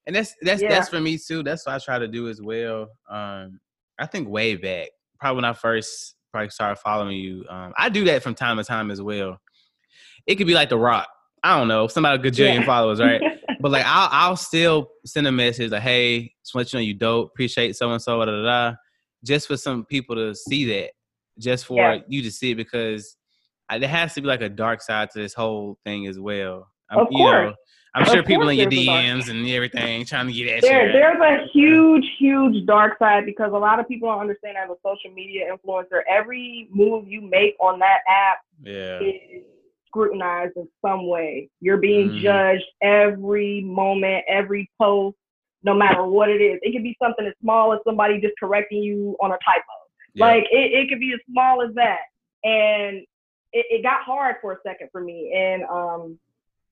[0.09, 0.69] and that's that's yeah.
[0.69, 1.43] that's for me too.
[1.43, 2.89] That's what I try to do as well.
[3.07, 3.59] Um,
[3.99, 4.87] I think way back,
[5.19, 8.63] probably when I first probably started following you, um, I do that from time to
[8.63, 9.39] time as well.
[10.25, 11.07] It could be like The Rock.
[11.43, 12.65] I don't know, somebody a gajillion yeah.
[12.65, 13.21] followers, right?
[13.61, 16.95] but like I'll I'll still send a message like, hey, just want you know you
[16.95, 18.75] dope, appreciate so and so, da da da,
[19.23, 20.89] just for some people to see that,
[21.37, 21.99] just for yeah.
[22.07, 23.15] you to see it because
[23.69, 26.67] I, there has to be like a dark side to this whole thing as well.
[26.89, 27.51] I'm, of course.
[27.51, 27.55] Know,
[27.95, 30.93] I'm sure people in your DMs and everything trying to get at there, you.
[30.93, 34.75] There's a huge, huge dark side because a lot of people don't understand as a
[34.85, 38.99] social media influencer, every move you make on that app yeah.
[38.99, 39.43] is
[39.87, 41.49] scrutinized in some way.
[41.61, 42.21] You're being mm.
[42.21, 45.17] judged every moment, every post,
[45.63, 46.59] no matter what it is.
[46.61, 49.63] It could be something as small as somebody just correcting you on a typo.
[50.13, 50.25] Yeah.
[50.25, 52.01] Like it, it could be as small as that.
[52.43, 52.97] And
[53.51, 55.33] it, it got hard for a second for me.
[55.35, 56.19] And um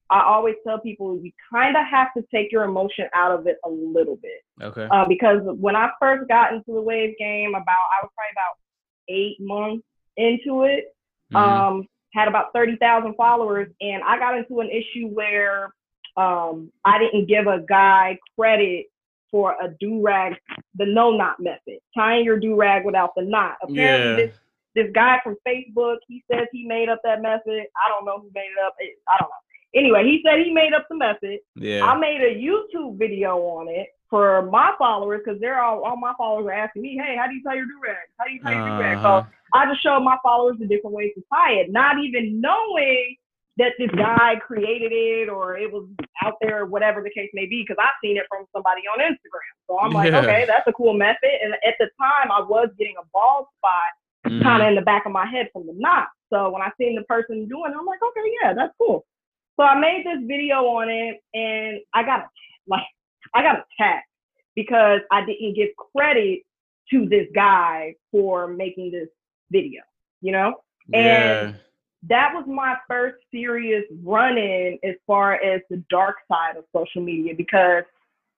[0.09, 3.57] I always tell people you kind of have to take your emotion out of it
[3.65, 4.43] a little bit.
[4.61, 4.87] Okay.
[4.89, 8.57] Uh, because when I first got into the wave game, about I was probably about
[9.09, 9.85] eight months
[10.15, 10.95] into it.
[11.33, 11.35] Mm-hmm.
[11.35, 15.73] Um, had about thirty thousand followers, and I got into an issue where
[16.15, 18.87] um, I didn't give a guy credit
[19.29, 20.35] for a do rag,
[20.75, 23.57] the no knot method, tying your do rag without the knot.
[23.61, 24.27] Apparently, yeah.
[24.27, 24.35] this
[24.75, 27.65] this guy from Facebook, he says he made up that method.
[27.75, 28.75] I don't know who made it up.
[28.79, 29.46] I don't know.
[29.77, 31.39] Anyway, he said he made up the method.
[31.55, 31.85] Yeah.
[31.85, 36.13] I made a YouTube video on it for my followers because they're all all my
[36.17, 38.07] followers are asking me, hey, how do you tie your do rag?
[38.17, 38.97] How do you tie your do rag?
[38.97, 39.29] So uh-huh.
[39.53, 43.15] I just showed my followers the different ways to tie it, not even knowing
[43.57, 45.87] that this guy created it or it was
[46.23, 49.53] out there, whatever the case may be, because I've seen it from somebody on Instagram.
[49.67, 50.21] So I'm like, yeah.
[50.21, 51.33] okay, that's a cool method.
[51.43, 54.43] And at the time, I was getting a bald spot mm-hmm.
[54.43, 56.07] kind of in the back of my head from the knot.
[56.31, 59.05] So when I seen the person doing it, I'm like, okay, yeah, that's cool.
[59.57, 62.27] So I made this video on it and I got
[62.67, 62.83] like
[63.33, 64.07] I got attacked
[64.55, 66.41] because I didn't give credit
[66.91, 69.09] to this guy for making this
[69.51, 69.81] video,
[70.21, 70.55] you know?
[70.87, 71.47] Yeah.
[71.47, 71.55] And
[72.03, 77.01] that was my first serious run in as far as the dark side of social
[77.01, 77.83] media because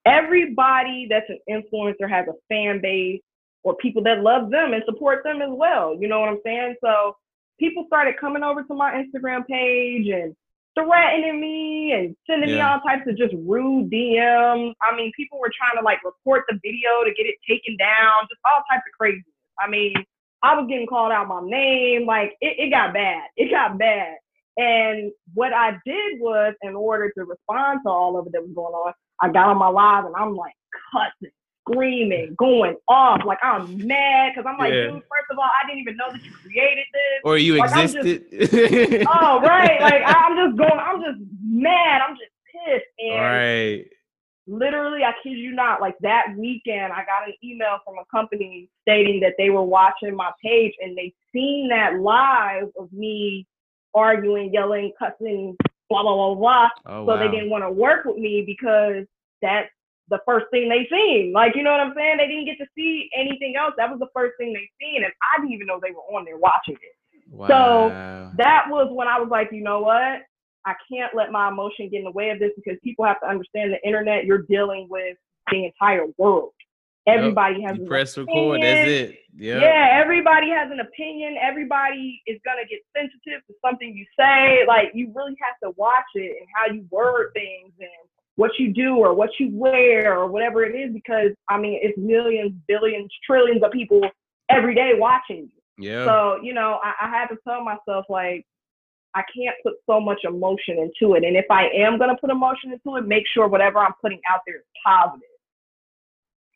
[0.04, 3.20] everybody that's an influencer has a fan base
[3.62, 5.96] or people that love them and support them as well.
[6.00, 6.76] You know what I'm saying?
[6.82, 7.16] So
[7.58, 10.34] people started coming over to my Instagram page and
[10.78, 12.56] threatening me and sending yeah.
[12.56, 14.72] me all types of just rude DMs.
[14.82, 18.28] I mean, people were trying to like report the video to get it taken down,
[18.28, 19.24] just all types of crazy.
[19.58, 19.94] I mean,
[20.42, 22.06] I was getting called out my name.
[22.06, 23.24] Like it, it got bad.
[23.36, 24.16] It got bad.
[24.56, 28.52] And what I did was, in order to respond to all of it that was
[28.54, 30.54] going on, I got on my live and I'm like
[30.92, 33.22] cussing, screaming, going off.
[33.24, 34.90] Like I'm mad because I'm like, yeah.
[34.90, 37.20] dude, first of all, I didn't even know that you created this.
[37.24, 38.24] Or you like, existed.
[38.30, 39.80] Just, oh, right.
[39.80, 42.02] Like I'm just going, I'm just mad.
[42.06, 42.86] I'm just pissed.
[42.98, 43.86] And right
[44.50, 48.68] literally, I kid you not, like that weekend, I got an email from a company
[48.82, 53.46] stating that they were watching my page and they seen that live of me
[53.94, 55.56] arguing, yelling, cussing,
[55.88, 56.68] blah, blah, blah, blah.
[56.86, 57.18] Oh, so wow.
[57.18, 59.06] they didn't want to work with me because
[59.40, 59.70] that's
[60.10, 61.32] the first thing they seen.
[61.32, 62.18] Like, you know what I'm saying?
[62.18, 63.74] They didn't get to see anything else.
[63.76, 65.04] That was the first thing they seen.
[65.04, 66.96] And I didn't even know they were on there watching it.
[67.30, 67.46] Wow.
[67.48, 70.22] So that was when I was like, you know what?
[70.66, 73.28] I can't let my emotion get in the way of this because people have to
[73.28, 74.26] understand the internet.
[74.26, 75.16] You're dealing with
[75.50, 76.52] the entire world.
[77.06, 77.70] Everybody yep.
[77.70, 78.50] has you press opinion.
[78.52, 78.62] record.
[78.62, 79.18] That's it.
[79.36, 79.62] Yep.
[79.62, 81.36] Yeah, everybody has an opinion.
[81.40, 84.64] Everybody is gonna get sensitive to something you say.
[84.68, 87.88] Like you really have to watch it and how you word things and
[88.36, 91.98] what you do or what you wear or whatever it is because I mean it's
[91.98, 94.00] millions, billions, trillions of people
[94.48, 95.90] every day watching you.
[95.90, 96.04] Yeah.
[96.04, 98.44] So you know I, I had to tell myself like
[99.14, 101.24] I can't put so much emotion into it.
[101.24, 104.20] And if I am going to put emotion into it, make sure whatever I'm putting
[104.30, 105.22] out there is positive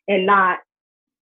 [0.07, 0.59] and not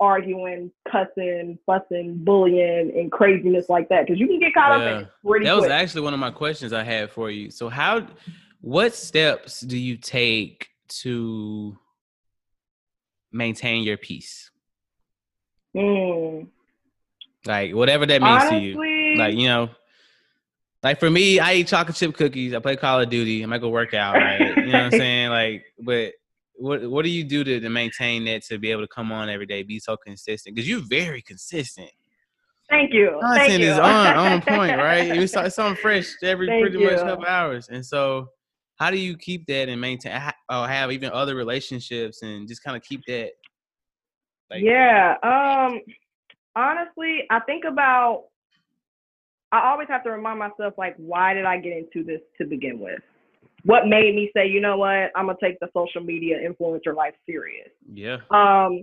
[0.00, 4.06] arguing, cussing, fussing, bullying, and craziness like that.
[4.06, 4.84] Because you can get caught yeah.
[4.84, 5.62] up in it pretty That quick.
[5.62, 7.50] was actually one of my questions I had for you.
[7.50, 8.06] So, how,
[8.60, 11.76] what steps do you take to
[13.32, 14.50] maintain your peace?
[15.74, 16.48] Mm.
[17.46, 19.18] Like, whatever that means Honestly, to you.
[19.18, 19.70] Like, you know,
[20.82, 22.54] like for me, I eat chocolate chip cookies.
[22.54, 23.42] I play Call of Duty.
[23.42, 24.14] I might go work out.
[24.14, 24.40] Right?
[24.56, 25.30] you know what I'm saying?
[25.30, 26.12] Like, but
[26.54, 29.28] what what do you do to, to maintain that to be able to come on
[29.28, 30.54] every day, be so consistent?
[30.54, 31.90] Because you're very consistent.
[32.68, 33.18] Thank you.
[33.20, 33.70] Content Thank you.
[33.72, 35.10] is on on point, right?
[35.16, 36.90] It's, it's something fresh every Thank pretty you.
[36.90, 37.68] much couple hours.
[37.68, 38.28] And so,
[38.80, 40.20] how do you keep that and maintain?
[40.50, 43.30] Or have even other relationships and just kind of keep that?
[44.50, 45.14] Like, yeah.
[45.22, 45.80] Um.
[46.56, 48.24] Honestly, I think about
[49.52, 52.78] I always have to remind myself, like, why did I get into this to begin
[52.78, 53.00] with?
[53.64, 57.14] What made me say, you know what, I'm gonna take the social media influencer life
[57.26, 57.68] serious?
[57.92, 58.18] Yeah.
[58.30, 58.82] Um,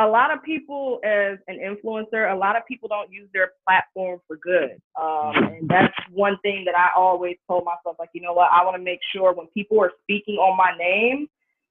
[0.00, 4.20] a lot of people, as an influencer, a lot of people don't use their platform
[4.26, 8.32] for good, um, and that's one thing that I always told myself, like, you know
[8.32, 11.28] what, I want to make sure when people are speaking on my name,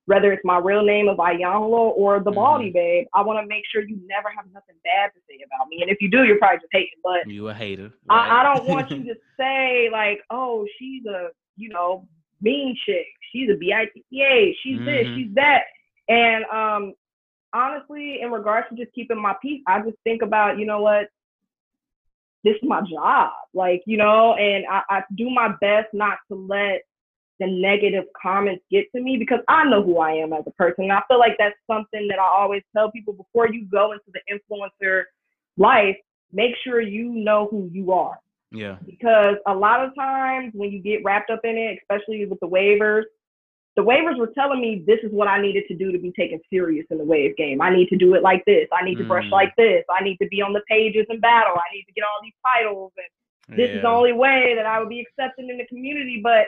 [0.07, 2.39] whether it's my real name of Iyanla or the mm-hmm.
[2.39, 5.67] Baldie Babe, I want to make sure you never have nothing bad to say about
[5.67, 5.82] me.
[5.82, 6.99] And if you do, you're probably just hating.
[7.03, 7.91] But you a hater.
[8.09, 8.30] Right?
[8.30, 12.07] I, I don't want you to say like, oh, she's a you know
[12.41, 13.05] mean chick.
[13.34, 14.53] She's a BITTA.
[14.63, 14.86] She's mm-hmm.
[14.86, 15.07] this.
[15.15, 15.63] She's that.
[16.07, 16.93] And um,
[17.54, 21.10] honestly, in regards to just keeping my peace, I just think about, you know what,
[22.43, 23.32] this is my job.
[23.54, 26.82] Like, you know, and I, I do my best not to let
[27.39, 30.86] the negative comments get to me because I know who I am as a person.
[30.86, 34.06] And I feel like that's something that I always tell people before you go into
[34.12, 35.04] the influencer
[35.58, 35.98] life,
[36.32, 38.20] make sure you know who you are.
[38.52, 38.78] Yeah.
[38.86, 42.48] Because a lot of times when you get wrapped up in it, especially with the
[42.48, 43.06] wavers,
[43.78, 46.41] the wavers were telling me this is what I needed to do to be taken
[46.49, 47.61] serious in the wave game.
[47.61, 48.67] I need to do it like this.
[48.73, 49.07] I need to mm.
[49.07, 49.84] brush like this.
[49.88, 51.53] I need to be on the pages in battle.
[51.55, 52.91] I need to get all these titles.
[52.97, 53.75] And this yeah.
[53.75, 56.19] is the only way that I would be accepted in the community.
[56.23, 56.47] But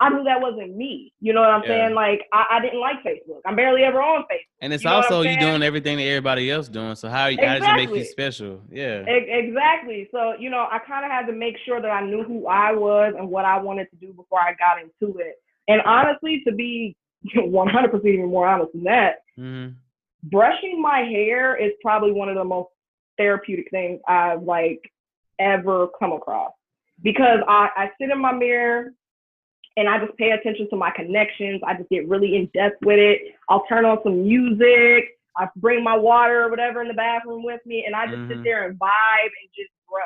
[0.00, 1.12] I knew that wasn't me.
[1.20, 1.68] You know what I'm yeah.
[1.68, 1.94] saying?
[1.94, 3.40] Like I, I, didn't like Facebook.
[3.44, 4.56] I'm barely ever on Facebook.
[4.60, 6.94] And it's you know also you doing everything that everybody else doing.
[6.96, 7.46] So how, exactly.
[7.46, 8.62] how does it make you special?
[8.70, 9.02] Yeah.
[9.02, 10.08] E- exactly.
[10.12, 12.72] So you know, I kind of had to make sure that I knew who I
[12.72, 15.36] was and what I wanted to do before I got into it.
[15.68, 16.96] And honestly, to be
[17.36, 19.72] 100% even more honest than that, mm-hmm.
[20.24, 22.68] brushing my hair is probably one of the most
[23.16, 24.80] therapeutic things I've like
[25.38, 26.52] ever come across
[27.02, 28.92] because I, I sit in my mirror
[29.76, 31.60] and I just pay attention to my connections.
[31.66, 33.34] I just get really in depth with it.
[33.48, 35.18] I'll turn on some music.
[35.36, 38.30] I bring my water or whatever in the bathroom with me, and I just mm-hmm.
[38.30, 40.04] sit there and vibe and just brush.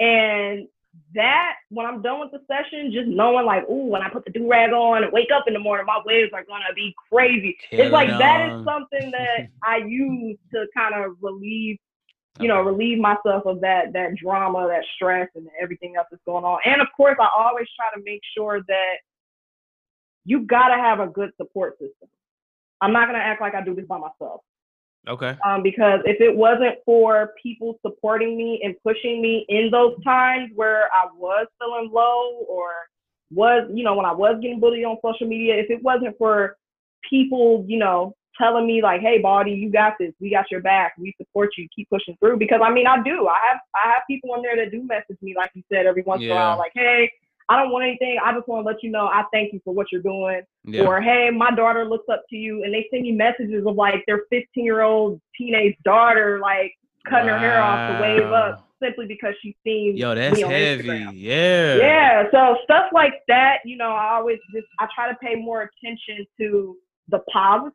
[0.00, 0.68] And
[1.14, 4.30] that when I'm done with the session, just knowing like, ooh, when I put the
[4.30, 7.56] do rag on and wake up in the morning, my waves are gonna be crazy.
[7.70, 11.78] it's like that is something that I use to kind of relieve,
[12.40, 16.44] you know, relieve myself of that that drama, that stress, and everything else that's going
[16.44, 16.60] on.
[16.64, 18.94] And of course, I always try to make sure that
[20.24, 22.08] you gotta have a good support system.
[22.80, 24.42] I'm not gonna act like I do this by myself.
[25.08, 25.36] Okay.
[25.44, 30.50] Um, because if it wasn't for people supporting me and pushing me in those times
[30.54, 32.70] where I was feeling low or
[33.30, 36.56] was, you know, when I was getting bullied on social media, if it wasn't for
[37.08, 40.12] people, you know, telling me like, "Hey, Baldy, you got this.
[40.20, 40.94] We got your back.
[40.98, 41.66] We support you.
[41.74, 43.26] Keep pushing through." Because I mean, I do.
[43.26, 46.02] I have I have people in there that do message me, like you said, every
[46.02, 46.30] once yeah.
[46.30, 47.10] in a while, like, "Hey,
[47.48, 48.18] I don't want anything.
[48.22, 50.42] I just want to let you know I thank you for what you're doing.
[50.64, 50.82] Yeah.
[50.82, 54.04] Or hey, my daughter looks up to you, and they send me messages of like
[54.06, 56.72] their 15 year old teenage daughter like
[57.08, 57.34] cutting wow.
[57.34, 62.22] her hair off to wave up simply because she's seen yo that's heavy yeah yeah
[62.30, 66.24] so stuff like that you know i always just i try to pay more attention
[66.38, 66.76] to
[67.08, 67.74] the positive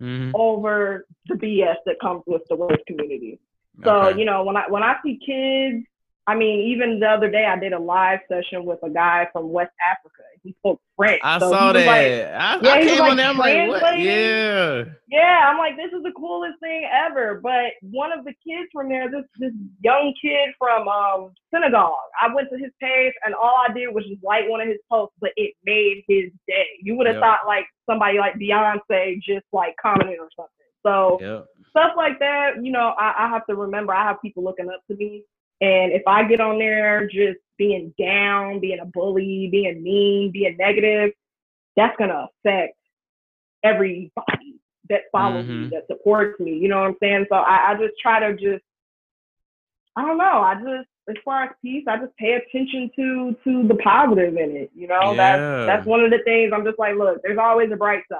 [0.00, 0.30] mm-hmm.
[0.34, 3.38] over the bs that comes with the work community
[3.84, 4.18] so okay.
[4.18, 5.86] you know when i when i see kids
[6.26, 9.50] I mean, even the other day, I did a live session with a guy from
[9.50, 10.22] West Africa.
[10.44, 11.20] He spoke French.
[11.24, 11.86] I so saw that.
[11.86, 13.26] Like, I, yeah, I came like on there.
[13.26, 13.98] I'm like, what?
[13.98, 14.84] Yeah.
[15.08, 17.40] Yeah, I'm like, this is the coolest thing ever.
[17.42, 19.52] But one of the kids from there, this this
[19.82, 24.04] young kid from um, Senegal, I went to his page and all I did was
[24.04, 26.66] just like one of his posts, but it made his day.
[26.82, 27.22] You would have yep.
[27.22, 30.52] thought like somebody like Beyonce just like commented or something.
[30.84, 31.46] So yep.
[31.70, 34.80] stuff like that, you know, I, I have to remember I have people looking up
[34.88, 35.24] to me
[35.62, 40.56] and if I get on there just being down, being a bully, being mean, being
[40.58, 41.12] negative,
[41.76, 42.76] that's gonna affect
[43.62, 44.58] everybody
[44.88, 45.62] that follows mm-hmm.
[45.62, 46.54] me, that supports me.
[46.54, 47.26] You know what I'm saying?
[47.28, 48.64] So I, I just try to just
[49.94, 53.68] I don't know, I just as far as peace, I just pay attention to to
[53.68, 54.70] the positive in it.
[54.74, 55.14] You know, yeah.
[55.14, 58.18] that's that's one of the things I'm just like, look, there's always a bright side.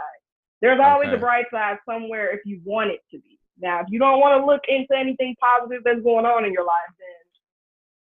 [0.60, 1.16] There's always okay.
[1.16, 3.40] a bright side somewhere if you want it to be.
[3.60, 6.64] Now, if you don't want to look into anything positive that's going on in your
[6.64, 7.21] life, then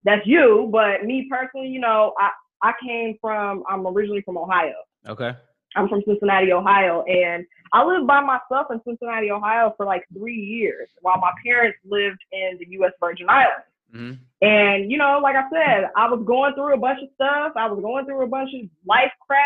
[0.03, 0.69] that's you.
[0.71, 2.29] But me personally, you know, I
[2.61, 4.73] I came from I'm originally from Ohio.
[5.07, 5.33] Okay.
[5.75, 10.35] I'm from Cincinnati, Ohio, and I lived by myself in Cincinnati, Ohio for like three
[10.35, 12.91] years while my parents lived in the U.S.
[12.99, 13.65] Virgin Islands.
[13.95, 14.45] Mm-hmm.
[14.45, 17.53] And you know, like I said, I was going through a bunch of stuff.
[17.55, 19.41] I was going through a bunch of life crap.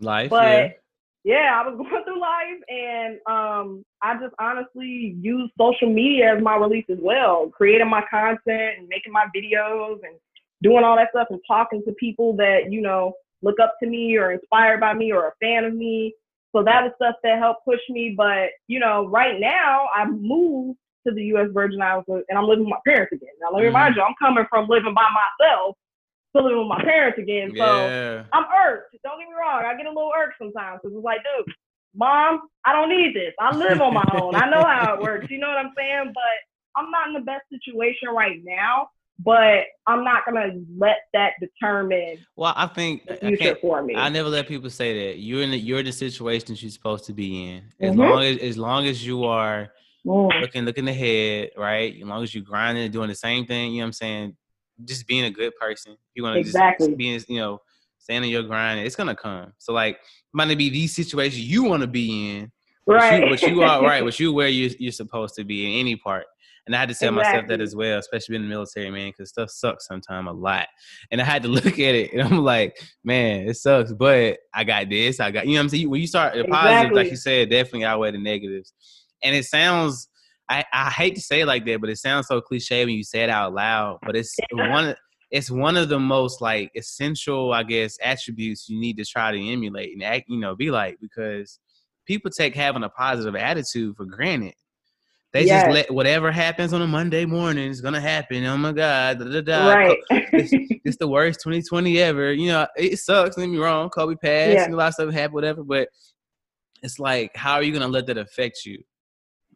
[0.00, 0.68] Life, but yeah
[1.24, 6.42] yeah, I was going through life and um, I just honestly use social media as
[6.42, 10.16] my release as well, creating my content and making my videos and
[10.62, 13.12] doing all that stuff and talking to people that, you know,
[13.42, 16.14] look up to me or inspired by me or a fan of me.
[16.54, 18.14] So that was stuff that helped push me.
[18.16, 22.64] But, you know, right now I moved to the US Virgin Islands and I'm living
[22.64, 23.30] with my parents again.
[23.40, 23.76] Now, let me mm-hmm.
[23.76, 25.76] remind you, I'm coming from living by myself
[26.36, 27.52] to living with my parents again.
[27.56, 28.24] So yeah.
[28.32, 28.96] I'm irked.
[29.04, 29.64] Don't get me wrong.
[29.64, 31.54] I get a little irked sometimes because it's like, dude,
[31.94, 33.32] mom, I don't need this.
[33.38, 34.34] I live on my own.
[34.34, 35.26] I know how it works.
[35.30, 36.12] You know what I'm saying?
[36.14, 38.88] But I'm not in the best situation right now.
[39.22, 42.24] But I'm not gonna let that determine.
[42.36, 43.94] Well, I think the future I for me.
[43.94, 47.04] I never let people say that you're in the you're in the situation you're supposed
[47.04, 47.64] to be in.
[47.80, 48.00] As mm-hmm.
[48.00, 49.68] long as as long as you are
[50.06, 50.40] mm.
[50.40, 51.94] looking looking ahead, right?
[52.00, 54.36] As long as you're grinding and doing the same thing, you know what I'm saying?
[54.84, 55.96] Just being a good person.
[56.14, 56.88] You want to exactly.
[56.88, 57.60] just being, you know,
[57.98, 58.80] stand in your grind.
[58.80, 59.52] It's gonna come.
[59.58, 59.98] So like,
[60.32, 62.52] might not be these situations you want to be in,
[62.86, 63.22] right?
[63.28, 64.04] But you, but you are right.
[64.04, 66.26] But you where you you're supposed to be in any part.
[66.66, 67.32] And I had to tell exactly.
[67.32, 70.68] myself that as well, especially in the military, man, because stuff sucks sometimes a lot.
[71.10, 74.64] And I had to look at it and I'm like, man, it sucks, but I
[74.64, 75.20] got this.
[75.20, 75.90] I got, you know what I'm saying?
[75.90, 76.70] When you start the exactly.
[76.70, 78.72] positives, like you said, definitely outweigh the negatives.
[79.22, 80.08] And it sounds,
[80.50, 83.04] I, I hate to say it like that, but it sounds so cliche when you
[83.04, 84.00] say it out loud.
[84.02, 84.96] But it's one,
[85.30, 89.38] it's one of the most like essential, I guess, attributes you need to try to
[89.38, 91.60] emulate and act, you know, be like because
[92.04, 94.54] people take having a positive attitude for granted.
[95.32, 95.66] They yes.
[95.66, 98.44] just let whatever happens on a Monday morning is gonna happen.
[98.44, 99.72] Oh my God, da, da, da.
[99.72, 99.98] right?
[100.10, 100.50] it's,
[100.84, 102.32] it's, the worst 2020 ever.
[102.32, 103.36] You know, it sucks.
[103.36, 103.88] Don't get me wrong.
[103.90, 104.64] Kobe passed, yeah.
[104.64, 105.62] and a lot of stuff happened, whatever.
[105.62, 105.88] But
[106.82, 108.82] it's like, how are you gonna let that affect you?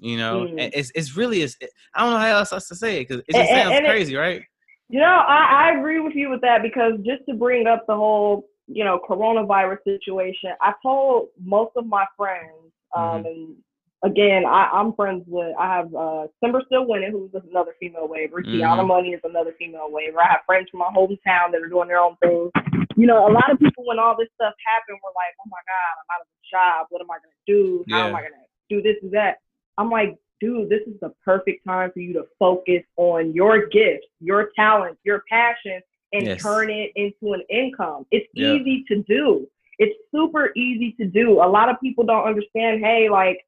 [0.01, 0.70] You know, mm.
[0.72, 1.57] it's it's really it's,
[1.95, 4.14] I don't know how else to say it because it just and, sounds and crazy,
[4.14, 4.42] it, right?
[4.88, 7.95] You know, I, I agree with you with that because just to bring up the
[7.95, 13.26] whole you know coronavirus situation, I told most of my friends, um, mm-hmm.
[13.26, 13.57] and
[14.05, 15.55] again, I, am friends with.
[15.59, 18.42] I have uh, Simber still winning, who's another female waver.
[18.42, 18.61] Mm-hmm.
[18.61, 20.20] Tiana Money is another female waver.
[20.20, 22.51] I have friends from my hometown that are doing their own thing.
[22.97, 25.62] You know, a lot of people when all this stuff happened were like, "Oh my
[25.66, 26.86] God, I'm out of a job.
[26.90, 27.84] What am I gonna do?
[27.90, 28.07] How yeah.
[28.07, 29.38] am I gonna do this and that?"
[29.79, 34.07] I'm like, dude, this is the perfect time for you to focus on your gifts,
[34.20, 35.81] your talents, your passion,
[36.12, 36.43] and yes.
[36.43, 38.07] turn it into an income.
[38.11, 38.61] It's yep.
[38.61, 39.49] easy to do.
[39.79, 41.43] It's super easy to do.
[41.43, 43.45] A lot of people don't understand, hey, like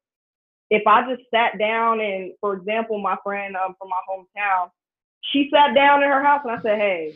[0.69, 4.69] if I just sat down and, for example, my friend um, from my hometown,
[5.31, 7.15] she sat down in her house and I said, hey,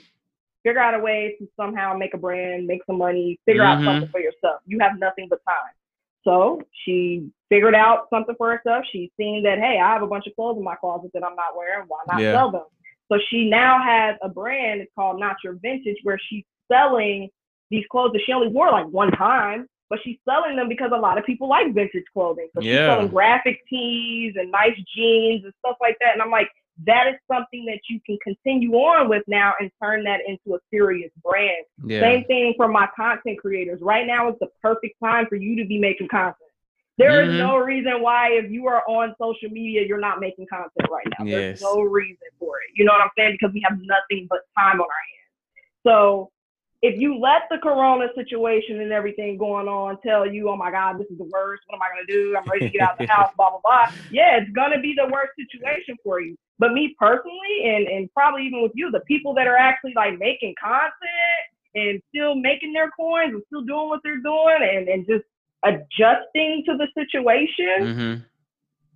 [0.63, 3.87] figure out a way to somehow make a brand, make some money, figure mm-hmm.
[3.87, 4.61] out something for yourself.
[4.65, 5.73] You have nothing but time.
[6.23, 8.85] So she figured out something for herself.
[8.91, 11.35] She's seen that, hey, I have a bunch of clothes in my closet that I'm
[11.35, 11.85] not wearing.
[11.87, 12.33] Why not yeah.
[12.33, 12.63] sell them?
[13.11, 14.79] So she now has a brand.
[14.79, 17.29] It's called Not Your Vintage, where she's selling
[17.69, 20.97] these clothes that she only wore like one time, but she's selling them because a
[20.97, 22.47] lot of people like vintage clothing.
[22.55, 26.13] So she's selling graphic tees and nice jeans and stuff like that.
[26.13, 26.47] And I'm like,
[26.85, 30.59] that is something that you can continue on with now and turn that into a
[30.71, 31.65] serious brand.
[31.85, 31.99] Yeah.
[31.99, 33.81] Same thing for my content creators.
[33.81, 36.37] Right now is the perfect time for you to be making content.
[37.01, 37.33] There mm-hmm.
[37.33, 41.07] is no reason why if you are on social media, you're not making content right
[41.17, 41.25] now.
[41.25, 41.59] Yes.
[41.59, 42.69] There's no reason for it.
[42.75, 43.37] You know what I'm saying?
[43.39, 45.31] Because we have nothing but time on our hands.
[45.83, 46.29] So
[46.83, 50.99] if you let the corona situation and everything going on tell you, oh my God,
[50.99, 51.63] this is the worst.
[51.65, 52.37] What am I gonna do?
[52.37, 53.91] I'm ready to get out of the house, blah blah blah.
[54.11, 56.35] Yeah, it's gonna be the worst situation for you.
[56.59, 60.19] But me personally, and and probably even with you, the people that are actually like
[60.19, 65.07] making content and still making their coins and still doing what they're doing and, and
[65.07, 65.23] just
[65.63, 68.21] adjusting to the situation, mm-hmm.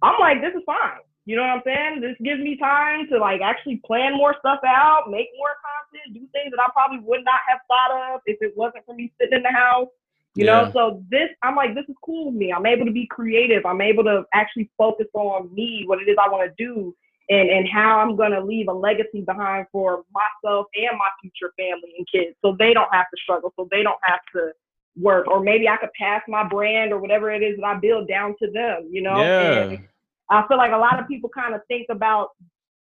[0.02, 1.00] I'm like, this is fine.
[1.26, 2.02] You know what I'm saying?
[2.02, 6.28] This gives me time to like actually plan more stuff out, make more content, do
[6.32, 9.38] things that I probably would not have thought of if it wasn't for me sitting
[9.38, 9.88] in the house.
[10.36, 10.66] You yeah.
[10.66, 12.54] know, so this I'm like, this is cool with me.
[12.54, 13.66] I'm able to be creative.
[13.66, 16.94] I'm able to actually focus on me, what it is I want to do,
[17.30, 21.96] and and how I'm gonna leave a legacy behind for myself and my future family
[21.98, 24.52] and kids, so they don't have to struggle, so they don't have to
[24.98, 28.08] work, or maybe I could pass my brand or whatever it is that I build
[28.08, 28.90] down to them.
[28.92, 29.18] You know.
[29.18, 29.64] Yeah.
[29.64, 29.88] And,
[30.30, 32.30] I feel like a lot of people kind of think about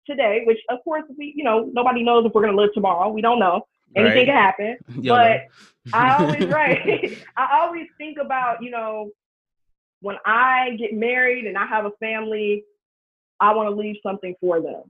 [0.05, 3.09] today, which of course we, you know, nobody knows if we're gonna live tomorrow.
[3.09, 3.63] We don't know.
[3.95, 4.55] Anything right.
[4.57, 4.77] can happen.
[5.07, 5.41] but
[5.93, 7.17] I always right.
[7.37, 9.11] I always think about, you know,
[10.01, 12.63] when I get married and I have a family,
[13.39, 14.83] I want to leave something for them.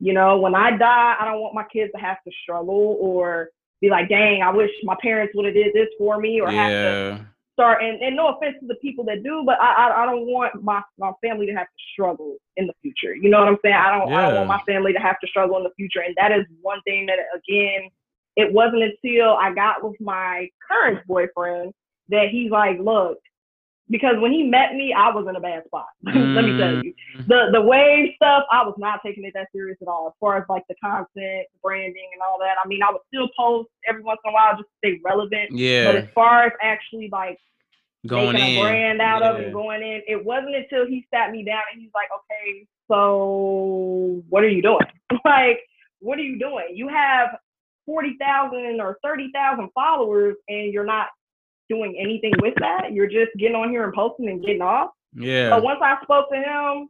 [0.00, 3.50] You know, when I die, I don't want my kids to have to struggle or
[3.80, 6.62] be like, dang, I wish my parents would have did this for me or yeah.
[6.62, 10.02] have to start and, and no offense to the people that do, but I, I,
[10.02, 13.14] I don't want my, my family to have to struggle in the future.
[13.14, 13.74] You know what I'm saying?
[13.74, 14.18] I don't yeah.
[14.18, 16.00] I don't want my family to have to struggle in the future.
[16.00, 17.88] And that is one thing that again,
[18.36, 21.72] it wasn't until I got with my current boyfriend
[22.08, 23.18] that he's like, look,
[23.90, 25.86] because when he met me, I was in a bad spot.
[26.04, 27.26] Let me tell you, mm.
[27.26, 30.08] the the wave stuff, I was not taking it that serious at all.
[30.08, 32.56] As far as like the content, branding, and all that.
[32.62, 35.50] I mean, I would still post every once in a while just to stay relevant.
[35.52, 35.86] Yeah.
[35.86, 37.38] But as far as actually like
[38.06, 38.58] going making in.
[38.58, 39.30] a brand out yeah.
[39.30, 42.66] of and going in, it wasn't until he sat me down and he's like, okay,
[42.90, 44.78] so what are you doing?
[45.24, 45.60] like,
[46.00, 46.68] what are you doing?
[46.74, 47.36] You have
[47.84, 51.08] forty thousand or thirty thousand followers, and you're not
[51.68, 52.92] doing anything with that.
[52.92, 54.90] You're just getting on here and posting and getting off.
[55.14, 55.50] Yeah.
[55.50, 56.88] So once I spoke to him,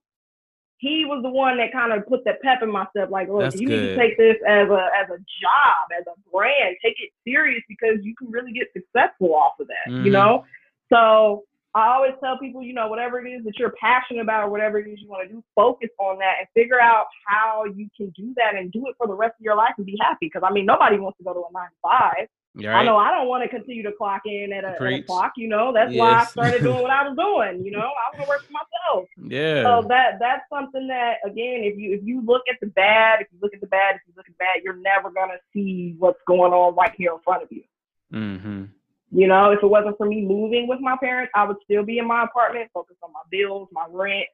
[0.78, 3.10] he was the one that kind of put the pep in my step.
[3.10, 3.80] Like, look, That's you good.
[3.80, 6.76] need to take this as a as a job, as a brand.
[6.82, 9.90] Take it serious because you can really get successful off of that.
[9.90, 10.06] Mm-hmm.
[10.06, 10.44] You know.
[10.92, 11.44] So
[11.74, 14.78] I always tell people, you know, whatever it is that you're passionate about or whatever
[14.78, 18.10] it is you want to do, focus on that and figure out how you can
[18.10, 20.30] do that and do it for the rest of your life and be happy.
[20.32, 22.28] Because I mean, nobody wants to go to a nine to five.
[22.56, 22.66] Right.
[22.66, 25.32] I know I don't want to continue to clock in at a, at a clock.
[25.36, 25.98] You know, that's yes.
[25.98, 27.64] why I started doing what I was doing.
[27.64, 29.08] You know, I want to work for myself.
[29.26, 29.64] Yeah.
[29.64, 33.26] So that that's something that again, if you if you look at the bad, if
[33.32, 35.96] you look at the bad, if you look at the bad, you're never gonna see
[35.98, 37.64] what's going on right here in front of you.
[38.12, 38.64] Mm-hmm.
[39.10, 41.98] You know, if it wasn't for me moving with my parents, I would still be
[41.98, 44.26] in my apartment, focused on my bills, my rent,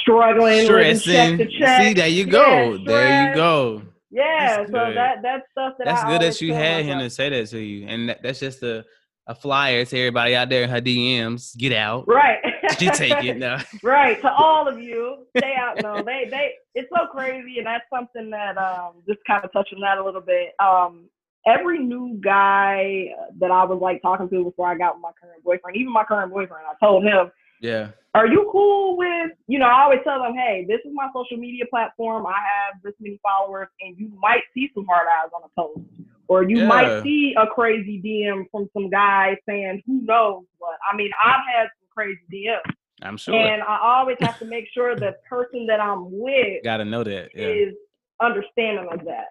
[0.00, 1.12] struggling, stressing.
[1.12, 1.82] Check to check.
[1.82, 2.72] See, there you go.
[2.72, 3.82] Yeah, there you go.
[4.12, 7.30] Yeah, so that that's stuff that that's I good that you had him to say
[7.30, 8.84] that to you, and that, that's just a
[9.26, 11.56] a flyer to everybody out there in her DMs.
[11.56, 12.38] Get out, right?
[12.78, 14.20] she take it now, right?
[14.20, 15.82] To all of you, stay out.
[15.82, 19.72] No, they they it's so crazy, and that's something that um just kind of touched
[19.72, 20.52] on that a little bit.
[20.62, 21.08] Um,
[21.46, 23.06] every new guy
[23.38, 26.04] that I was like talking to before I got with my current boyfriend, even my
[26.04, 27.30] current boyfriend, I told him,
[27.62, 27.88] yeah.
[28.14, 31.38] Are you cool with, you know, I always tell them, hey, this is my social
[31.38, 32.26] media platform.
[32.26, 35.88] I have this many followers, and you might see some hard eyes on a post.
[36.28, 36.66] Or you yeah.
[36.66, 40.78] might see a crazy DM from some guy saying, who knows what.
[40.90, 42.74] I mean, I've had some crazy DMs.
[43.02, 43.34] I'm sure.
[43.34, 47.30] And I always have to make sure the person that I'm with gotta know that
[47.34, 47.46] yeah.
[47.46, 47.74] is
[48.20, 49.26] understanding of that.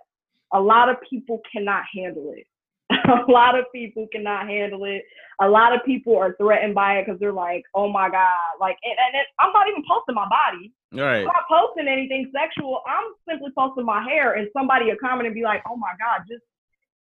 [0.54, 2.46] A lot of people cannot handle it.
[3.28, 5.04] a lot of people cannot handle it.
[5.42, 8.60] A lot of people are threatened by it because they're like, oh my God.
[8.60, 10.72] Like, and, and it, I'm not even posting my body.
[10.92, 11.20] Right.
[11.20, 12.82] I'm not posting anything sexual.
[12.86, 16.26] I'm simply posting my hair, and somebody will comment and be like, oh my God,
[16.30, 16.44] just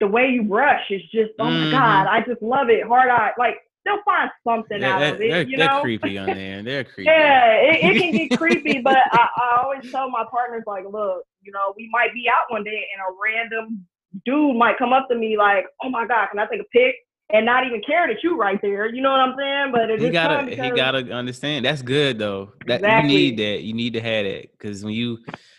[0.01, 1.67] the way you brush is just, oh mm-hmm.
[1.67, 2.87] my God, I just love it.
[2.87, 3.31] Hard eye.
[3.39, 5.31] Like, they'll find something out of it.
[5.31, 5.81] They're, you they're know?
[5.81, 6.63] creepy on there.
[6.63, 7.09] They're creepy.
[7.09, 11.23] yeah, it, it can get creepy, but I, I always tell my partners, like, look,
[11.43, 13.87] you know, we might be out one day and a random
[14.25, 16.97] dude might come up to me like, "Oh my god, can I take a pic?"
[17.31, 18.87] and not even care that you right there.
[18.87, 19.73] You know what I'm saying?
[19.73, 21.65] But it he gotta he gotta understand.
[21.65, 22.53] That's good though.
[22.67, 23.13] That exactly.
[23.13, 23.63] you need that.
[23.63, 25.19] You need to have that because when you,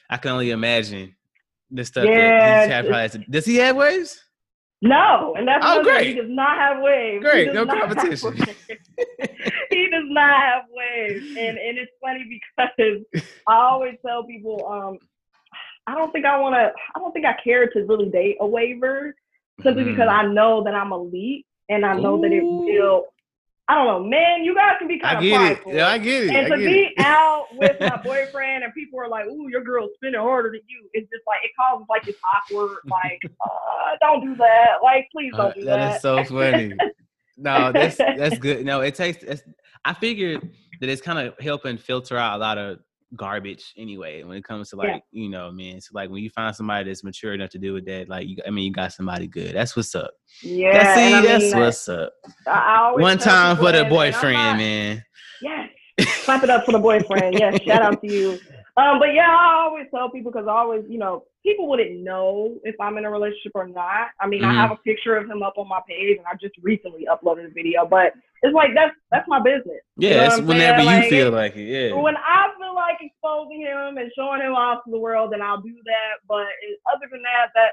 [0.09, 1.15] I can only imagine
[1.69, 3.25] the stuff yeah, that he's had.
[3.29, 4.23] Does he have waves?
[4.81, 6.07] No, and that's oh great.
[6.07, 7.23] He does not have waves.
[7.23, 8.33] Great, no competition.
[8.37, 13.03] he does not have waves, and and it's funny because
[13.47, 14.99] I always tell people, um,
[15.87, 16.71] I don't think I want to.
[16.95, 19.15] I don't think I care to really date a waver
[19.63, 19.91] simply mm.
[19.91, 22.21] because I know that I'm elite and I know Ooh.
[22.21, 23.05] that it will.
[23.69, 24.45] I don't know, man.
[24.45, 25.71] You guys can be kind I of prideful.
[25.71, 25.75] It.
[25.75, 26.29] Yeah, I get it.
[26.29, 26.93] And I to be it.
[26.99, 30.89] out with my boyfriend and people are like, "Ooh, your girl's spinning harder than you,"
[30.93, 35.31] it's just like it causes like this awkward, like, uh, "Don't do that." Like, please
[35.35, 35.77] don't uh, do that.
[35.77, 36.73] That is so funny.
[37.37, 38.65] no, that's that's good.
[38.65, 39.23] No, it takes.
[39.83, 42.79] I figured that it's kind of helping filter out a lot of
[43.15, 44.99] garbage anyway when it comes to like yeah.
[45.11, 47.85] you know man so like when you find somebody that's mature enough to deal with
[47.85, 50.11] that like you i mean you got somebody good that's what's up.
[50.43, 52.13] Yeah that's, see, I mean, that's what's up.
[52.99, 55.03] One time for the boyfriend not, man.
[55.41, 55.69] Yes
[56.25, 58.39] clap it up for the boyfriend yes shout out to you.
[58.77, 62.57] Um, but yeah, I always tell people because I always, you know, people wouldn't know
[62.63, 64.09] if I'm in a relationship or not.
[64.19, 64.51] I mean, mm-hmm.
[64.51, 67.45] I have a picture of him up on my page, and I just recently uploaded
[67.45, 67.85] a video.
[67.85, 69.79] But it's like that's that's my business.
[69.97, 71.63] Yeah, you know it's whenever you feel like it.
[71.63, 71.95] Yeah.
[71.95, 75.61] When I feel like exposing him and showing him off to the world, then I'll
[75.61, 76.19] do that.
[76.27, 76.47] But
[76.93, 77.71] other than that, that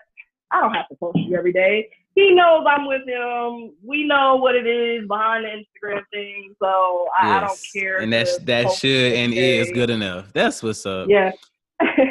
[0.53, 3.73] I don't have to post you every day he knows I'm with him.
[3.83, 7.37] We know what it is behind the Instagram thing, so I, yes.
[7.37, 7.99] I don't care.
[7.99, 10.33] And that's that should and is good enough.
[10.33, 11.09] That's what's up.
[11.09, 11.33] Yeah,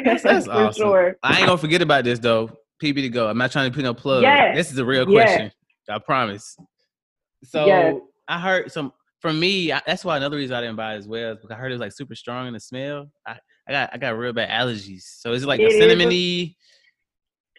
[0.04, 0.80] that's, that's awesome.
[0.80, 1.16] Sure.
[1.22, 2.50] I ain't gonna forget about this though.
[2.82, 3.28] PB to go.
[3.28, 4.22] I'm not trying to put no plug.
[4.22, 4.56] Yes.
[4.56, 5.44] This is a real question.
[5.44, 5.52] Yes.
[5.88, 6.56] I promise.
[7.44, 7.96] So yes.
[8.28, 8.92] I heard some.
[9.20, 11.50] For me, I, that's why another reason I didn't buy it as well is because
[11.50, 13.10] I heard it was like super strong in the smell.
[13.26, 15.02] I, I got I got real bad allergies.
[15.02, 16.54] So is it like it a cinnamony?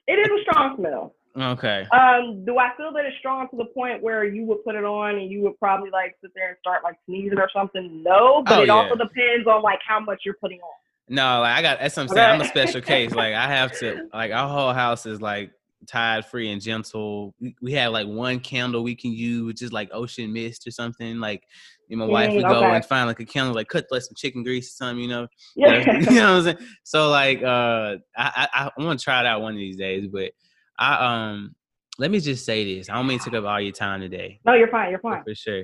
[0.08, 1.16] A, it is a strong smell.
[1.38, 1.86] Okay.
[1.92, 4.86] Um, do I feel that it's strong to the point where you would put it
[4.86, 8.04] on and you would probably like sit there and start like sneezing or something?
[8.04, 8.74] No, but oh, it yeah.
[8.74, 10.74] also depends on like how much you're putting on.
[11.08, 12.32] No, like I got that's what I'm saying.
[12.32, 13.12] I'm a special case.
[13.12, 15.52] Like I have to like our whole house is like
[15.88, 17.36] tide free and gentle.
[17.62, 21.20] We have like one candle we can use, which is like ocean mist or something.
[21.20, 21.44] Like
[21.90, 22.76] me and my wife, mm, go okay.
[22.76, 25.28] and find like a candle, like cut like some chicken grease or something, you know.
[25.56, 26.00] Yeah.
[26.00, 26.70] you know what I'm saying?
[26.84, 30.08] So like uh I I, I want to try it out one of these days,
[30.08, 30.32] but
[30.80, 31.56] I um
[32.00, 32.90] let me just say this.
[32.90, 34.40] I don't mean to take up all your time today.
[34.44, 34.90] No, you're fine.
[34.90, 35.24] You're fine.
[35.24, 35.64] For sure.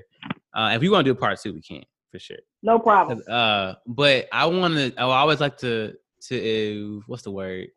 [0.54, 2.38] Uh, if we want to do a part two, we can for sure.
[2.62, 3.22] No problem.
[3.28, 4.94] Uh, but I want to.
[4.98, 5.94] I always like to
[6.28, 7.68] to what's the word?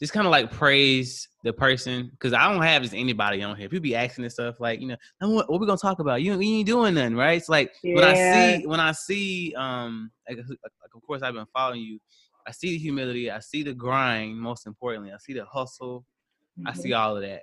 [0.00, 3.68] Just kind of like praise the person because I don't have just anybody on here.
[3.68, 6.22] People be asking this stuff like, you know, what, what we gonna talk about?
[6.22, 7.36] You, you ain't doing nothing, right?
[7.36, 7.94] It's like yeah.
[7.94, 11.98] when I see when I see um, like, like of course I've been following you.
[12.46, 13.30] I see the humility.
[13.30, 14.36] I see the grind.
[14.36, 16.04] Most importantly, I see the hustle.
[16.58, 16.68] Mm-hmm.
[16.68, 17.42] I see all of that,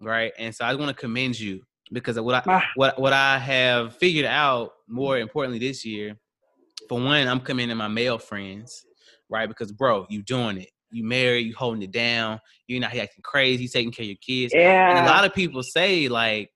[0.00, 0.32] right?
[0.38, 1.62] And so I want to commend you
[1.92, 2.64] because what I ah.
[2.74, 6.16] what what I have figured out more importantly this year.
[6.88, 8.84] For one, I'm commending my male friends,
[9.28, 9.48] right?
[9.48, 10.70] Because bro, you doing it.
[10.92, 14.54] you married, you holding it down, you're not acting crazy, taking care of your kids.
[14.54, 14.88] Yeah.
[14.90, 16.48] And a lot of people say like,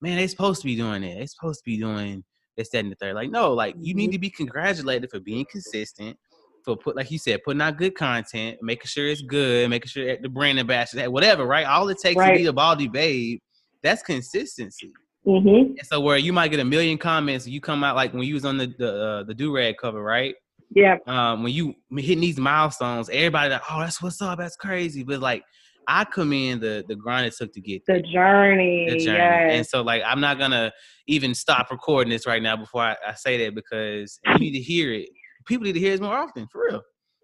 [0.00, 1.18] man, they supposed to be doing it.
[1.18, 2.24] They supposed to be doing
[2.56, 3.14] this, that, and the third.
[3.14, 4.12] Like, no, like you need Mhm.
[4.14, 6.18] to be congratulated for being consistent,
[6.64, 10.16] for put like you said, putting out good content, making sure it's good, making sure
[10.16, 11.66] the brand ambassador, whatever, right?
[11.66, 13.40] All it takes to be a Baldie Babe,
[13.82, 14.90] that's consistency.
[15.26, 15.72] Mm-hmm.
[15.78, 18.34] And so where you might get a million comments, you come out like when you
[18.34, 20.34] was on the the, uh, the do rag cover, right?
[20.74, 20.96] Yeah.
[21.06, 25.04] um, when you hitting these milestones, everybody like, oh, that's what's up, that's crazy.
[25.04, 25.42] But like,
[25.88, 28.86] I commend the the grind it took to get The journey.
[28.88, 29.52] the journey, Yes.
[29.56, 30.72] and so like, I'm not gonna
[31.06, 34.60] even stop recording this right now before I, I say that because you need to
[34.60, 35.08] hear it.
[35.46, 36.82] People need to hear it more often, for real.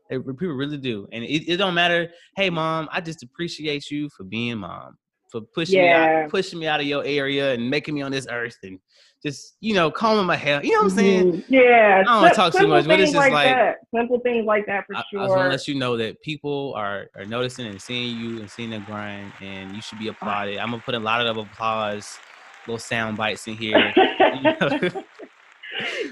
[0.08, 2.10] They, people really do, and it, it don't matter.
[2.36, 4.96] Hey, mom, I just appreciate you for being mom,
[5.32, 8.26] for pushing me out, pushing me out of your area, and making me on this
[8.30, 8.78] earth, and
[9.24, 10.60] just you know, combing my hair.
[10.62, 11.32] You know what I'm saying?
[11.32, 11.44] Mhm.
[11.48, 11.98] Yeah.
[12.00, 13.76] I don't wanna talk too much, but it's just like- that.
[13.94, 15.20] Simple things like that for I, I sure.
[15.20, 18.50] just want to let you know that people are, are noticing and seeing you and
[18.50, 20.58] seeing the grind, and you should be applauded.
[20.58, 22.18] I'm gonna put a lot of applause,
[22.66, 23.92] little sound bites in here.
[23.96, 25.04] you know, for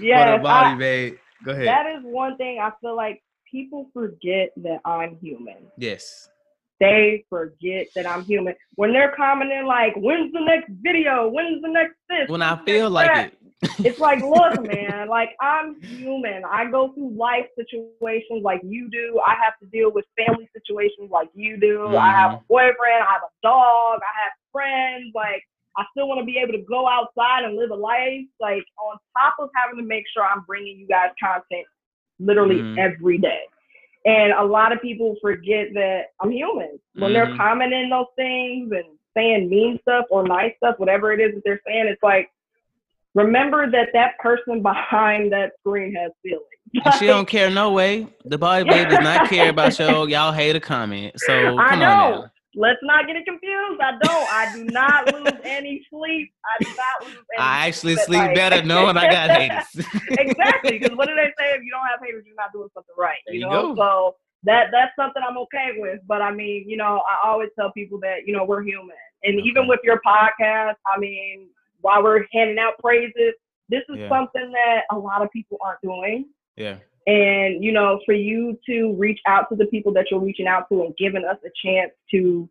[0.01, 1.15] yes, the body, I- babe.
[1.45, 1.67] Go ahead.
[1.69, 5.57] that is one thing I feel like people forget that I'm human.
[5.79, 6.29] yes.
[6.81, 8.55] They forget that I'm human.
[8.77, 11.28] When they're commenting like, when's the next video?
[11.28, 12.28] When's the next this?
[12.28, 13.36] When I feel like that?" it.
[13.85, 16.43] it's like, look, man, like I'm human.
[16.51, 19.20] I go through life situations like you do.
[19.27, 21.94] I have to deal with family situations like you do.
[21.97, 22.44] I have Mm-hmm.
[22.44, 23.02] a boyfriend.
[23.07, 24.01] I have a dog.
[24.01, 25.12] I have friends.
[25.15, 25.43] Like
[25.77, 28.24] I still want to be able to go outside and live a life.
[28.40, 31.66] Like on top of having to make sure I'm bringing you guys content
[32.19, 32.78] literally Mhm.
[32.78, 33.43] every day.
[34.05, 36.81] And a lot of people forget that I'm human.
[36.95, 37.37] When they're Mhm.
[37.37, 41.61] commenting those things and saying mean stuff or nice stuff, whatever it is that they're
[41.67, 42.31] saying, it's like,
[43.15, 46.45] remember that that person behind that screen has feelings.
[46.85, 48.07] And she don't care no way.
[48.25, 51.21] The Baldie Babe does not care about your y'all hate a comment.
[51.21, 52.27] So I know.
[52.57, 53.81] Let's not get it confused.
[53.81, 54.33] I don't.
[54.33, 56.33] I do not lose any sleep.
[56.45, 59.87] I do not lose any I actually sleep like- better knowing I got haters.
[60.11, 60.79] exactly.
[60.79, 61.55] Because what do they say?
[61.55, 63.19] If you don't have haters, you're not doing something right.
[63.27, 63.75] There You you know.
[63.75, 63.77] go.
[63.77, 66.01] So that that's something I'm okay with.
[66.09, 69.39] But I mean, you know, I always tell people that you know we're human, and
[69.41, 71.49] even with your podcast, I mean,
[71.83, 73.35] while we're handing out praises,
[73.69, 74.09] this is Yeah.
[74.09, 76.27] something that a lot of people aren't doing.
[76.57, 76.79] yeah.
[77.07, 80.67] And you know, for you to reach out to the people that you're reaching out
[80.71, 82.49] to and giving us a chance to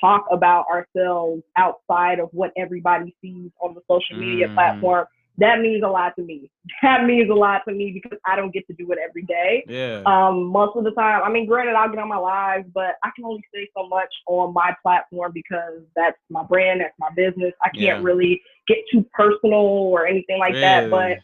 [0.00, 4.54] talk about ourselves outside of what everybody sees on the social media Mm.
[4.54, 5.06] platform,
[5.38, 6.50] that means a lot to me.
[6.82, 9.64] That means a lot to me because I don't get to do it every day.
[9.66, 10.02] Yeah.
[10.06, 13.10] Um, most of the time, I mean, granted, I'll get on my live, but I
[13.16, 17.52] can only say so much on my platform because that's my brand, that's my business.
[17.64, 18.00] I can't Yeah.
[18.02, 20.90] really get too personal or anything like that.
[20.90, 21.18] But?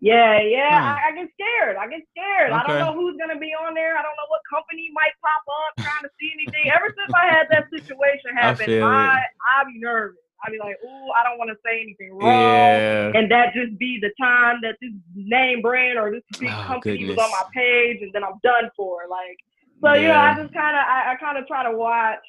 [0.00, 0.98] Yeah, yeah, Hmm.
[0.98, 1.76] I, I get scared.
[1.76, 2.52] I get scared.
[2.52, 3.96] I don't know who's gonna be on there.
[3.96, 6.70] I don't know what company might pop up trying to see anything.
[6.74, 9.22] Ever since I had that situation happen, I it.
[9.50, 10.16] I be nervous.
[10.42, 12.30] I'd be like, ooh, I don't want to say anything wrong.
[12.30, 13.12] Yeah.
[13.14, 17.04] And that just be the time that this name brand or this big Oh, company
[17.04, 19.00] was on my page, and then I'm done for.
[19.10, 19.36] Like,
[19.84, 20.32] so you know, Yeah.
[20.34, 22.24] I just kind of, I, I kind of try to watch.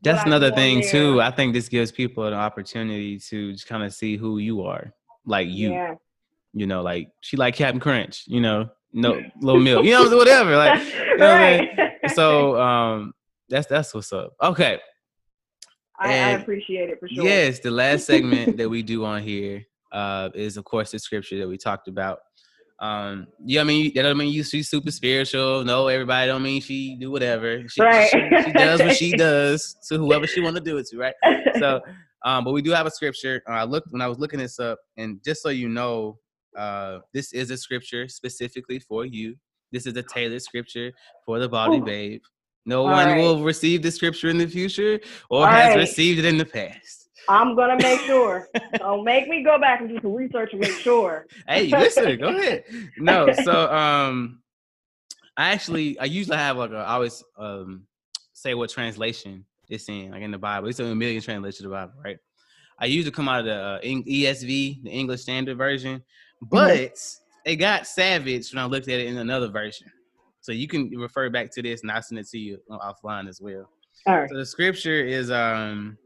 [0.00, 0.90] That's another thing there.
[0.92, 1.20] too.
[1.20, 4.92] I think this gives people an opportunity to just kind of see who you are,
[5.24, 5.72] like you.
[5.72, 5.94] Yeah.
[6.56, 8.24] You know, like she like Cap'n Crunch.
[8.26, 9.84] You know, no little milk.
[9.84, 10.56] You know, whatever.
[10.56, 10.82] Like
[11.18, 11.68] know what I mean?
[12.14, 13.12] so, um,
[13.50, 14.32] that's that's what's up.
[14.42, 14.78] Okay.
[15.98, 17.24] I, I appreciate it for sure.
[17.24, 21.38] Yes, the last segment that we do on here uh, is, of course, the scripture
[21.38, 22.20] that we talked about.
[22.78, 25.62] Um, yeah, I mean that don't mean you she's super spiritual.
[25.62, 27.68] No, everybody don't mean she do whatever.
[27.68, 28.08] She, Right.
[28.10, 31.14] she, she does what she does to whoever she want to do it to, right?
[31.58, 31.80] So,
[32.24, 33.42] um, but we do have a scripture.
[33.46, 36.18] Uh, I looked when I was looking this up, and just so you know,
[36.56, 39.36] uh, this is a scripture specifically for you.
[39.72, 40.92] This is a tailored scripture
[41.24, 41.84] for the body Ooh.
[41.84, 42.22] babe.
[42.64, 43.20] No All one right.
[43.20, 44.98] will receive the scripture in the future
[45.30, 45.78] or All has right.
[45.78, 47.08] received it in the past.
[47.28, 48.48] I'm gonna make sure.
[48.78, 51.26] Don't make me go back and do some research and make sure.
[51.48, 52.64] hey, listen, go ahead.
[52.98, 54.40] No, so um,
[55.36, 57.84] I actually I usually have like a, I always um
[58.32, 60.68] say what translation it's in, like in the Bible.
[60.68, 62.18] It's a million translations of the Bible, right?
[62.78, 66.02] I usually come out of the uh, ESV, the English Standard Version,
[66.42, 66.98] but
[67.44, 69.90] it got savage when I looked at it in another version.
[70.40, 73.40] So you can refer back to this, and I'll send it to you offline as
[73.40, 73.68] well.
[74.06, 74.30] All right.
[74.30, 75.98] So the scripture is um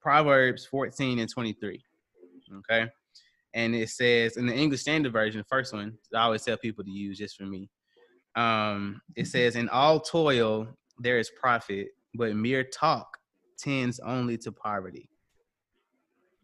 [0.00, 1.82] Proverbs 14 and 23.
[2.58, 2.90] Okay.
[3.54, 6.84] And it says in the English Standard Version, the first one, I always tell people
[6.84, 7.70] to use just for me.
[8.36, 13.16] Um, it says, In all toil there is profit, but mere talk
[13.58, 15.08] tends only to poverty.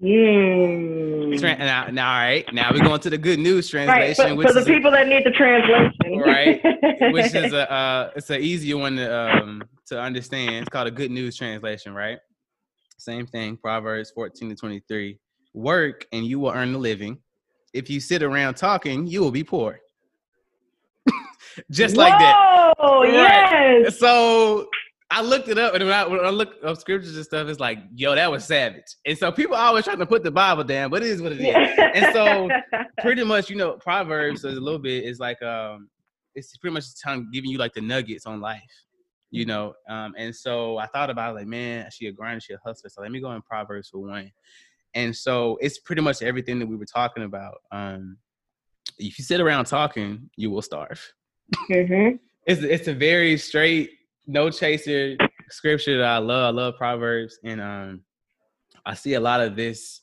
[0.02, 1.39] Mm.
[1.39, 4.35] Tra- now, now, all right, now we're going to the good news Right, translation, for,
[4.36, 6.18] which for the is a- people that need the translation.
[6.18, 6.60] Right,
[7.12, 10.55] which is a uh, it's an easier one to um to understand.
[10.56, 12.18] It's called a good news translation, right?
[12.98, 13.56] Same thing.
[13.59, 15.18] Proverbs 14 to 23.
[15.55, 17.18] Work and you will earn a living.
[17.74, 19.81] If you sit around talking, you will be poor.
[21.70, 22.74] Just like that.
[22.78, 23.81] Oh, right.
[23.82, 23.98] yes.
[23.98, 24.68] So
[25.12, 27.59] I looked it up, and when I, when I look up scriptures and stuff, it's
[27.59, 28.85] like, yo, that was savage.
[29.05, 31.41] And so people always trying to put the Bible down, but it is what it
[31.41, 31.55] is.
[31.95, 32.49] and so
[33.01, 35.89] pretty much, you know, Proverbs is a little bit is like um,
[36.35, 38.62] it's pretty much time giving you like the nuggets on life,
[39.31, 39.74] you know.
[39.89, 42.91] Um, and so I thought about it, like, man, she a grinder, she a hustler.
[42.91, 44.31] So let me go in Proverbs for one.
[44.95, 47.59] And so it's pretty much everything that we were talking about.
[47.73, 48.16] Um,
[48.99, 51.12] if you sit around talking, you will starve.
[51.69, 52.16] Mm-hmm.
[52.47, 53.91] it's it's a very straight,
[54.31, 55.16] no chaser
[55.51, 56.55] scripture that I love.
[56.55, 58.02] I love Proverbs, and um,
[58.86, 60.02] I see a lot of this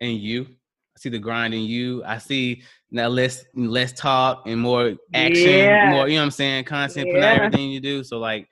[0.00, 0.44] in you.
[0.44, 2.04] I see the grind in you.
[2.04, 5.90] I see now less less talk and more action, yeah.
[5.90, 7.14] more you know what I'm saying, content, yeah.
[7.14, 8.04] put out everything you do.
[8.04, 8.48] So like,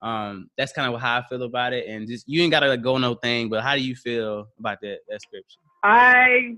[0.00, 1.88] um, that's kind of how I feel about it.
[1.88, 5.00] And just you ain't gotta go no thing, but how do you feel about that
[5.08, 5.58] that scripture?
[5.82, 6.56] I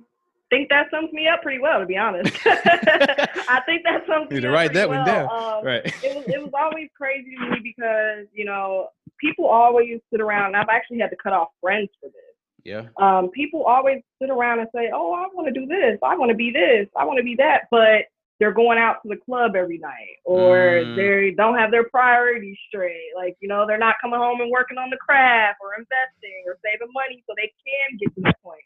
[0.55, 2.35] think that sums me up pretty well, to be honest.
[2.47, 4.98] I think that sums me to up write that well.
[4.98, 5.28] one down.
[5.31, 5.85] Um, right.
[5.85, 8.89] it was it was always crazy to me because you know
[9.20, 10.47] people always sit around.
[10.47, 12.20] And I've actually had to cut off friends for this.
[12.64, 12.86] Yeah.
[12.97, 15.98] Um, people always sit around and say, "Oh, I want to do this.
[16.02, 16.89] I want to be this.
[16.97, 18.06] I want to be that," but
[18.40, 20.97] they're going out to the club every night, or mm.
[20.97, 23.12] they don't have their priorities straight.
[23.16, 26.56] Like you know, they're not coming home and working on the craft or investing or
[26.64, 28.64] saving money so they can get to that point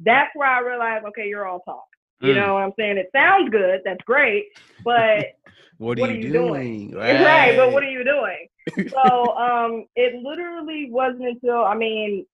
[0.00, 1.84] that's where I realized, okay, you're all talk.
[2.20, 2.36] You mm.
[2.36, 2.98] know what I'm saying?
[2.98, 3.80] It sounds good.
[3.84, 4.46] That's great.
[4.84, 5.36] But
[5.78, 6.90] what, are, what you are, you doing?
[6.90, 6.94] doing?
[6.94, 7.24] Right.
[7.24, 7.56] right.
[7.56, 8.48] But what are you doing?
[8.90, 12.26] so um, it literally wasn't until, I mean,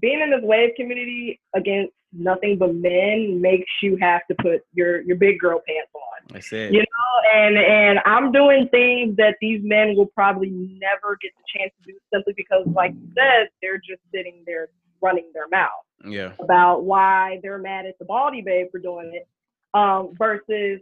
[0.00, 5.00] being in this wave community against nothing but men makes you have to put your
[5.02, 6.36] your big girl pants on.
[6.36, 6.72] I said.
[6.72, 11.58] You know, and and I'm doing things that these men will probably never get the
[11.58, 14.68] chance to do simply because, like you said, they're just sitting there
[15.00, 16.32] running their mouth yeah.
[16.40, 19.28] about why they're mad at the Baldie Babe for doing it,
[19.74, 20.80] um, versus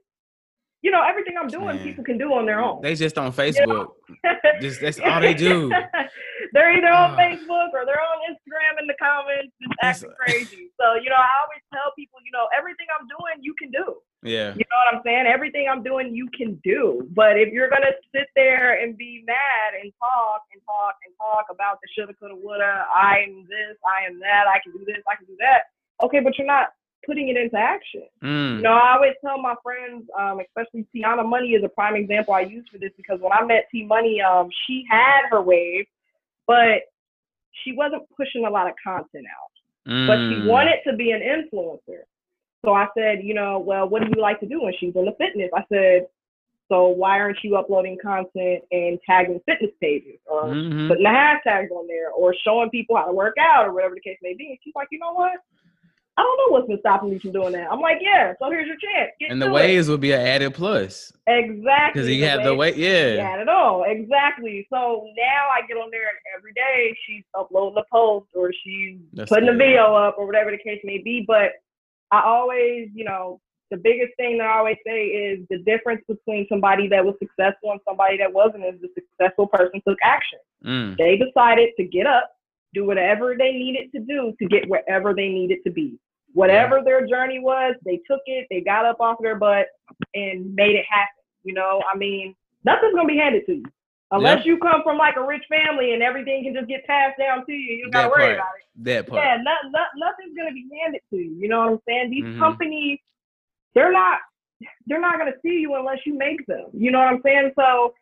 [0.82, 1.84] you know everything I'm doing, Man.
[1.84, 2.80] people can do on their own.
[2.82, 3.58] They just on Facebook.
[3.58, 3.94] You know?
[4.60, 5.68] just that's all they do.
[6.52, 10.70] they're either on uh, Facebook or they're on Instagram in the comments, just acting crazy.
[10.80, 14.00] So you know, I always tell people, you know, everything I'm doing, you can do.
[14.22, 14.52] Yeah.
[14.52, 15.26] You know what I'm saying?
[15.26, 17.08] Everything I'm doing, you can do.
[17.14, 21.46] But if you're gonna sit there and be mad and talk and talk and talk
[21.50, 25.02] about the shoulda, coulda, woulda, I am this, I am that, I can do this,
[25.10, 25.72] I can do that.
[26.04, 26.68] Okay, but you're not
[27.06, 28.04] putting it into action.
[28.22, 28.56] Mm.
[28.56, 32.34] You know, I always tell my friends, um, especially Tiana Money is a prime example
[32.34, 35.86] I use for this because when I met T Money, um, she had her wave,
[36.46, 36.82] but
[37.64, 39.90] she wasn't pushing a lot of content out.
[39.90, 40.06] Mm.
[40.06, 40.46] But she mm.
[40.46, 42.04] wanted to be an influencer.
[42.64, 44.66] So I said, you know, well, what do you like to do?
[44.66, 45.50] And she's into fitness.
[45.54, 46.06] I said,
[46.70, 50.88] so why aren't you uploading content and tagging fitness pages or mm-hmm.
[50.88, 54.00] putting the hashtags on there or showing people how to work out or whatever the
[54.00, 54.50] case may be?
[54.50, 55.32] And she's like, you know what?
[56.16, 57.72] I don't know what's been stopping me from doing that.
[57.72, 59.10] I'm like, yeah, so here's your chance.
[59.18, 61.12] Get and the waves would be an added plus.
[61.26, 62.02] Exactly.
[62.02, 63.14] Because you have the way, yeah.
[63.14, 63.84] Yeah, at all.
[63.88, 64.66] Exactly.
[64.70, 68.98] So now I get on there and every day she's uploading a post or she's
[69.14, 69.54] That's putting good.
[69.54, 71.24] a video up or whatever the case may be.
[71.26, 71.52] But
[72.10, 76.46] I always, you know, the biggest thing that I always say is the difference between
[76.48, 80.40] somebody that was successful and somebody that wasn't is the successful person took action.
[80.64, 80.96] Mm.
[80.98, 82.30] They decided to get up,
[82.74, 85.98] do whatever they needed to do to get wherever they needed to be.
[86.32, 86.84] Whatever yeah.
[86.84, 89.66] their journey was, they took it, they got up off their butt
[90.14, 91.22] and made it happen.
[91.44, 92.34] You know, I mean,
[92.64, 93.64] nothing's gonna be handed to you.
[94.12, 97.46] Unless you come from like a rich family and everything can just get passed down
[97.46, 98.84] to you, you don't gotta worry about it.
[98.84, 99.22] That part.
[99.22, 101.36] Yeah, not, not, nothing's gonna be handed to you.
[101.38, 102.10] You know what I'm saying?
[102.10, 102.40] These mm-hmm.
[102.40, 102.98] companies,
[103.74, 104.18] they're not
[104.86, 106.66] they're not gonna see you unless you make them.
[106.72, 107.52] You know what I'm saying?
[107.56, 107.94] So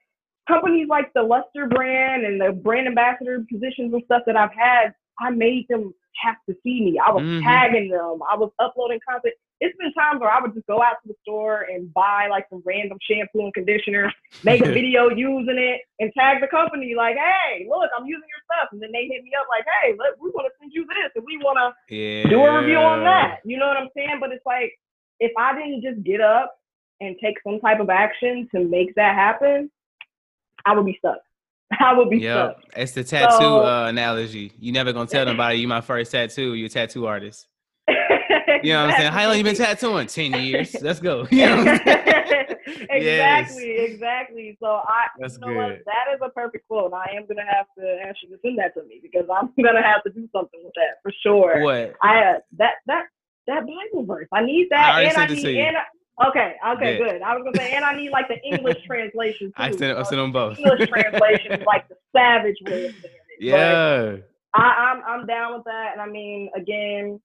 [0.48, 4.94] companies like the Luster brand and the brand ambassador positions and stuff that I've had,
[5.20, 6.98] I made them have to see me.
[6.98, 7.44] I was mm-hmm.
[7.44, 8.20] tagging them.
[8.30, 9.34] I was uploading content.
[9.60, 12.46] It's been times where I would just go out to the store and buy like
[12.48, 14.12] some random shampoo and conditioner,
[14.44, 18.42] make a video using it, and tag the company like, "Hey, look, I'm using your
[18.46, 20.86] stuff." And then they hit me up like, "Hey, look, we want to send you
[20.86, 22.28] this, and we want to yeah.
[22.28, 24.18] do a review on that." You know what I'm saying?
[24.20, 24.72] But it's like
[25.20, 26.54] if I didn't just get up
[27.00, 29.70] and take some type of action to make that happen,
[30.66, 31.18] I would be stuck.
[31.80, 32.58] I would be yep.
[32.60, 32.76] stuck.
[32.76, 34.52] It's the tattoo so, uh, analogy.
[34.58, 36.54] You never gonna tell nobody you my first tattoo.
[36.54, 37.46] You're a tattoo artist.
[38.62, 39.12] You know what I'm saying?
[39.12, 40.08] How long you been tattooing?
[40.08, 40.74] Ten years.
[40.82, 41.28] Let's go.
[41.30, 41.78] You know
[42.90, 43.90] exactly, yes.
[43.90, 44.58] exactly.
[44.60, 45.56] So I, That's you know good.
[45.56, 45.78] what?
[45.86, 46.92] That is a perfect quote.
[46.92, 49.82] I am gonna have to ask you to send that to me because I'm gonna
[49.82, 51.62] have to do something with that for sure.
[51.62, 51.94] What?
[52.02, 53.04] I uh, that that
[53.46, 54.28] that Bible verse.
[54.32, 55.82] I need that, I and I need and I,
[56.26, 57.22] Okay, okay, good.
[57.22, 59.52] I was gonna say, and I need like the English translation too.
[59.56, 60.58] I sent, I sent them both.
[60.58, 63.42] English translation like the savage way of saying it.
[63.42, 64.16] Yeah.
[64.54, 67.20] I, I'm I'm down with that, and I mean, again,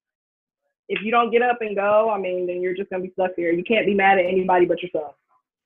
[0.89, 3.31] if you don't get up and go, I mean, then you're just gonna be stuck
[3.35, 3.51] here.
[3.51, 5.15] You can't be mad at anybody but yourself.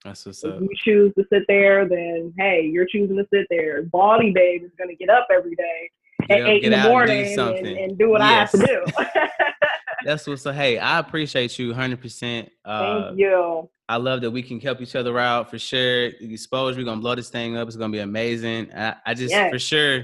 [0.06, 0.56] That's what's up.
[0.56, 3.84] If you choose to sit there, then hey, you're choosing to sit there.
[3.84, 5.90] Baldie Babe is gonna get up every day
[6.30, 8.28] at eight in the morning and, and, and, do what yes.
[8.28, 8.86] I have to do.
[10.06, 10.52] That's what's so.
[10.52, 11.94] Hey, I appreciate you 100.
[11.94, 13.70] Uh, percent Thank you.
[13.90, 16.08] I love that we can help each other out for sure.
[16.08, 17.68] Exposure, we're gonna blow this thing up.
[17.68, 18.74] It's gonna be amazing.
[18.74, 19.52] I, I just yes.
[19.52, 20.04] for sure,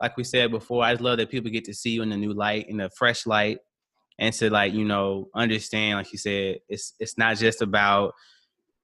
[0.00, 2.16] like we said before, I just love that people get to see you in a
[2.16, 3.58] new light, in a fresh light,
[4.18, 8.12] and to like you know understand, like you said, it's it's not just about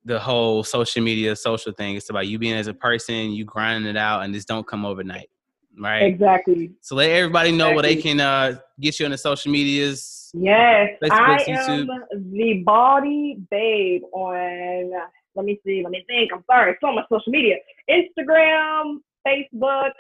[0.04, 1.96] the whole social media social thing.
[1.96, 4.86] It's about you being as a person, you grinding it out, and this don't come
[4.86, 5.30] overnight,
[5.80, 6.04] right?
[6.04, 6.72] Exactly.
[6.80, 7.74] So let everybody know exactly.
[7.74, 10.18] where they can uh, get you on the social medias.
[10.34, 11.88] Yes, I YouTube.
[11.88, 14.92] am the Baldie Babe on.
[15.34, 15.82] Let me see.
[15.82, 16.32] Let me think.
[16.32, 16.76] I'm sorry.
[16.80, 17.56] So much social media:
[17.88, 19.92] Instagram, Facebook,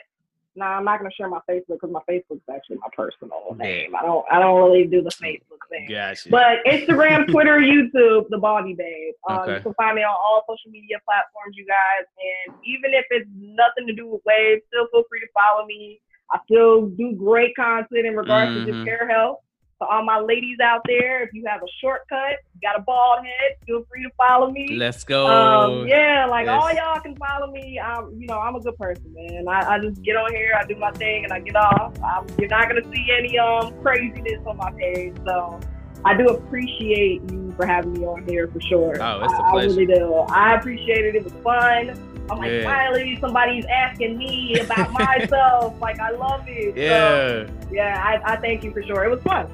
[0.58, 3.94] no, nah, I'm not gonna share my Facebook because my Facebook's actually my personal name.
[3.94, 5.86] I don't I don't really do the Facebook thing.
[5.88, 6.28] Gotcha.
[6.30, 9.14] But Instagram, Twitter, YouTube, the Baldie Babe.
[9.28, 9.54] Um, okay.
[9.56, 12.06] You can find me on all social media platforms, you guys.
[12.18, 16.00] And even if it's nothing to do with waves, still feel free to follow me.
[16.32, 18.66] I still do great content in regards mm-hmm.
[18.66, 19.38] to just hair health.
[19.80, 23.24] To all my ladies out there, if you have a shortcut, you got a bald
[23.24, 24.74] head, feel free to follow me.
[24.74, 25.28] Let's go.
[25.28, 26.60] Um, yeah, like yes.
[26.60, 27.78] all y'all can follow me.
[27.78, 29.46] I'm, you know, I'm a good person, man.
[29.46, 31.92] I, I just get on here, I do my thing, and I get off.
[32.02, 35.60] I'm, you're not gonna see any um craziness on my page, so
[36.04, 39.00] I do appreciate you for having me on here for sure.
[39.00, 39.46] Oh, it's a pleasure.
[39.46, 40.14] I, I really do.
[40.14, 41.14] I appreciate it.
[41.14, 41.90] It was fun.
[42.30, 42.64] I'm like, yeah.
[42.64, 45.80] finally, somebody's asking me about myself.
[45.80, 46.76] like, I love it.
[46.76, 47.46] Yeah.
[47.46, 49.04] So, yeah, I, I thank you for sure.
[49.04, 49.48] It was fun.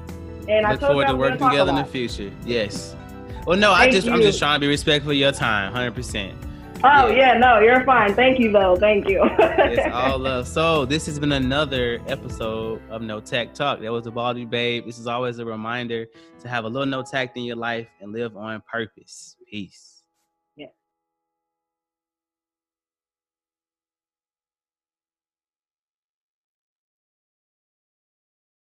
[0.47, 2.31] And Look I forward to working together in the future.
[2.45, 2.95] Yes.
[3.45, 4.13] Well, no, Thank I just you.
[4.13, 6.35] I'm just trying to be respectful of your time, hundred percent.
[6.83, 7.33] Oh yeah.
[7.33, 7.37] yeah.
[7.37, 8.13] no, you're fine.
[8.13, 8.75] Thank you though.
[8.75, 9.21] Thank you.
[9.23, 10.47] it's all love.
[10.47, 13.81] So this has been another episode of No Tech Talk.
[13.81, 14.85] That was the Baldie Babe.
[14.85, 16.05] This is always a reminder
[16.39, 19.35] to have a little no tact in your life and live on purpose.
[19.49, 19.94] Peace.